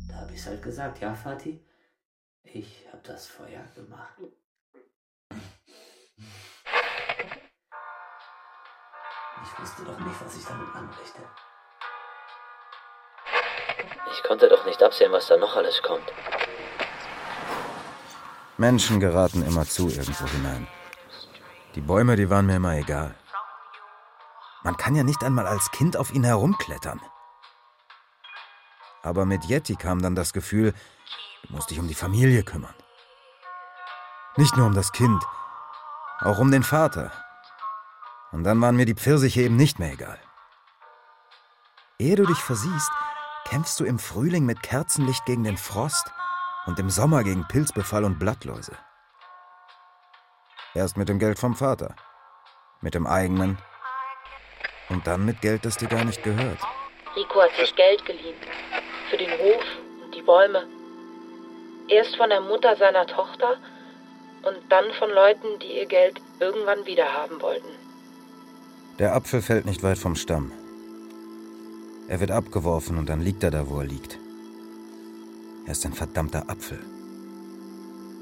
Da 0.09 0.15
habe 0.17 0.33
ich 0.35 0.47
halt 0.47 0.63
gesagt, 0.63 1.03
ja, 1.03 1.15
Vati, 1.15 1.61
ich 2.43 2.87
habe 2.91 3.03
das 3.05 3.27
Feuer 3.27 3.61
gemacht. 3.75 4.17
Ich 9.43 9.61
wusste 9.61 9.85
doch 9.85 9.99
nicht, 9.99 10.25
was 10.25 10.37
ich 10.37 10.45
damit 10.45 10.69
anrichte. 10.75 11.23
Ich 14.13 14.23
konnte 14.23 14.49
doch 14.49 14.65
nicht 14.65 14.83
absehen, 14.83 15.13
was 15.13 15.27
da 15.27 15.37
noch 15.37 15.57
alles 15.57 15.83
kommt. 15.83 16.13
Menschen 18.57 19.01
geraten 19.01 19.45
immer 19.45 19.65
zu 19.65 19.89
irgendwo 19.89 20.27
hinein. 20.27 20.69
Die 21.75 21.81
Bäume, 21.81 22.17
die 22.17 22.31
waren 22.31 22.47
mir 22.47 22.57
immer 22.57 22.77
egal. 22.77 23.15
Man 24.63 24.77
kann 24.77 24.95
ja 24.95 25.03
nicht 25.03 25.25
einmal 25.25 25.47
als 25.47 25.71
Kind 25.71 25.97
auf 25.97 26.13
ihn 26.13 26.23
herumklettern. 26.23 27.01
Aber 29.03 29.25
mit 29.25 29.45
Yeti 29.47 29.75
kam 29.75 30.01
dann 30.01 30.15
das 30.15 30.33
Gefühl, 30.33 30.75
du 31.43 31.55
musst 31.55 31.71
dich 31.71 31.81
um 31.81 31.89
die 31.89 31.95
Familie 31.95 32.45
kümmern. 32.45 32.75
Nicht 34.37 34.57
nur 34.57 34.67
um 34.67 34.75
das 34.75 34.93
Kind, 34.93 35.23
auch 36.21 36.39
um 36.39 36.53
den 36.53 36.63
Vater. 36.63 37.11
Und 38.33 38.45
dann 38.45 38.61
waren 38.61 38.77
mir 38.77 38.87
die 38.87 38.95
Pfirsiche 38.95 39.43
eben 39.43 39.57
nicht 39.57 39.79
mehr 39.79 39.93
egal. 39.93 40.19
Ehe 41.99 42.17
du 42.17 42.25
dich 42.25 42.39
versiehst, 42.39 42.91
kämpfst 43.45 43.79
du 43.79 43.85
im 43.85 43.99
Frühling 43.99 44.47
mit 44.47 44.63
Kerzenlicht 44.63 45.25
gegen 45.27 45.45
den 45.45 45.59
Frost 45.59 46.11
und 46.67 46.79
im 46.79 46.91
Sommer 46.91 47.23
gegen 47.23 47.47
Pilzbefall 47.47 48.05
und 48.05 48.19
Blattläuse. 48.19 48.77
Erst 50.75 50.97
mit 50.97 51.09
dem 51.09 51.19
Geld 51.19 51.39
vom 51.39 51.55
Vater, 51.55 51.95
mit 52.81 52.95
dem 52.95 53.07
eigenen 53.07 53.59
und 54.89 55.07
dann 55.07 55.25
mit 55.25 55.43
Geld, 55.43 55.65
das 55.65 55.77
dir 55.77 55.89
gar 55.89 56.05
nicht 56.05 56.23
gehört. 56.23 56.59
Rico 57.15 57.43
hat 57.43 57.55
sich 57.57 57.75
Geld 57.77 58.05
geliehen. 58.07 58.37
Für 59.11 59.19
den 59.19 59.31
Hof 59.31 59.65
und 60.03 60.15
die 60.15 60.23
Bäume. 60.23 60.67
Erst 61.89 62.17
von 62.17 62.31
der 62.31 62.41
Mutter 62.41 62.75
seiner 62.77 63.07
Tochter 63.07 63.59
und 64.43 64.59
dann 64.71 64.91
von 64.99 65.11
Leuten, 65.11 65.59
die 65.59 65.79
ihr 65.79 65.87
Geld 65.87 66.21
irgendwann 66.41 66.87
wieder 66.87 67.13
haben 67.13 67.41
wollten. 67.43 67.82
Der 68.99 69.15
Apfel 69.15 69.41
fällt 69.41 69.65
nicht 69.65 69.83
weit 69.83 69.99
vom 69.99 70.15
Stamm. 70.17 70.53
Er 72.09 72.21
wird 72.21 72.31
abgeworfen 72.31 72.99
und 72.99 73.09
dann 73.09 73.23
liegt 73.23 73.43
er 73.43 73.51
da, 73.51 73.69
wo 73.69 73.79
er 73.79 73.87
liegt. 73.87 74.19
Er 75.65 75.73
ist 75.73 75.87
ein 75.87 75.95
verdammter 75.95 76.51
Apfel. 76.51 76.79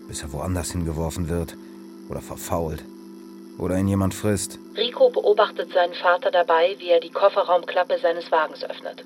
Bis 0.07 0.23
er 0.23 0.33
woanders 0.33 0.71
hingeworfen 0.71 1.29
wird 1.29 1.57
oder 2.09 2.21
verfault 2.21 2.85
oder 3.59 3.77
ihn 3.79 3.89
jemand 3.89 4.15
frisst. 4.15 4.59
Rico 4.77 5.11
beobachtet 5.11 5.73
seinen 5.73 5.95
Vater 5.95 6.31
dabei, 6.31 6.77
wie 6.79 6.91
er 6.91 7.01
die 7.01 7.11
Kofferraumklappe 7.11 7.99
seines 7.99 8.31
Wagens 8.31 8.63
öffnet. 8.63 9.05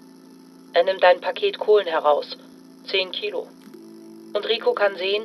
Er 0.74 0.84
nimmt 0.84 1.02
ein 1.02 1.20
Paket 1.20 1.58
Kohlen 1.58 1.86
heraus. 1.86 2.36
Zehn 2.90 3.10
Kilo. 3.12 3.46
Und 4.34 4.46
Rico 4.46 4.74
kann 4.74 4.96
sehen, 4.96 5.24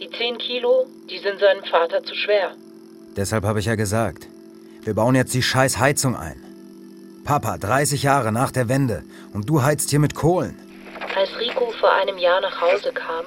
die 0.00 0.10
zehn 0.10 0.38
Kilo, 0.38 0.86
die 1.08 1.18
sind 1.18 1.38
seinem 1.38 1.64
Vater 1.64 2.02
zu 2.02 2.14
schwer. 2.14 2.54
Deshalb 3.16 3.44
habe 3.44 3.60
ich 3.60 3.66
ja 3.66 3.74
gesagt, 3.74 4.26
wir 4.88 4.94
bauen 4.94 5.14
jetzt 5.14 5.34
die 5.34 5.42
scheiß 5.42 5.78
Heizung 5.78 6.16
ein. 6.16 6.42
Papa, 7.22 7.58
30 7.58 8.04
Jahre 8.04 8.32
nach 8.32 8.50
der 8.50 8.70
Wende 8.70 9.04
und 9.34 9.46
du 9.46 9.62
heizt 9.62 9.90
hier 9.90 9.98
mit 9.98 10.14
Kohlen. 10.14 10.58
Als 11.14 11.28
Rico 11.38 11.70
vor 11.78 11.92
einem 11.92 12.16
Jahr 12.16 12.40
nach 12.40 12.58
Hause 12.58 12.90
kam, 12.94 13.26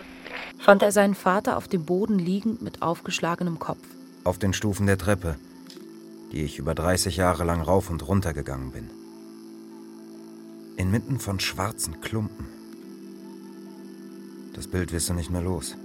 fand 0.57 0.81
er 0.81 0.91
seinen 0.91 1.13
Vater 1.13 1.57
auf 1.57 1.67
dem 1.67 1.85
Boden 1.85 2.17
liegend 2.17 2.63
mit 2.63 2.81
aufgeschlagenem 2.81 3.59
Kopf. 3.59 3.83
Auf 4.23 4.39
den 4.39 4.53
Stufen 4.53 4.87
der 4.87 4.97
Treppe, 4.97 5.35
die 6.31 6.43
ich 6.43 6.57
über 6.57 6.73
30 6.73 7.17
Jahre 7.17 7.43
lang 7.43 7.61
rauf 7.61 7.91
und 7.91 8.07
runter 8.07 8.33
gegangen 8.33 8.71
bin. 8.71 8.89
Inmitten 10.77 11.19
von 11.19 11.39
schwarzen 11.39 12.01
Klumpen. 12.01 12.47
Das 14.55 14.65
Bild 14.65 14.93
wirst 14.93 15.09
du 15.09 15.13
nicht 15.13 15.29
mehr 15.29 15.43
los. 15.43 15.75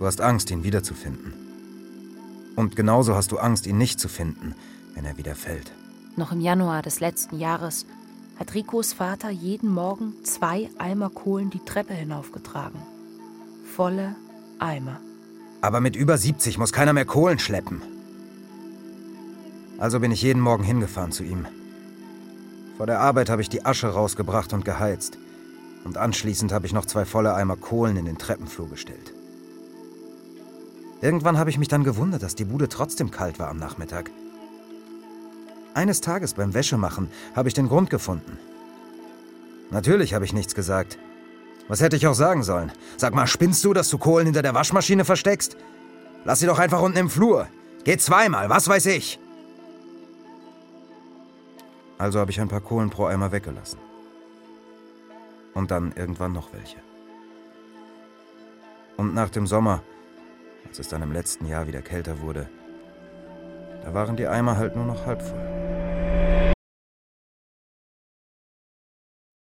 Du 0.00 0.04
hast 0.04 0.20
Angst, 0.20 0.50
ihn 0.50 0.64
wiederzufinden. 0.64 1.37
Und 2.58 2.74
genauso 2.74 3.14
hast 3.14 3.30
du 3.30 3.38
Angst, 3.38 3.68
ihn 3.68 3.78
nicht 3.78 4.00
zu 4.00 4.08
finden, 4.08 4.56
wenn 4.96 5.04
er 5.04 5.16
wieder 5.16 5.36
fällt. 5.36 5.70
Noch 6.16 6.32
im 6.32 6.40
Januar 6.40 6.82
des 6.82 6.98
letzten 6.98 7.38
Jahres 7.38 7.86
hat 8.36 8.52
Ricos 8.52 8.92
Vater 8.92 9.30
jeden 9.30 9.70
Morgen 9.70 10.12
zwei 10.24 10.68
Eimer 10.76 11.08
Kohlen 11.08 11.50
die 11.50 11.64
Treppe 11.64 11.94
hinaufgetragen. 11.94 12.80
Volle 13.76 14.16
Eimer. 14.58 14.98
Aber 15.60 15.78
mit 15.78 15.94
über 15.94 16.18
70 16.18 16.58
muss 16.58 16.72
keiner 16.72 16.92
mehr 16.92 17.04
Kohlen 17.04 17.38
schleppen. 17.38 17.80
Also 19.78 20.00
bin 20.00 20.10
ich 20.10 20.22
jeden 20.22 20.42
Morgen 20.42 20.64
hingefahren 20.64 21.12
zu 21.12 21.22
ihm. 21.22 21.46
Vor 22.76 22.86
der 22.86 22.98
Arbeit 22.98 23.30
habe 23.30 23.40
ich 23.40 23.48
die 23.48 23.64
Asche 23.64 23.86
rausgebracht 23.86 24.52
und 24.52 24.64
geheizt. 24.64 25.16
Und 25.84 25.96
anschließend 25.96 26.50
habe 26.50 26.66
ich 26.66 26.72
noch 26.72 26.86
zwei 26.86 27.04
volle 27.04 27.34
Eimer 27.34 27.54
Kohlen 27.54 27.96
in 27.96 28.06
den 28.06 28.18
Treppenflur 28.18 28.68
gestellt. 28.68 29.14
Irgendwann 31.00 31.38
habe 31.38 31.50
ich 31.50 31.58
mich 31.58 31.68
dann 31.68 31.84
gewundert, 31.84 32.22
dass 32.22 32.34
die 32.34 32.44
Bude 32.44 32.68
trotzdem 32.68 33.10
kalt 33.10 33.38
war 33.38 33.48
am 33.48 33.58
Nachmittag. 33.58 34.10
Eines 35.74 36.00
Tages 36.00 36.34
beim 36.34 36.54
Wäschemachen 36.54 37.08
habe 37.36 37.48
ich 37.48 37.54
den 37.54 37.68
Grund 37.68 37.88
gefunden. 37.88 38.38
Natürlich 39.70 40.14
habe 40.14 40.24
ich 40.24 40.32
nichts 40.32 40.54
gesagt. 40.54 40.98
Was 41.68 41.80
hätte 41.80 41.96
ich 41.96 42.06
auch 42.06 42.14
sagen 42.14 42.42
sollen? 42.42 42.72
Sag 42.96 43.14
mal, 43.14 43.26
spinnst 43.26 43.64
du, 43.64 43.74
dass 43.74 43.90
du 43.90 43.98
Kohlen 43.98 44.26
hinter 44.26 44.42
der 44.42 44.54
Waschmaschine 44.54 45.04
versteckst? 45.04 45.56
Lass 46.24 46.40
sie 46.40 46.46
doch 46.46 46.58
einfach 46.58 46.80
unten 46.80 46.98
im 46.98 47.10
Flur. 47.10 47.46
Geh 47.84 47.96
zweimal, 47.96 48.48
was 48.48 48.68
weiß 48.68 48.86
ich. 48.86 49.20
Also 51.98 52.18
habe 52.18 52.30
ich 52.30 52.40
ein 52.40 52.48
paar 52.48 52.60
Kohlen 52.60 52.90
pro 52.90 53.06
Eimer 53.06 53.30
weggelassen. 53.32 53.78
Und 55.54 55.70
dann 55.70 55.92
irgendwann 55.94 56.32
noch 56.32 56.52
welche. 56.52 56.78
Und 58.96 59.14
nach 59.14 59.30
dem 59.30 59.46
Sommer, 59.46 59.82
als 60.68 60.78
es 60.78 60.88
dann 60.88 61.02
im 61.02 61.12
letzten 61.12 61.46
Jahr 61.46 61.66
wieder 61.66 61.82
kälter 61.82 62.20
wurde, 62.20 62.48
da 63.82 63.94
waren 63.94 64.16
die 64.16 64.26
Eimer 64.26 64.56
halt 64.56 64.76
nur 64.76 64.84
noch 64.84 65.06
halb 65.06 65.22
voll. 65.22 66.52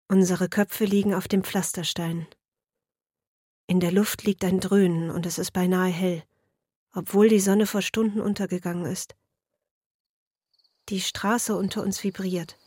Unsere 0.08 0.48
Köpfe 0.48 0.84
liegen 0.84 1.14
auf 1.14 1.26
dem 1.26 1.42
Pflasterstein. 1.42 2.26
In 3.66 3.80
der 3.80 3.90
Luft 3.90 4.24
liegt 4.24 4.44
ein 4.44 4.60
Dröhnen 4.60 5.10
und 5.10 5.24
es 5.24 5.38
ist 5.38 5.52
beinahe 5.52 5.90
hell, 5.90 6.22
obwohl 6.92 7.28
die 7.28 7.40
Sonne 7.40 7.66
vor 7.66 7.80
Stunden 7.80 8.20
untergegangen 8.20 8.84
ist. 8.84 9.16
Die 10.90 11.00
Straße 11.00 11.56
unter 11.56 11.82
uns 11.82 12.04
vibriert. 12.04 12.58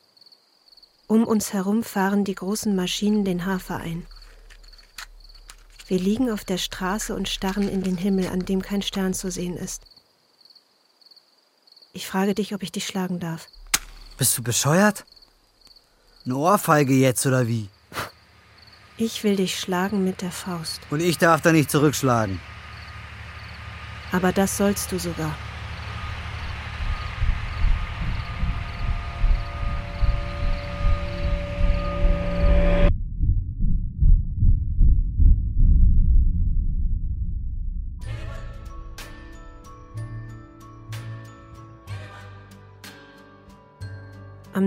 Um 1.08 1.26
uns 1.26 1.54
herum 1.54 1.84
fahren 1.84 2.26
die 2.26 2.36
großen 2.36 2.76
Maschinen 2.76 3.24
den 3.24 3.46
Hafer 3.46 3.78
ein. 3.78 4.08
Wir 5.88 6.00
liegen 6.00 6.30
auf 6.30 6.44
der 6.44 6.58
Straße 6.58 7.16
und 7.16 7.30
starren 7.30 7.70
in 7.70 7.82
den 7.82 7.96
Himmel, 7.96 8.28
an 8.28 8.42
dem 8.42 8.62
kein 8.62 8.82
Stern 8.82 9.14
zu 9.14 9.32
sehen 9.32 9.56
ist. 9.56 9.84
Ich 11.94 12.08
frage 12.08 12.36
dich, 12.36 12.54
ob 12.54 12.62
ich 12.62 12.74
dich 12.74 12.86
schlagen 12.86 13.20
darf. 13.20 13.48
Bist 14.18 14.38
du 14.38 14.44
bescheuert? 14.44 15.06
Eine 16.26 16.36
Ohrfeige 16.36 16.94
jetzt 16.94 17.26
oder 17.26 17.48
wie? 17.48 17.70
Ich 18.98 19.24
will 19.24 19.38
dich 19.38 19.60
schlagen 19.60 20.04
mit 20.04 20.22
der 20.22 20.32
Faust. 20.32 20.82
Und 20.90 21.02
ich 21.02 21.18
darf 21.18 21.42
da 21.42 21.52
nicht 21.54 21.72
zurückschlagen. 21.72 22.42
Aber 24.12 24.34
das 24.34 24.58
sollst 24.58 24.92
du 24.92 25.00
sogar. 25.00 25.36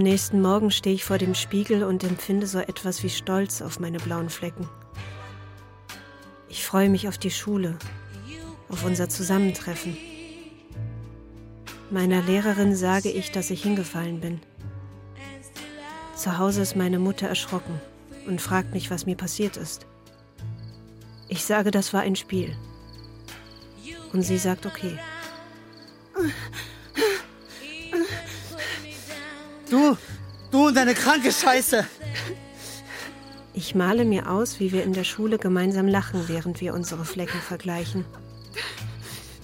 Nächsten 0.00 0.42
Morgen 0.42 0.70
stehe 0.70 0.94
ich 0.94 1.04
vor 1.04 1.18
dem 1.18 1.34
Spiegel 1.34 1.84
und 1.84 2.04
empfinde 2.04 2.46
so 2.46 2.58
etwas 2.58 3.02
wie 3.02 3.08
Stolz 3.08 3.62
auf 3.62 3.80
meine 3.80 3.98
blauen 3.98 4.30
Flecken. 4.30 4.68
Ich 6.48 6.64
freue 6.64 6.90
mich 6.90 7.08
auf 7.08 7.18
die 7.18 7.30
Schule, 7.30 7.78
auf 8.68 8.84
unser 8.84 9.08
Zusammentreffen. 9.08 9.96
Meiner 11.90 12.22
Lehrerin 12.22 12.76
sage 12.76 13.10
ich, 13.10 13.32
dass 13.32 13.50
ich 13.50 13.62
hingefallen 13.62 14.20
bin. 14.20 14.40
Zu 16.14 16.38
Hause 16.38 16.62
ist 16.62 16.76
meine 16.76 16.98
Mutter 16.98 17.26
erschrocken 17.28 17.80
und 18.26 18.40
fragt 18.40 18.74
mich, 18.74 18.90
was 18.90 19.06
mir 19.06 19.16
passiert 19.16 19.56
ist. 19.56 19.86
Ich 21.28 21.44
sage, 21.44 21.70
das 21.70 21.92
war 21.92 22.02
ein 22.02 22.16
Spiel. 22.16 22.56
Und 24.12 24.22
sie 24.22 24.38
sagt, 24.38 24.66
okay. 24.66 24.98
Du, 29.70 29.96
du 30.50 30.66
und 30.66 30.76
deine 30.76 30.94
kranke 30.94 31.30
Scheiße. 31.30 31.86
Ich 33.54 33.76
male 33.76 34.04
mir 34.04 34.28
aus, 34.28 34.58
wie 34.58 34.72
wir 34.72 34.82
in 34.82 34.92
der 34.92 35.04
Schule 35.04 35.38
gemeinsam 35.38 35.86
lachen, 35.86 36.28
während 36.28 36.60
wir 36.60 36.74
unsere 36.74 37.04
Flecken 37.04 37.40
vergleichen. 37.40 38.04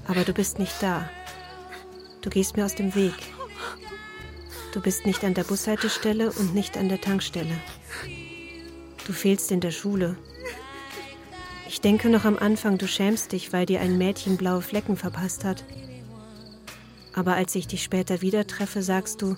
Aber 0.09 0.25
du 0.25 0.33
bist 0.33 0.59
nicht 0.59 0.83
da. 0.83 1.09
Du 2.23 2.31
gehst 2.31 2.57
mir 2.57 2.65
aus 2.65 2.75
dem 2.75 2.95
Weg. 2.97 3.15
Du 4.73 4.81
bist 4.81 5.07
nicht 5.07 5.25
an 5.25 5.35
der 5.35 5.45
Bushaltestelle 5.45 6.33
und 6.33 6.55
nicht 6.55 6.77
an 6.77 6.89
der 6.89 7.01
Tankstelle. 7.01 7.57
Du 9.07 9.13
fehlst 9.13 9.53
in 9.53 9.61
der 9.61 9.71
Schule. 9.71 10.17
Ich 11.69 11.81
denke 11.81 12.09
noch 12.09 12.25
am 12.25 12.37
Anfang, 12.37 12.79
du 12.79 12.89
schämst 12.89 13.31
dich, 13.31 13.53
weil 13.53 13.67
dir 13.67 13.81
ein 13.81 13.97
Mädchen 13.97 14.37
blaue 14.37 14.63
Flecken 14.63 14.97
verpasst 14.97 15.45
hat. 15.45 15.65
Aber 17.15 17.35
als 17.35 17.55
ich 17.55 17.69
dich 17.69 17.85
später 17.85 18.23
wieder 18.23 18.47
treffe, 18.47 18.83
sagst 18.83 19.23
du, 19.23 19.37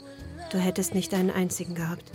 du 0.51 0.59
hättest 0.59 0.95
nicht 0.95 1.13
einen 1.15 1.31
einzigen 1.31 1.75
gehabt. 1.75 2.11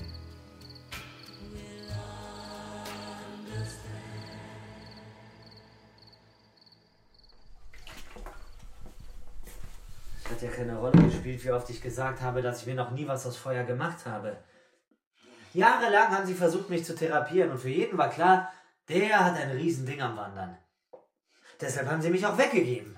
Es 10.23 10.31
hat 10.31 10.41
ja 10.41 10.49
keine 10.49 10.77
Rolle 10.77 11.03
gespielt, 11.03 11.43
wie 11.43 11.51
oft 11.51 11.69
ich 11.69 11.81
gesagt 11.81 12.21
habe, 12.21 12.41
dass 12.41 12.61
ich 12.61 12.67
mir 12.67 12.75
noch 12.75 12.91
nie 12.91 13.07
was 13.07 13.25
aus 13.25 13.37
Feuer 13.37 13.63
gemacht 13.63 14.05
habe. 14.05 14.37
Jahrelang 15.53 16.09
haben 16.09 16.25
sie 16.25 16.33
versucht, 16.33 16.69
mich 16.69 16.83
zu 16.83 16.95
therapieren 16.95 17.51
und 17.51 17.59
für 17.59 17.69
jeden 17.69 17.97
war 17.97 18.09
klar, 18.09 18.51
der 18.89 19.23
hat 19.23 19.35
ein 19.35 19.51
Riesending 19.51 20.01
am 20.01 20.17
Wandern. 20.17 20.57
Deshalb 21.61 21.87
haben 21.87 22.01
sie 22.01 22.09
mich 22.09 22.25
auch 22.25 22.37
weggegeben. 22.37 22.97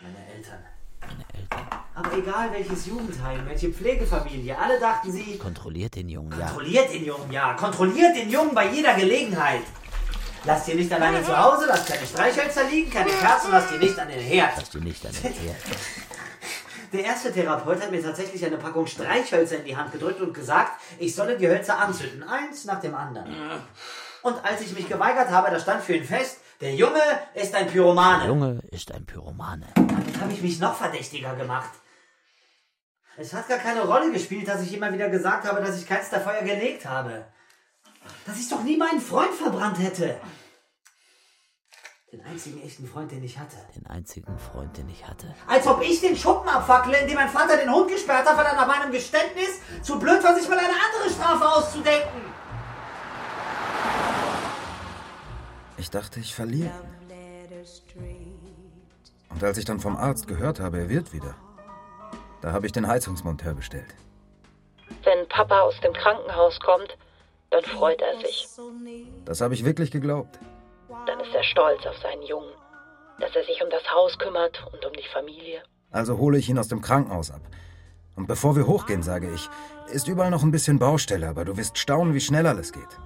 Meine 0.00 0.26
Eltern. 0.26 0.64
Meine 1.00 1.24
Eltern. 1.32 1.84
Aber 1.94 2.03
egal 2.18 2.52
welches 2.52 2.86
Jugendheim, 2.86 3.46
welche 3.46 3.70
Pflegefamilie, 3.70 4.56
alle 4.58 4.78
dachten 4.78 5.12
sie, 5.12 5.38
Kontrolliert 5.38 5.94
den 5.94 6.08
Jungen, 6.08 6.32
ja. 6.38 6.46
kontrolliert 6.46 6.92
den 6.92 7.04
Jungen, 7.04 7.32
ja, 7.32 7.54
kontrolliert 7.54 8.16
den 8.16 8.30
Jungen 8.30 8.54
bei 8.54 8.68
jeder 8.68 8.94
Gelegenheit. 8.94 9.62
Lasst 10.44 10.68
ihr 10.68 10.74
nicht 10.74 10.92
alleine 10.92 11.22
zu 11.22 11.36
Hause, 11.36 11.64
lasst 11.66 11.86
keine 11.86 12.06
Streichhölzer 12.06 12.64
liegen, 12.64 12.90
keine 12.90 13.10
Kerzen, 13.10 13.50
lasst 13.50 13.72
ihr 13.72 13.78
nicht 13.78 13.98
an 13.98 14.08
den 14.08 14.20
Herd. 14.20 14.58
Dass 14.58 14.70
du 14.70 14.78
nicht 14.78 15.04
an 15.06 15.12
den 15.12 15.32
Herd. 15.32 15.56
Der 16.92 17.04
erste 17.04 17.32
Therapeut 17.32 17.82
hat 17.82 17.90
mir 17.90 18.02
tatsächlich 18.02 18.44
eine 18.44 18.58
Packung 18.58 18.86
Streichhölzer 18.86 19.56
in 19.56 19.64
die 19.64 19.76
Hand 19.76 19.92
gedrückt 19.92 20.20
und 20.20 20.34
gesagt, 20.34 20.80
ich 20.98 21.14
solle 21.14 21.38
die 21.38 21.48
Hölzer 21.48 21.78
anzünden, 21.78 22.22
eins 22.22 22.66
nach 22.66 22.80
dem 22.80 22.94
anderen. 22.94 23.34
Und 24.22 24.44
als 24.44 24.60
ich 24.60 24.72
mich 24.74 24.88
geweigert 24.88 25.30
habe, 25.30 25.50
da 25.50 25.58
stand 25.58 25.82
für 25.82 25.96
ihn 25.96 26.04
fest, 26.04 26.38
der 26.60 26.74
Junge 26.74 27.02
ist 27.34 27.54
ein 27.54 27.66
Pyromane. 27.66 28.26
Junge 28.26 28.60
ist 28.70 28.92
ein 28.92 29.04
Pyromane. 29.06 29.66
Damit 29.74 30.20
habe 30.20 30.32
ich 30.32 30.40
mich 30.40 30.60
noch 30.60 30.76
verdächtiger 30.76 31.34
gemacht. 31.34 31.70
Es 33.16 33.32
hat 33.32 33.48
gar 33.48 33.58
keine 33.58 33.82
Rolle 33.82 34.10
gespielt, 34.10 34.48
dass 34.48 34.62
ich 34.62 34.74
immer 34.74 34.92
wieder 34.92 35.08
gesagt 35.08 35.46
habe, 35.46 35.60
dass 35.60 35.78
ich 35.78 35.86
keins 35.86 36.10
der 36.10 36.20
Feuer 36.20 36.42
gelegt 36.42 36.84
habe. 36.84 37.24
Dass 38.26 38.38
ich 38.38 38.48
doch 38.48 38.62
nie 38.62 38.76
meinen 38.76 39.00
Freund 39.00 39.32
verbrannt 39.32 39.78
hätte. 39.78 40.20
Den 42.10 42.24
einzigen 42.24 42.62
echten 42.62 42.86
Freund, 42.86 43.10
den 43.12 43.22
ich 43.22 43.38
hatte. 43.38 43.56
Den 43.74 43.86
einzigen 43.86 44.38
Freund, 44.38 44.76
den 44.76 44.88
ich 44.88 45.06
hatte. 45.06 45.32
Als 45.46 45.66
ob 45.66 45.82
ich 45.82 46.00
den 46.00 46.16
Schuppen 46.16 46.48
abfackle, 46.48 46.98
in 46.98 47.08
dem 47.08 47.16
mein 47.16 47.28
Vater 47.28 47.56
den 47.56 47.72
Hund 47.72 47.88
gesperrt 47.88 48.28
hat, 48.28 48.36
weil 48.36 48.46
er 48.46 48.54
nach 48.54 48.66
meinem 48.66 48.92
Geständnis 48.92 49.60
zu 49.82 49.98
blöd 49.98 50.22
war, 50.22 50.34
sich 50.34 50.48
mal 50.48 50.58
eine 50.58 50.68
andere 50.68 51.12
Strafe 51.12 51.48
auszudenken. 51.48 52.22
Ich 55.76 55.90
dachte, 55.90 56.20
ich 56.20 56.34
verliere. 56.34 56.70
Und 59.30 59.42
als 59.42 59.58
ich 59.58 59.64
dann 59.64 59.80
vom 59.80 59.96
Arzt 59.96 60.28
gehört 60.28 60.60
habe, 60.60 60.78
er 60.78 60.88
wird 60.88 61.12
wieder, 61.12 61.34
da 62.44 62.52
habe 62.52 62.66
ich 62.66 62.72
den 62.72 62.86
Heizungsmonteur 62.86 63.54
bestellt. 63.54 63.94
Wenn 65.02 65.26
Papa 65.30 65.60
aus 65.60 65.80
dem 65.80 65.94
Krankenhaus 65.94 66.60
kommt, 66.60 66.98
dann 67.48 67.64
freut 67.64 68.02
er 68.02 68.20
sich. 68.20 68.46
Das 69.24 69.40
habe 69.40 69.54
ich 69.54 69.64
wirklich 69.64 69.90
geglaubt. 69.90 70.38
Dann 71.06 71.20
ist 71.20 71.34
er 71.34 71.42
stolz 71.42 71.86
auf 71.86 71.96
seinen 72.02 72.22
Jungen, 72.22 72.52
dass 73.18 73.34
er 73.34 73.44
sich 73.44 73.62
um 73.62 73.70
das 73.70 73.90
Haus 73.90 74.18
kümmert 74.18 74.62
und 74.74 74.84
um 74.84 74.92
die 74.92 75.08
Familie. 75.10 75.62
Also 75.90 76.18
hole 76.18 76.36
ich 76.36 76.50
ihn 76.50 76.58
aus 76.58 76.68
dem 76.68 76.82
Krankenhaus 76.82 77.30
ab. 77.30 77.40
Und 78.14 78.26
bevor 78.26 78.56
wir 78.56 78.66
hochgehen, 78.66 79.02
sage 79.02 79.32
ich, 79.32 79.48
ist 79.90 80.06
überall 80.08 80.30
noch 80.30 80.42
ein 80.42 80.50
bisschen 80.50 80.78
Baustelle, 80.78 81.26
aber 81.26 81.46
du 81.46 81.56
wirst 81.56 81.78
staunen, 81.78 82.12
wie 82.12 82.20
schnell 82.20 82.46
alles 82.46 82.74
geht. 82.74 83.00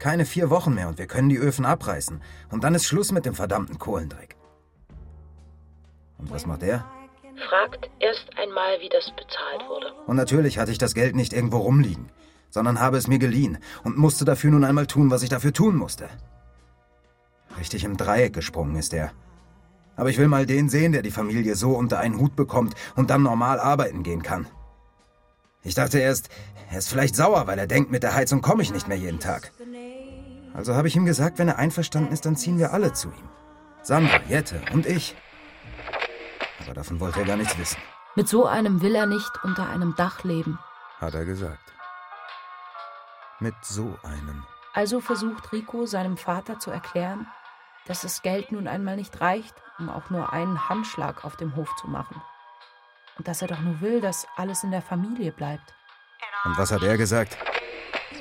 Keine 0.00 0.24
vier 0.24 0.50
Wochen 0.50 0.74
mehr 0.74 0.88
und 0.88 0.98
wir 0.98 1.06
können 1.06 1.28
die 1.28 1.38
Öfen 1.38 1.66
abreißen. 1.66 2.20
Und 2.50 2.64
dann 2.64 2.74
ist 2.74 2.86
Schluss 2.86 3.12
mit 3.12 3.26
dem 3.26 3.36
verdammten 3.36 3.78
Kohlendreck. 3.78 4.34
Und 6.18 6.32
was 6.32 6.46
macht 6.46 6.64
er? 6.64 6.84
Fragt 7.48 7.90
erst 7.98 8.28
einmal, 8.36 8.80
wie 8.80 8.88
das 8.88 9.10
bezahlt 9.10 9.68
wurde. 9.68 9.92
Und 10.06 10.16
natürlich 10.16 10.58
hatte 10.58 10.70
ich 10.70 10.78
das 10.78 10.94
Geld 10.94 11.16
nicht 11.16 11.32
irgendwo 11.32 11.58
rumliegen, 11.58 12.10
sondern 12.50 12.80
habe 12.80 12.96
es 12.96 13.08
mir 13.08 13.18
geliehen 13.18 13.58
und 13.84 13.96
musste 13.96 14.24
dafür 14.24 14.50
nun 14.50 14.64
einmal 14.64 14.86
tun, 14.86 15.10
was 15.10 15.22
ich 15.22 15.28
dafür 15.28 15.52
tun 15.52 15.76
musste. 15.76 16.08
Richtig 17.58 17.84
im 17.84 17.96
Dreieck 17.96 18.32
gesprungen 18.32 18.76
ist 18.76 18.92
er. 18.92 19.12
Aber 19.96 20.08
ich 20.08 20.18
will 20.18 20.28
mal 20.28 20.46
den 20.46 20.68
sehen, 20.68 20.92
der 20.92 21.02
die 21.02 21.10
Familie 21.10 21.54
so 21.54 21.72
unter 21.72 21.98
einen 21.98 22.18
Hut 22.18 22.36
bekommt 22.36 22.74
und 22.96 23.10
dann 23.10 23.22
normal 23.22 23.60
arbeiten 23.60 24.02
gehen 24.02 24.22
kann. 24.22 24.46
Ich 25.62 25.74
dachte 25.74 25.98
erst, 25.98 26.28
er 26.70 26.78
ist 26.78 26.88
vielleicht 26.88 27.14
sauer, 27.14 27.46
weil 27.46 27.58
er 27.58 27.66
denkt, 27.66 27.90
mit 27.90 28.02
der 28.02 28.14
Heizung 28.14 28.40
komme 28.40 28.62
ich 28.62 28.72
nicht 28.72 28.88
mehr 28.88 28.96
jeden 28.96 29.20
Tag. 29.20 29.52
Also 30.54 30.74
habe 30.74 30.88
ich 30.88 30.96
ihm 30.96 31.04
gesagt, 31.04 31.38
wenn 31.38 31.48
er 31.48 31.58
einverstanden 31.58 32.12
ist, 32.12 32.26
dann 32.26 32.36
ziehen 32.36 32.58
wir 32.58 32.72
alle 32.72 32.92
zu 32.92 33.08
ihm. 33.08 33.28
Sandra, 33.82 34.20
Jette 34.28 34.60
und 34.72 34.86
ich. 34.86 35.14
Aber 36.64 36.74
davon 36.74 37.00
wollte 37.00 37.20
er 37.20 37.26
gar 37.26 37.36
nichts 37.36 37.56
wissen, 37.58 37.78
Mit 38.14 38.28
so 38.28 38.46
einem 38.46 38.82
will 38.82 38.94
er 38.94 39.06
nicht 39.06 39.30
unter 39.44 39.68
einem 39.68 39.94
Dach 39.96 40.22
leben. 40.24 40.58
hat 41.00 41.14
er 41.14 41.24
gesagt. 41.24 41.72
Mit 43.40 43.54
so 43.62 43.98
einem. 44.04 44.44
Also 44.74 45.00
versucht 45.00 45.52
Rico 45.52 45.86
seinem 45.86 46.16
Vater 46.16 46.58
zu 46.58 46.70
erklären, 46.70 47.26
dass 47.86 48.02
das 48.02 48.22
Geld 48.22 48.52
nun 48.52 48.68
einmal 48.68 48.96
nicht 48.96 49.20
reicht, 49.20 49.54
um 49.78 49.90
auch 49.90 50.10
nur 50.10 50.32
einen 50.32 50.68
Handschlag 50.68 51.24
auf 51.24 51.36
dem 51.36 51.56
Hof 51.56 51.68
zu 51.80 51.88
machen. 51.88 52.22
Und 53.18 53.26
dass 53.28 53.42
er 53.42 53.48
doch 53.48 53.58
nur 53.58 53.80
will, 53.80 54.00
dass 54.00 54.26
alles 54.36 54.62
in 54.62 54.70
der 54.70 54.80
Familie 54.82 55.32
bleibt. 55.32 55.74
Und 56.44 56.56
was 56.56 56.70
hat 56.72 56.82
er 56.82 56.96
gesagt? 56.96 57.36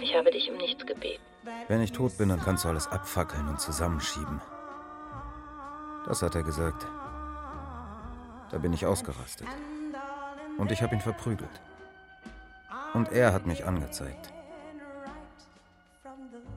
Ich 0.02 0.16
habe 0.16 0.32
dich 0.32 0.50
um 0.50 0.58
nichts 0.58 0.86
gebeten. 0.86 1.24
Wenn 1.68 1.82
ich 1.82 1.92
tot 1.92 2.18
bin, 2.18 2.30
dann 2.30 2.42
kannst 2.42 2.66
du 2.66 2.70
alles 2.70 2.88
abfackeln 2.88 3.48
und 3.48 3.60
zusammenschieben. 3.62 4.42
Das 6.06 6.22
hat 6.24 6.36
er 6.36 6.44
gesagt. 6.44 6.86
Da 8.52 8.58
bin 8.58 8.74
ich 8.74 8.86
ausgerastet. 8.86 9.48
Und 10.58 10.72
ich 10.72 10.82
habe 10.82 10.96
ihn 10.96 11.02
verprügelt. 11.02 11.62
Und 12.94 13.12
er 13.12 13.34
hat 13.34 13.46
mich 13.46 13.66
angezeigt. 13.66 14.34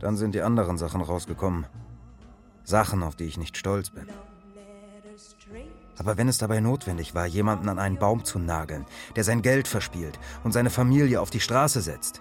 Dann 0.00 0.16
sind 0.16 0.34
die 0.34 0.42
anderen 0.42 0.76
Sachen 0.76 1.00
rausgekommen. 1.00 1.66
Sachen, 2.64 3.02
auf 3.02 3.14
die 3.14 3.24
ich 3.24 3.38
nicht 3.38 3.56
stolz 3.56 3.90
bin. 3.90 4.08
Aber 5.96 6.16
wenn 6.16 6.28
es 6.28 6.38
dabei 6.38 6.60
notwendig 6.60 7.14
war, 7.14 7.26
jemanden 7.26 7.68
an 7.68 7.78
einen 7.78 7.98
Baum 7.98 8.24
zu 8.24 8.38
nageln, 8.38 8.84
der 9.14 9.22
sein 9.22 9.42
Geld 9.42 9.68
verspielt 9.68 10.18
und 10.42 10.52
seine 10.52 10.70
Familie 10.70 11.20
auf 11.20 11.30
die 11.30 11.40
Straße 11.40 11.80
setzt, 11.80 12.20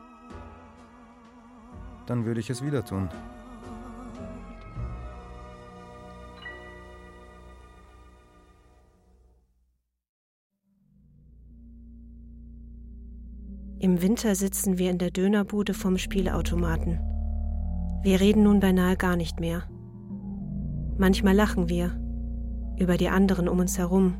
dann 2.05 2.25
würde 2.25 2.39
ich 2.39 2.49
es 2.49 2.63
wieder 2.63 2.85
tun. 2.85 3.09
Im 13.83 14.01
Winter 14.01 14.33
sitzen 14.33 14.77
wir 14.77 14.89
in 14.89 14.97
der 14.97 15.11
Dönerbude 15.11 15.73
vom 15.73 15.97
Spielautomaten. 15.97 16.99
Wir 18.01 18.21
reden 18.21 18.43
nun 18.43 18.61
beinahe 18.61 18.95
gar 18.95 19.17
nicht 19.17 19.41
mehr. 19.41 19.63
Manchmal 20.97 21.35
lachen 21.35 21.67
wir 21.67 21.91
über 22.79 22.95
die 22.95 23.09
anderen 23.09 23.49
um 23.49 23.59
uns 23.59 23.77
herum 23.77 24.13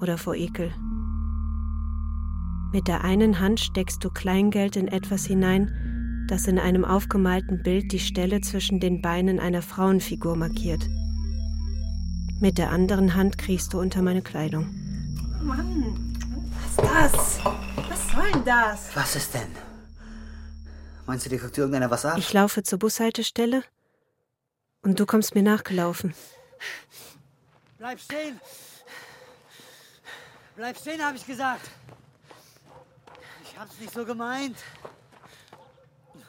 oder 0.00 0.16
vor 0.16 0.36
Ekel. 0.36 0.70
Mit 2.72 2.86
der 2.86 3.02
einen 3.02 3.40
Hand 3.40 3.58
steckst 3.58 4.04
du 4.04 4.10
Kleingeld 4.10 4.76
in 4.76 4.86
etwas 4.86 5.26
hinein, 5.26 5.72
das 6.28 6.46
in 6.46 6.60
einem 6.60 6.84
aufgemalten 6.84 7.64
Bild 7.64 7.90
die 7.90 7.98
Stelle 7.98 8.42
zwischen 8.42 8.78
den 8.78 9.02
Beinen 9.02 9.40
einer 9.40 9.62
Frauenfigur 9.62 10.36
markiert. 10.36 10.88
Mit 12.38 12.58
der 12.58 12.70
anderen 12.70 13.16
Hand 13.16 13.38
kriechst 13.38 13.74
du 13.74 13.80
unter 13.80 14.02
meine 14.02 14.22
Kleidung. 14.22 14.66
Mann, 15.42 16.13
ist 16.78 16.82
das? 16.82 17.44
Was 17.88 18.12
soll 18.12 18.32
denn 18.32 18.44
das? 18.44 18.96
Was 18.96 19.16
ist 19.16 19.34
denn? 19.34 19.54
Meinst 21.06 21.26
du, 21.26 21.30
dir 21.30 21.38
guckt 21.38 21.56
irgendeiner 21.58 21.90
was 21.90 22.04
ab? 22.04 22.16
Ich 22.18 22.32
laufe 22.32 22.62
zur 22.62 22.78
Bushaltestelle 22.78 23.62
und 24.82 24.98
du 24.98 25.06
kommst 25.06 25.34
mir 25.34 25.42
nachgelaufen. 25.42 26.14
Bleib 27.78 28.00
stehen! 28.00 28.40
Bleib 30.56 30.78
stehen, 30.78 31.04
habe 31.04 31.16
ich 31.16 31.26
gesagt! 31.26 31.68
Ich 33.44 33.58
hab's 33.58 33.78
nicht 33.78 33.92
so 33.92 34.04
gemeint. 34.04 34.56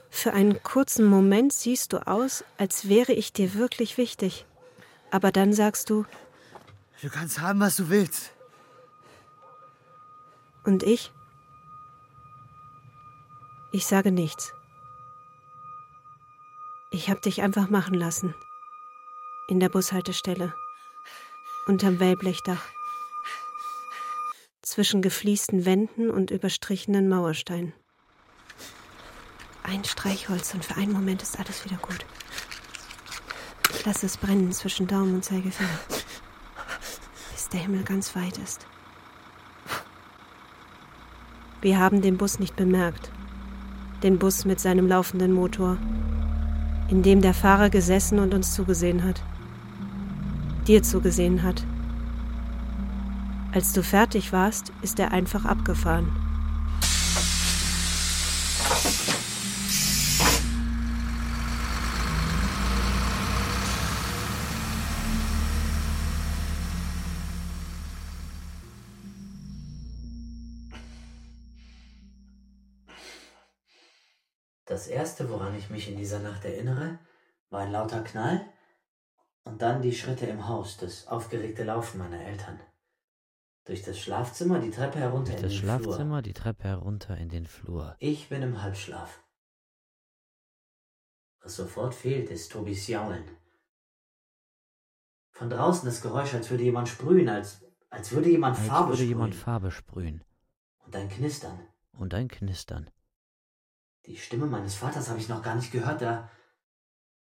Für 0.09 0.33
einen 0.33 0.61
kurzen 0.63 1.05
Moment 1.05 1.53
siehst 1.53 1.93
du 1.93 2.05
aus, 2.07 2.43
als 2.57 2.87
wäre 2.87 3.13
ich 3.13 3.33
dir 3.33 3.53
wirklich 3.53 3.97
wichtig. 3.97 4.45
Aber 5.11 5.31
dann 5.31 5.53
sagst 5.53 5.89
du, 5.89 6.05
Du 7.01 7.09
kannst 7.09 7.39
haben, 7.39 7.59
was 7.59 7.75
du 7.75 7.89
willst. 7.89 8.31
Und 10.65 10.83
ich? 10.83 11.11
Ich 13.71 13.85
sage 13.85 14.11
nichts. 14.11 14.53
Ich 16.91 17.09
hab 17.09 17.21
dich 17.21 17.41
einfach 17.41 17.69
machen 17.69 17.93
lassen. 17.93 18.33
In 19.49 19.59
der 19.59 19.69
Bushaltestelle. 19.69 20.53
Unterm 21.67 21.99
Wellblechdach. 21.99 22.61
Zwischen 24.61 25.01
gefliesten 25.01 25.65
Wänden 25.65 26.09
und 26.09 26.31
überstrichenen 26.31 27.09
Mauersteinen. 27.09 27.73
Ein 29.63 29.83
Streichholz 29.83 30.53
und 30.53 30.63
für 30.63 30.75
einen 30.77 30.93
Moment 30.93 31.21
ist 31.21 31.39
alles 31.39 31.65
wieder 31.65 31.77
gut. 31.77 32.05
Ich 33.71 33.85
lasse 33.85 34.05
es 34.05 34.17
brennen 34.17 34.51
zwischen 34.53 34.87
Daumen 34.87 35.15
und 35.15 35.25
Zeigefinger. 35.25 35.79
Bis 37.33 37.49
der 37.49 37.59
Himmel 37.59 37.83
ganz 37.83 38.15
weit 38.15 38.37
ist. 38.37 38.65
Wir 41.61 41.79
haben 41.79 42.01
den 42.01 42.17
Bus 42.17 42.39
nicht 42.39 42.55
bemerkt. 42.55 43.11
Den 44.03 44.19
Bus 44.19 44.45
mit 44.45 44.59
seinem 44.59 44.87
laufenden 44.87 45.31
Motor, 45.31 45.77
in 46.89 47.01
dem 47.01 47.21
der 47.21 47.33
Fahrer 47.33 47.69
gesessen 47.69 48.19
und 48.19 48.33
uns 48.33 48.53
zugesehen 48.53 49.03
hat. 49.03 49.23
Dir 50.67 50.83
zugesehen 50.83 51.43
hat. 51.43 51.65
Als 53.53 53.73
du 53.73 53.83
fertig 53.83 54.33
warst, 54.33 54.73
ist 54.81 54.99
er 54.99 55.11
einfach 55.11 55.45
abgefahren. 55.45 56.24
Erste, 75.15 75.29
woran 75.29 75.55
ich 75.55 75.69
mich 75.69 75.87
in 75.87 75.95
dieser 75.95 76.19
Nacht 76.19 76.43
erinnere, 76.43 76.99
war 77.49 77.61
ein 77.61 77.71
lauter 77.71 78.03
Knall 78.03 78.45
und 79.45 79.61
dann 79.61 79.81
die 79.81 79.93
Schritte 79.93 80.25
im 80.25 80.49
Haus, 80.49 80.75
das 80.75 81.07
aufgeregte 81.07 81.63
Laufen 81.63 81.99
meiner 81.99 82.19
Eltern. 82.19 82.59
Durch 83.63 83.81
das 83.81 83.97
Schlafzimmer 83.97 84.59
die 84.59 84.71
Treppe 84.71 84.99
herunter 84.99 85.31
Durch 85.31 85.37
in 85.37 85.43
das 85.43 85.53
den 85.53 85.61
Schlafzimmer 85.61 86.21
die 86.21 86.33
Treppe 86.33 86.65
herunter 86.65 87.17
in 87.17 87.29
den 87.29 87.45
Flur. 87.45 87.65
Flur. 87.65 87.95
Ich 87.99 88.27
bin 88.27 88.41
im 88.41 88.61
Halbschlaf. 88.61 89.23
Was 91.41 91.55
sofort 91.55 91.95
fehlt, 91.95 92.29
ist 92.29 92.51
Tobis 92.51 92.85
Jaulen. 92.87 93.23
Von 95.31 95.49
draußen 95.49 95.85
das 95.85 96.01
Geräusch, 96.01 96.33
als 96.33 96.49
würde 96.49 96.63
jemand 96.63 96.89
sprühen, 96.89 97.29
als, 97.29 97.63
als 97.89 98.11
würde 98.11 98.29
jemand 98.29 98.57
Als 98.57 98.67
Farbe 98.67 98.89
würde 98.89 98.97
sprühen. 98.97 99.09
jemand 99.09 99.35
Farbe 99.35 99.71
sprühen. 99.71 100.25
Und 100.85 100.93
ein 100.93 101.07
Knistern. 101.07 101.59
Und 101.93 102.13
ein 102.13 102.27
Knistern. 102.27 102.91
Die 104.07 104.17
Stimme 104.17 104.45
meines 104.45 104.75
Vaters 104.75 105.09
habe 105.09 105.19
ich 105.19 105.29
noch 105.29 105.41
gar 105.41 105.55
nicht 105.55 105.71
gehört, 105.71 106.01
da, 106.01 106.29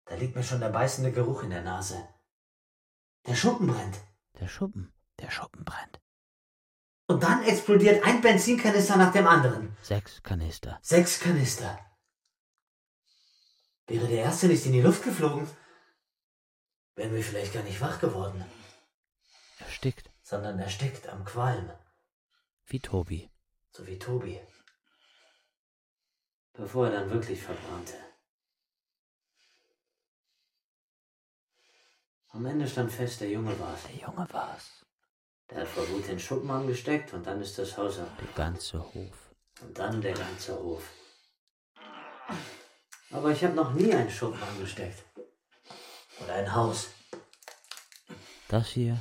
da 0.05 0.15
liegt 0.17 0.37
mir 0.37 0.43
schon 0.43 0.61
der 0.61 0.69
beißende 0.71 1.13
Geruch 1.13 1.43
in 1.43 1.51
der 1.51 1.63
Nase. 1.63 2.07
Der 3.27 3.35
Schuppen 3.35 3.67
brennt. 3.67 3.99
Der 4.41 4.49
Schuppen. 4.49 4.93
Der 5.19 5.31
Schuppen 5.31 5.65
brennt. 5.65 6.01
Und 7.09 7.23
dann 7.23 7.43
explodiert 7.45 8.05
ein 8.05 8.21
Benzinkanister 8.21 8.97
nach 8.97 9.13
dem 9.13 9.27
anderen. 9.27 9.77
Sechs 9.83 10.23
Kanister. 10.23 10.79
Sechs 10.83 11.21
Kanister. 11.21 11.79
Wäre 13.87 14.09
der 14.09 14.19
erste 14.25 14.49
nicht 14.49 14.67
in 14.67 14.73
die 14.73 14.81
Luft 14.83 15.05
geflogen, 15.05 15.49
wären 16.97 17.15
wir 17.15 17.23
vielleicht 17.23 17.53
gar 17.55 17.63
nicht 17.63 17.81
wach 17.81 18.01
geworden, 18.01 18.45
Erstickt. 19.61 20.11
sondern 20.23 20.59
erstickt 20.59 21.09
am 21.09 21.25
Qualm, 21.25 21.71
Wie 22.67 22.81
Tobi. 22.81 23.31
so 23.71 23.87
wie 23.87 23.99
Tobi. 23.99 24.41
Bevor 26.57 26.87
er 26.87 26.93
dann 27.01 27.11
wirklich 27.11 27.41
verbrannte. 27.43 27.95
Am 32.31 32.45
Ende 32.47 32.67
stand 32.69 32.93
fest, 32.93 33.21
der 33.21 33.31
Junge 33.31 33.59
war's. 33.59 33.81
Der 33.85 33.97
Junge 34.07 34.27
war's. 34.33 34.85
Der 35.51 35.61
hat 35.61 35.69
vor 35.69 35.89
Wut 35.91 36.09
den 36.09 36.19
Schuppen 36.19 36.51
angesteckt 36.51 37.13
und 37.13 37.27
dann 37.27 37.41
ist 37.41 37.59
das 37.59 37.77
Haus 37.77 37.99
ab. 37.99 38.11
Der 38.21 38.45
ganze 38.45 38.79
Hof. 38.83 39.31
Und 39.63 39.79
dann 39.79 40.01
der 40.01 40.15
ganze 40.15 40.55
Hof. 40.59 40.83
Aber 43.11 43.31
ich 43.31 43.43
habe 43.45 43.55
noch 43.55 43.73
nie 43.73 43.95
einen 43.95 44.11
Schuppen 44.11 44.43
angesteckt. 44.43 45.03
Oder 46.23 46.35
ein 46.35 46.55
Haus. 46.55 46.89
Das 48.49 48.69
hier 48.69 48.99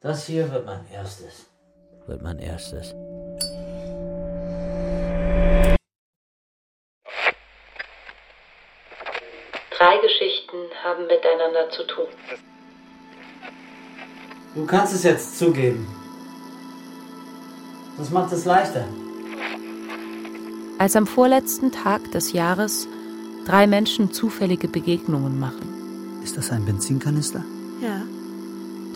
Das 0.00 0.26
hier 0.26 0.50
wird 0.52 0.66
mein 0.66 0.86
erstes. 0.90 1.46
wird 2.06 2.22
mein 2.22 2.38
erstes. 2.38 2.94
Drei 9.76 9.98
Geschichten 9.98 10.56
haben 10.98 11.06
miteinander 11.06 11.70
zu 11.70 11.84
tun. 11.86 12.06
Du 14.54 14.66
kannst 14.66 14.94
es 14.94 15.04
jetzt 15.04 15.38
zugeben. 15.38 15.86
Das 17.96 18.10
macht 18.10 18.32
es 18.32 18.44
leichter. 18.44 18.84
Als 20.78 20.96
am 20.96 21.06
vorletzten 21.06 21.72
Tag 21.72 22.10
des 22.12 22.32
Jahres 22.32 22.88
drei 23.44 23.66
Menschen 23.66 24.12
zufällige 24.12 24.68
Begegnungen 24.68 25.38
machen. 25.38 26.20
Ist 26.22 26.36
das 26.36 26.50
ein 26.50 26.64
Benzinkanister? 26.64 27.44
Ja, 27.80 28.02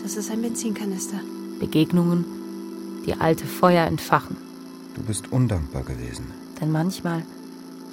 das 0.01 0.15
ist 0.15 0.31
ein 0.31 0.41
Benzinkanister. 0.41 1.19
Begegnungen, 1.59 2.25
die 3.05 3.13
alte 3.13 3.45
Feuer 3.45 3.85
entfachen. 3.85 4.37
Du 4.95 5.03
bist 5.03 5.31
undankbar 5.31 5.83
gewesen. 5.83 6.31
Denn 6.59 6.71
manchmal 6.71 7.23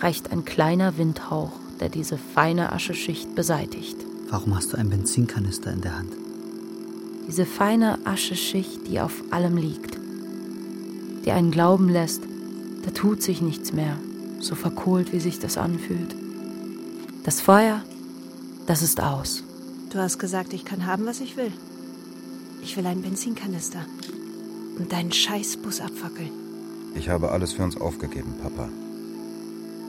reicht 0.00 0.30
ein 0.32 0.44
kleiner 0.44 0.98
Windhauch, 0.98 1.52
der 1.80 1.88
diese 1.88 2.18
feine 2.18 2.72
Ascheschicht 2.72 3.34
beseitigt. 3.34 3.96
Warum 4.28 4.54
hast 4.54 4.72
du 4.72 4.76
einen 4.76 4.90
Benzinkanister 4.90 5.72
in 5.72 5.80
der 5.80 5.98
Hand? 5.98 6.12
Diese 7.26 7.46
feine 7.46 7.98
Ascheschicht, 8.04 8.86
die 8.86 9.00
auf 9.00 9.22
allem 9.30 9.56
liegt. 9.56 9.98
Die 11.24 11.32
einen 11.32 11.50
glauben 11.50 11.88
lässt, 11.88 12.22
da 12.84 12.90
tut 12.90 13.22
sich 13.22 13.42
nichts 13.42 13.72
mehr, 13.72 13.96
so 14.40 14.54
verkohlt, 14.54 15.12
wie 15.12 15.20
sich 15.20 15.38
das 15.38 15.58
anfühlt. 15.58 16.14
Das 17.24 17.40
Feuer, 17.40 17.82
das 18.66 18.82
ist 18.82 19.02
aus. 19.02 19.42
Du 19.90 19.98
hast 19.98 20.18
gesagt, 20.18 20.52
ich 20.52 20.64
kann 20.64 20.86
haben, 20.86 21.06
was 21.06 21.20
ich 21.20 21.36
will. 21.36 21.52
Ich 22.62 22.76
will 22.76 22.86
einen 22.86 23.02
Benzinkanister. 23.02 23.84
Und 24.78 24.92
deinen 24.92 25.12
Scheißbus 25.12 25.80
abfackeln. 25.80 26.30
Ich 26.94 27.08
habe 27.08 27.32
alles 27.32 27.52
für 27.52 27.62
uns 27.62 27.76
aufgegeben, 27.76 28.34
Papa. 28.42 28.68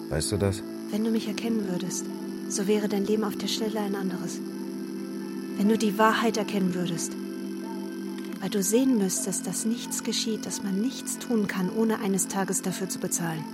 Weißt 0.10 0.32
du 0.32 0.38
das? 0.38 0.62
Wenn 0.92 1.06
du 1.06 1.10
mich 1.10 1.30
erkennen 1.30 1.70
würdest, 1.70 2.06
so 2.50 2.68
wäre 2.68 2.90
dein 2.90 3.06
Leben 3.06 3.24
auf 3.24 3.38
der 3.38 3.48
Stelle 3.48 3.80
ein 3.80 3.96
anderes. 3.96 4.42
Wenn 5.58 5.70
du 5.70 5.78
die 5.78 5.98
Wahrheit 5.98 6.36
erkennen 6.36 6.76
würdest. 6.76 7.14
Weil 8.42 8.50
du 8.50 8.62
sehen 8.62 8.98
müsstest, 8.98 9.48
dass 9.48 9.64
nichts 9.64 10.04
geschieht, 10.04 10.46
dass 10.46 10.64
man 10.64 10.82
nichts 10.82 11.18
tun 11.18 11.48
kann, 11.48 11.70
ohne 11.70 12.00
eines 12.00 12.28
Tages 12.28 12.62
dafür 12.62 12.90
zu 12.90 13.00
bezahlen. 13.00 13.46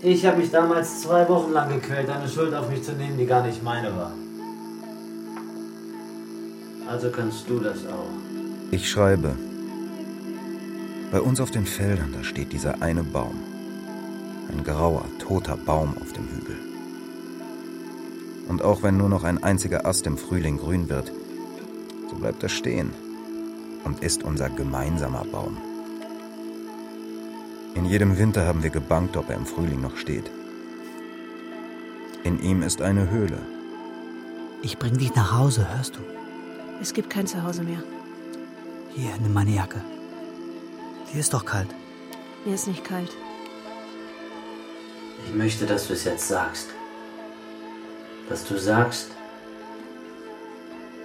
Ich 0.00 0.24
habe 0.24 0.38
mich 0.38 0.52
damals 0.52 1.00
zwei 1.00 1.28
Wochen 1.28 1.50
lang 1.52 1.68
gequält, 1.68 2.08
eine 2.08 2.28
Schuld 2.28 2.54
auf 2.54 2.70
mich 2.70 2.84
zu 2.84 2.92
nehmen, 2.92 3.18
die 3.18 3.26
gar 3.26 3.44
nicht 3.44 3.64
meine 3.64 3.88
war. 3.96 4.12
Also 6.86 7.10
kannst 7.10 7.50
du 7.50 7.58
das 7.58 7.78
auch. 7.86 8.08
Ich 8.70 8.88
schreibe. 8.88 9.34
Bei 11.10 11.20
uns 11.20 11.40
auf 11.40 11.50
den 11.50 11.66
Feldern, 11.66 12.12
da 12.16 12.22
steht 12.22 12.52
dieser 12.52 12.82
eine 12.82 13.02
Baum. 13.02 13.57
Ein 14.50 14.64
grauer, 14.64 15.04
toter 15.18 15.56
Baum 15.56 15.94
auf 16.00 16.12
dem 16.12 16.28
Hügel. 16.28 16.56
Und 18.48 18.62
auch 18.62 18.82
wenn 18.82 18.96
nur 18.96 19.08
noch 19.08 19.24
ein 19.24 19.42
einziger 19.42 19.84
Ast 19.86 20.06
im 20.06 20.16
Frühling 20.16 20.58
grün 20.58 20.88
wird, 20.88 21.12
so 22.10 22.16
bleibt 22.16 22.42
er 22.42 22.48
stehen 22.48 22.90
und 23.84 24.02
ist 24.02 24.22
unser 24.22 24.48
gemeinsamer 24.48 25.24
Baum. 25.24 25.58
In 27.74 27.84
jedem 27.84 28.18
Winter 28.18 28.46
haben 28.46 28.62
wir 28.62 28.70
gebangt, 28.70 29.16
ob 29.16 29.28
er 29.28 29.36
im 29.36 29.46
Frühling 29.46 29.80
noch 29.80 29.96
steht. 29.96 30.30
In 32.24 32.42
ihm 32.42 32.62
ist 32.62 32.82
eine 32.82 33.10
Höhle. 33.10 33.38
Ich 34.62 34.78
bring 34.78 34.98
dich 34.98 35.14
nach 35.14 35.38
Hause, 35.38 35.68
hörst 35.76 35.96
du? 35.96 36.00
Es 36.80 36.92
gibt 36.92 37.10
kein 37.10 37.26
Zuhause 37.26 37.62
mehr. 37.62 37.82
Hier, 38.94 39.10
nimm 39.20 39.32
meine 39.32 39.52
Jacke. 39.52 39.80
Hier 41.12 41.20
ist 41.20 41.32
doch 41.34 41.44
kalt. 41.44 41.68
Mir 42.44 42.54
ist 42.54 42.66
nicht 42.66 42.84
kalt. 42.84 43.10
Ich 45.26 45.34
möchte, 45.34 45.66
dass 45.66 45.88
du 45.88 45.92
es 45.92 46.04
jetzt 46.04 46.28
sagst. 46.28 46.68
Dass 48.28 48.44
du 48.44 48.58
sagst, 48.58 49.10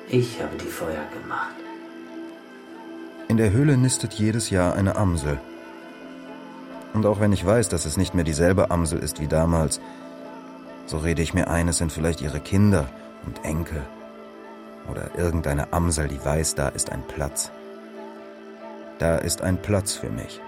ich 0.09 0.41
habe 0.41 0.55
die 0.57 0.67
Feuer 0.67 1.05
gemacht. 1.21 1.55
In 3.27 3.37
der 3.37 3.51
Höhle 3.51 3.77
nistet 3.77 4.13
jedes 4.13 4.49
Jahr 4.49 4.75
eine 4.75 4.95
Amsel. 4.95 5.39
Und 6.93 7.05
auch 7.05 7.19
wenn 7.19 7.33
ich 7.33 7.45
weiß, 7.45 7.69
dass 7.69 7.85
es 7.85 7.97
nicht 7.97 8.13
mehr 8.13 8.23
dieselbe 8.23 8.69
Amsel 8.69 8.99
ist 8.99 9.19
wie 9.19 9.27
damals, 9.27 9.81
so 10.85 10.97
rede 10.97 11.21
ich 11.21 11.33
mir 11.33 11.49
ein, 11.49 11.67
es 11.67 11.77
sind 11.77 11.91
vielleicht 11.91 12.21
ihre 12.21 12.39
Kinder 12.39 12.87
und 13.25 13.43
Enkel. 13.43 13.81
Oder 14.91 15.17
irgendeine 15.17 15.71
Amsel, 15.71 16.07
die 16.07 16.23
weiß, 16.23 16.55
da 16.55 16.67
ist 16.67 16.91
ein 16.91 17.03
Platz. 17.07 17.51
Da 18.99 19.17
ist 19.17 19.41
ein 19.41 19.61
Platz 19.61 19.93
für 19.93 20.09
mich. 20.09 20.41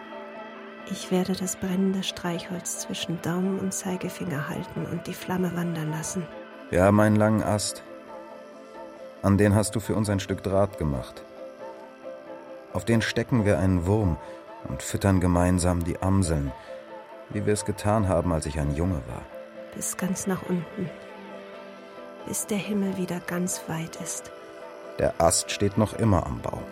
Ich 0.91 1.09
werde 1.09 1.33
das 1.33 1.55
brennende 1.55 2.03
Streichholz 2.03 2.79
zwischen 2.79 3.19
Daumen 3.21 3.59
und 3.59 3.73
Zeigefinger 3.73 4.49
halten 4.49 4.85
und 4.85 5.07
die 5.07 5.13
Flamme 5.13 5.55
wandern 5.55 5.91
lassen. 5.91 6.27
Wir 6.69 6.83
haben 6.83 6.99
einen 6.99 7.15
langen 7.15 7.43
Ast. 7.43 7.83
An 9.23 9.37
den 9.37 9.55
hast 9.55 9.75
du 9.75 9.79
für 9.79 9.95
uns 9.95 10.09
ein 10.09 10.19
Stück 10.19 10.43
Draht 10.43 10.77
gemacht. 10.77 11.23
Auf 12.73 12.85
den 12.85 13.01
stecken 13.01 13.45
wir 13.45 13.57
einen 13.57 13.87
Wurm 13.87 14.17
und 14.67 14.83
füttern 14.83 15.19
gemeinsam 15.19 15.83
die 15.83 16.01
Amseln, 16.01 16.51
wie 17.29 17.45
wir 17.45 17.53
es 17.53 17.65
getan 17.65 18.07
haben, 18.07 18.31
als 18.31 18.45
ich 18.45 18.59
ein 18.59 18.75
Junge 18.75 19.01
war. 19.07 19.23
Bis 19.73 19.97
ganz 19.97 20.27
nach 20.27 20.43
unten. 20.43 20.89
Bis 22.27 22.45
der 22.45 22.57
Himmel 22.57 22.97
wieder 22.97 23.19
ganz 23.21 23.61
weit 23.67 23.95
ist. 23.97 24.31
Der 24.99 25.19
Ast 25.19 25.51
steht 25.51 25.77
noch 25.77 25.93
immer 25.93 26.25
am 26.25 26.41
Baum. 26.41 26.63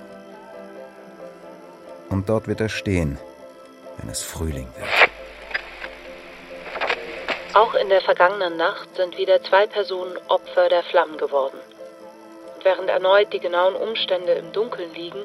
Und 2.09 2.29
dort 2.29 2.47
wird 2.47 2.61
er 2.61 2.69
stehen, 2.69 3.17
wenn 3.97 4.09
es 4.09 4.23
Frühling 4.23 4.67
wird. 4.77 4.89
Auch 7.53 7.75
in 7.75 7.89
der 7.89 8.01
vergangenen 8.01 8.57
Nacht 8.57 8.95
sind 8.95 9.17
wieder 9.17 9.43
zwei 9.43 9.67
Personen 9.67 10.17
Opfer 10.27 10.69
der 10.69 10.83
Flammen 10.83 11.17
geworden. 11.17 11.59
Und 12.55 12.65
während 12.65 12.89
erneut 12.89 13.31
die 13.31 13.39
genauen 13.39 13.75
Umstände 13.75 14.31
im 14.33 14.51
Dunkeln 14.51 14.91
liegen, 14.93 15.23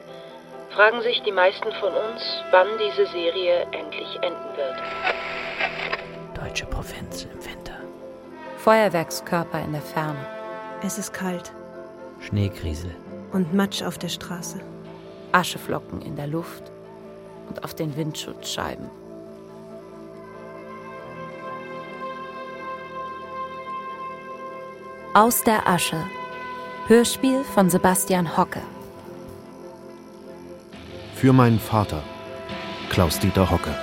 fragen 0.75 1.01
sich 1.03 1.23
die 1.23 1.33
meisten 1.33 1.73
von 1.81 1.93
uns, 1.95 2.23
wann 2.51 2.69
diese 2.79 3.07
Serie 3.07 3.67
endlich 3.73 4.15
enden 4.21 4.57
wird. 4.57 4.77
Deutsche 6.35 6.67
Provinz 6.67 7.25
im 7.25 7.45
Winter. 7.45 7.79
Feuerwerkskörper 8.59 9.61
in 9.61 9.73
der 9.73 9.83
Ferne. 9.83 10.27
Es 10.85 10.99
ist 10.99 11.13
kalt 11.15 11.53
Schneekriesel. 12.21 12.95
und 13.33 13.55
Matsch 13.55 13.83
auf 13.83 13.99
der 13.99 14.09
Straße. 14.09 14.61
Ascheflocken 15.33 16.03
in 16.03 16.17
der 16.17 16.27
Luft 16.27 16.65
und 17.49 17.65
auf 17.65 17.75
den 17.75 17.97
Windschutzscheiben. 17.97 18.89
Aus 25.15 25.43
der 25.43 25.67
Asche. 25.67 26.05
Hörspiel 26.87 27.45
von 27.45 27.69
Sebastian 27.69 28.37
Hocke. 28.37 28.63
Für 31.15 31.33
meinen 31.33 31.59
Vater, 31.59 32.03
Klaus-Dieter 32.91 33.51
Hocke. 33.51 33.75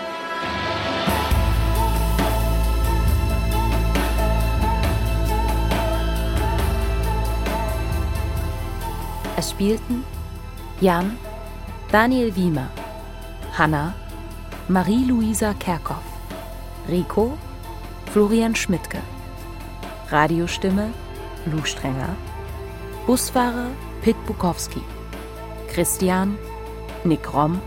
Es 9.38 9.51
spielten 9.51 10.03
Jan, 10.80 11.18
Daniel 11.91 12.36
Wiemer, 12.36 12.70
Hanna, 13.58 13.95
Marie-Louisa 14.68 15.53
Kerkhoff, 15.53 16.03
Rico, 16.89 17.38
Florian 18.12 18.53
Schmidtke, 18.53 18.99
Radiostimme 20.12 20.91
Lou 21.45 21.64
Strenger, 21.64 22.16
Busfahrer 23.08 23.70
Pit 24.01 24.18
Bukowski, 24.28 24.82
Christian, 25.74 26.38
Nick 27.06 27.34
Romm, 27.34 27.62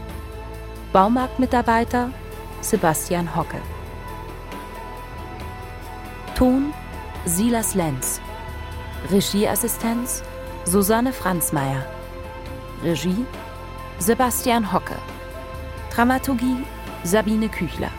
Baumarktmitarbeiter 0.93 2.11
Sebastian 2.61 3.35
Hocke. 3.35 3.61
Ton 6.35 6.75
Silas 7.25 7.75
Lenz. 7.75 8.21
Regieassistenz 9.11 10.23
Susanne 10.67 11.15
Franzmeier. 11.15 11.83
Regie 12.83 13.25
Sebastian 13.99 14.71
Hocke. 14.71 14.97
Dramaturgie 15.99 16.59
Sabine 17.03 17.49
Küchler. 17.49 17.91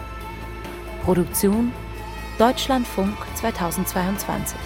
Produktion 1.03 1.73
Deutschlandfunk 2.37 3.17
2022. 3.35 4.57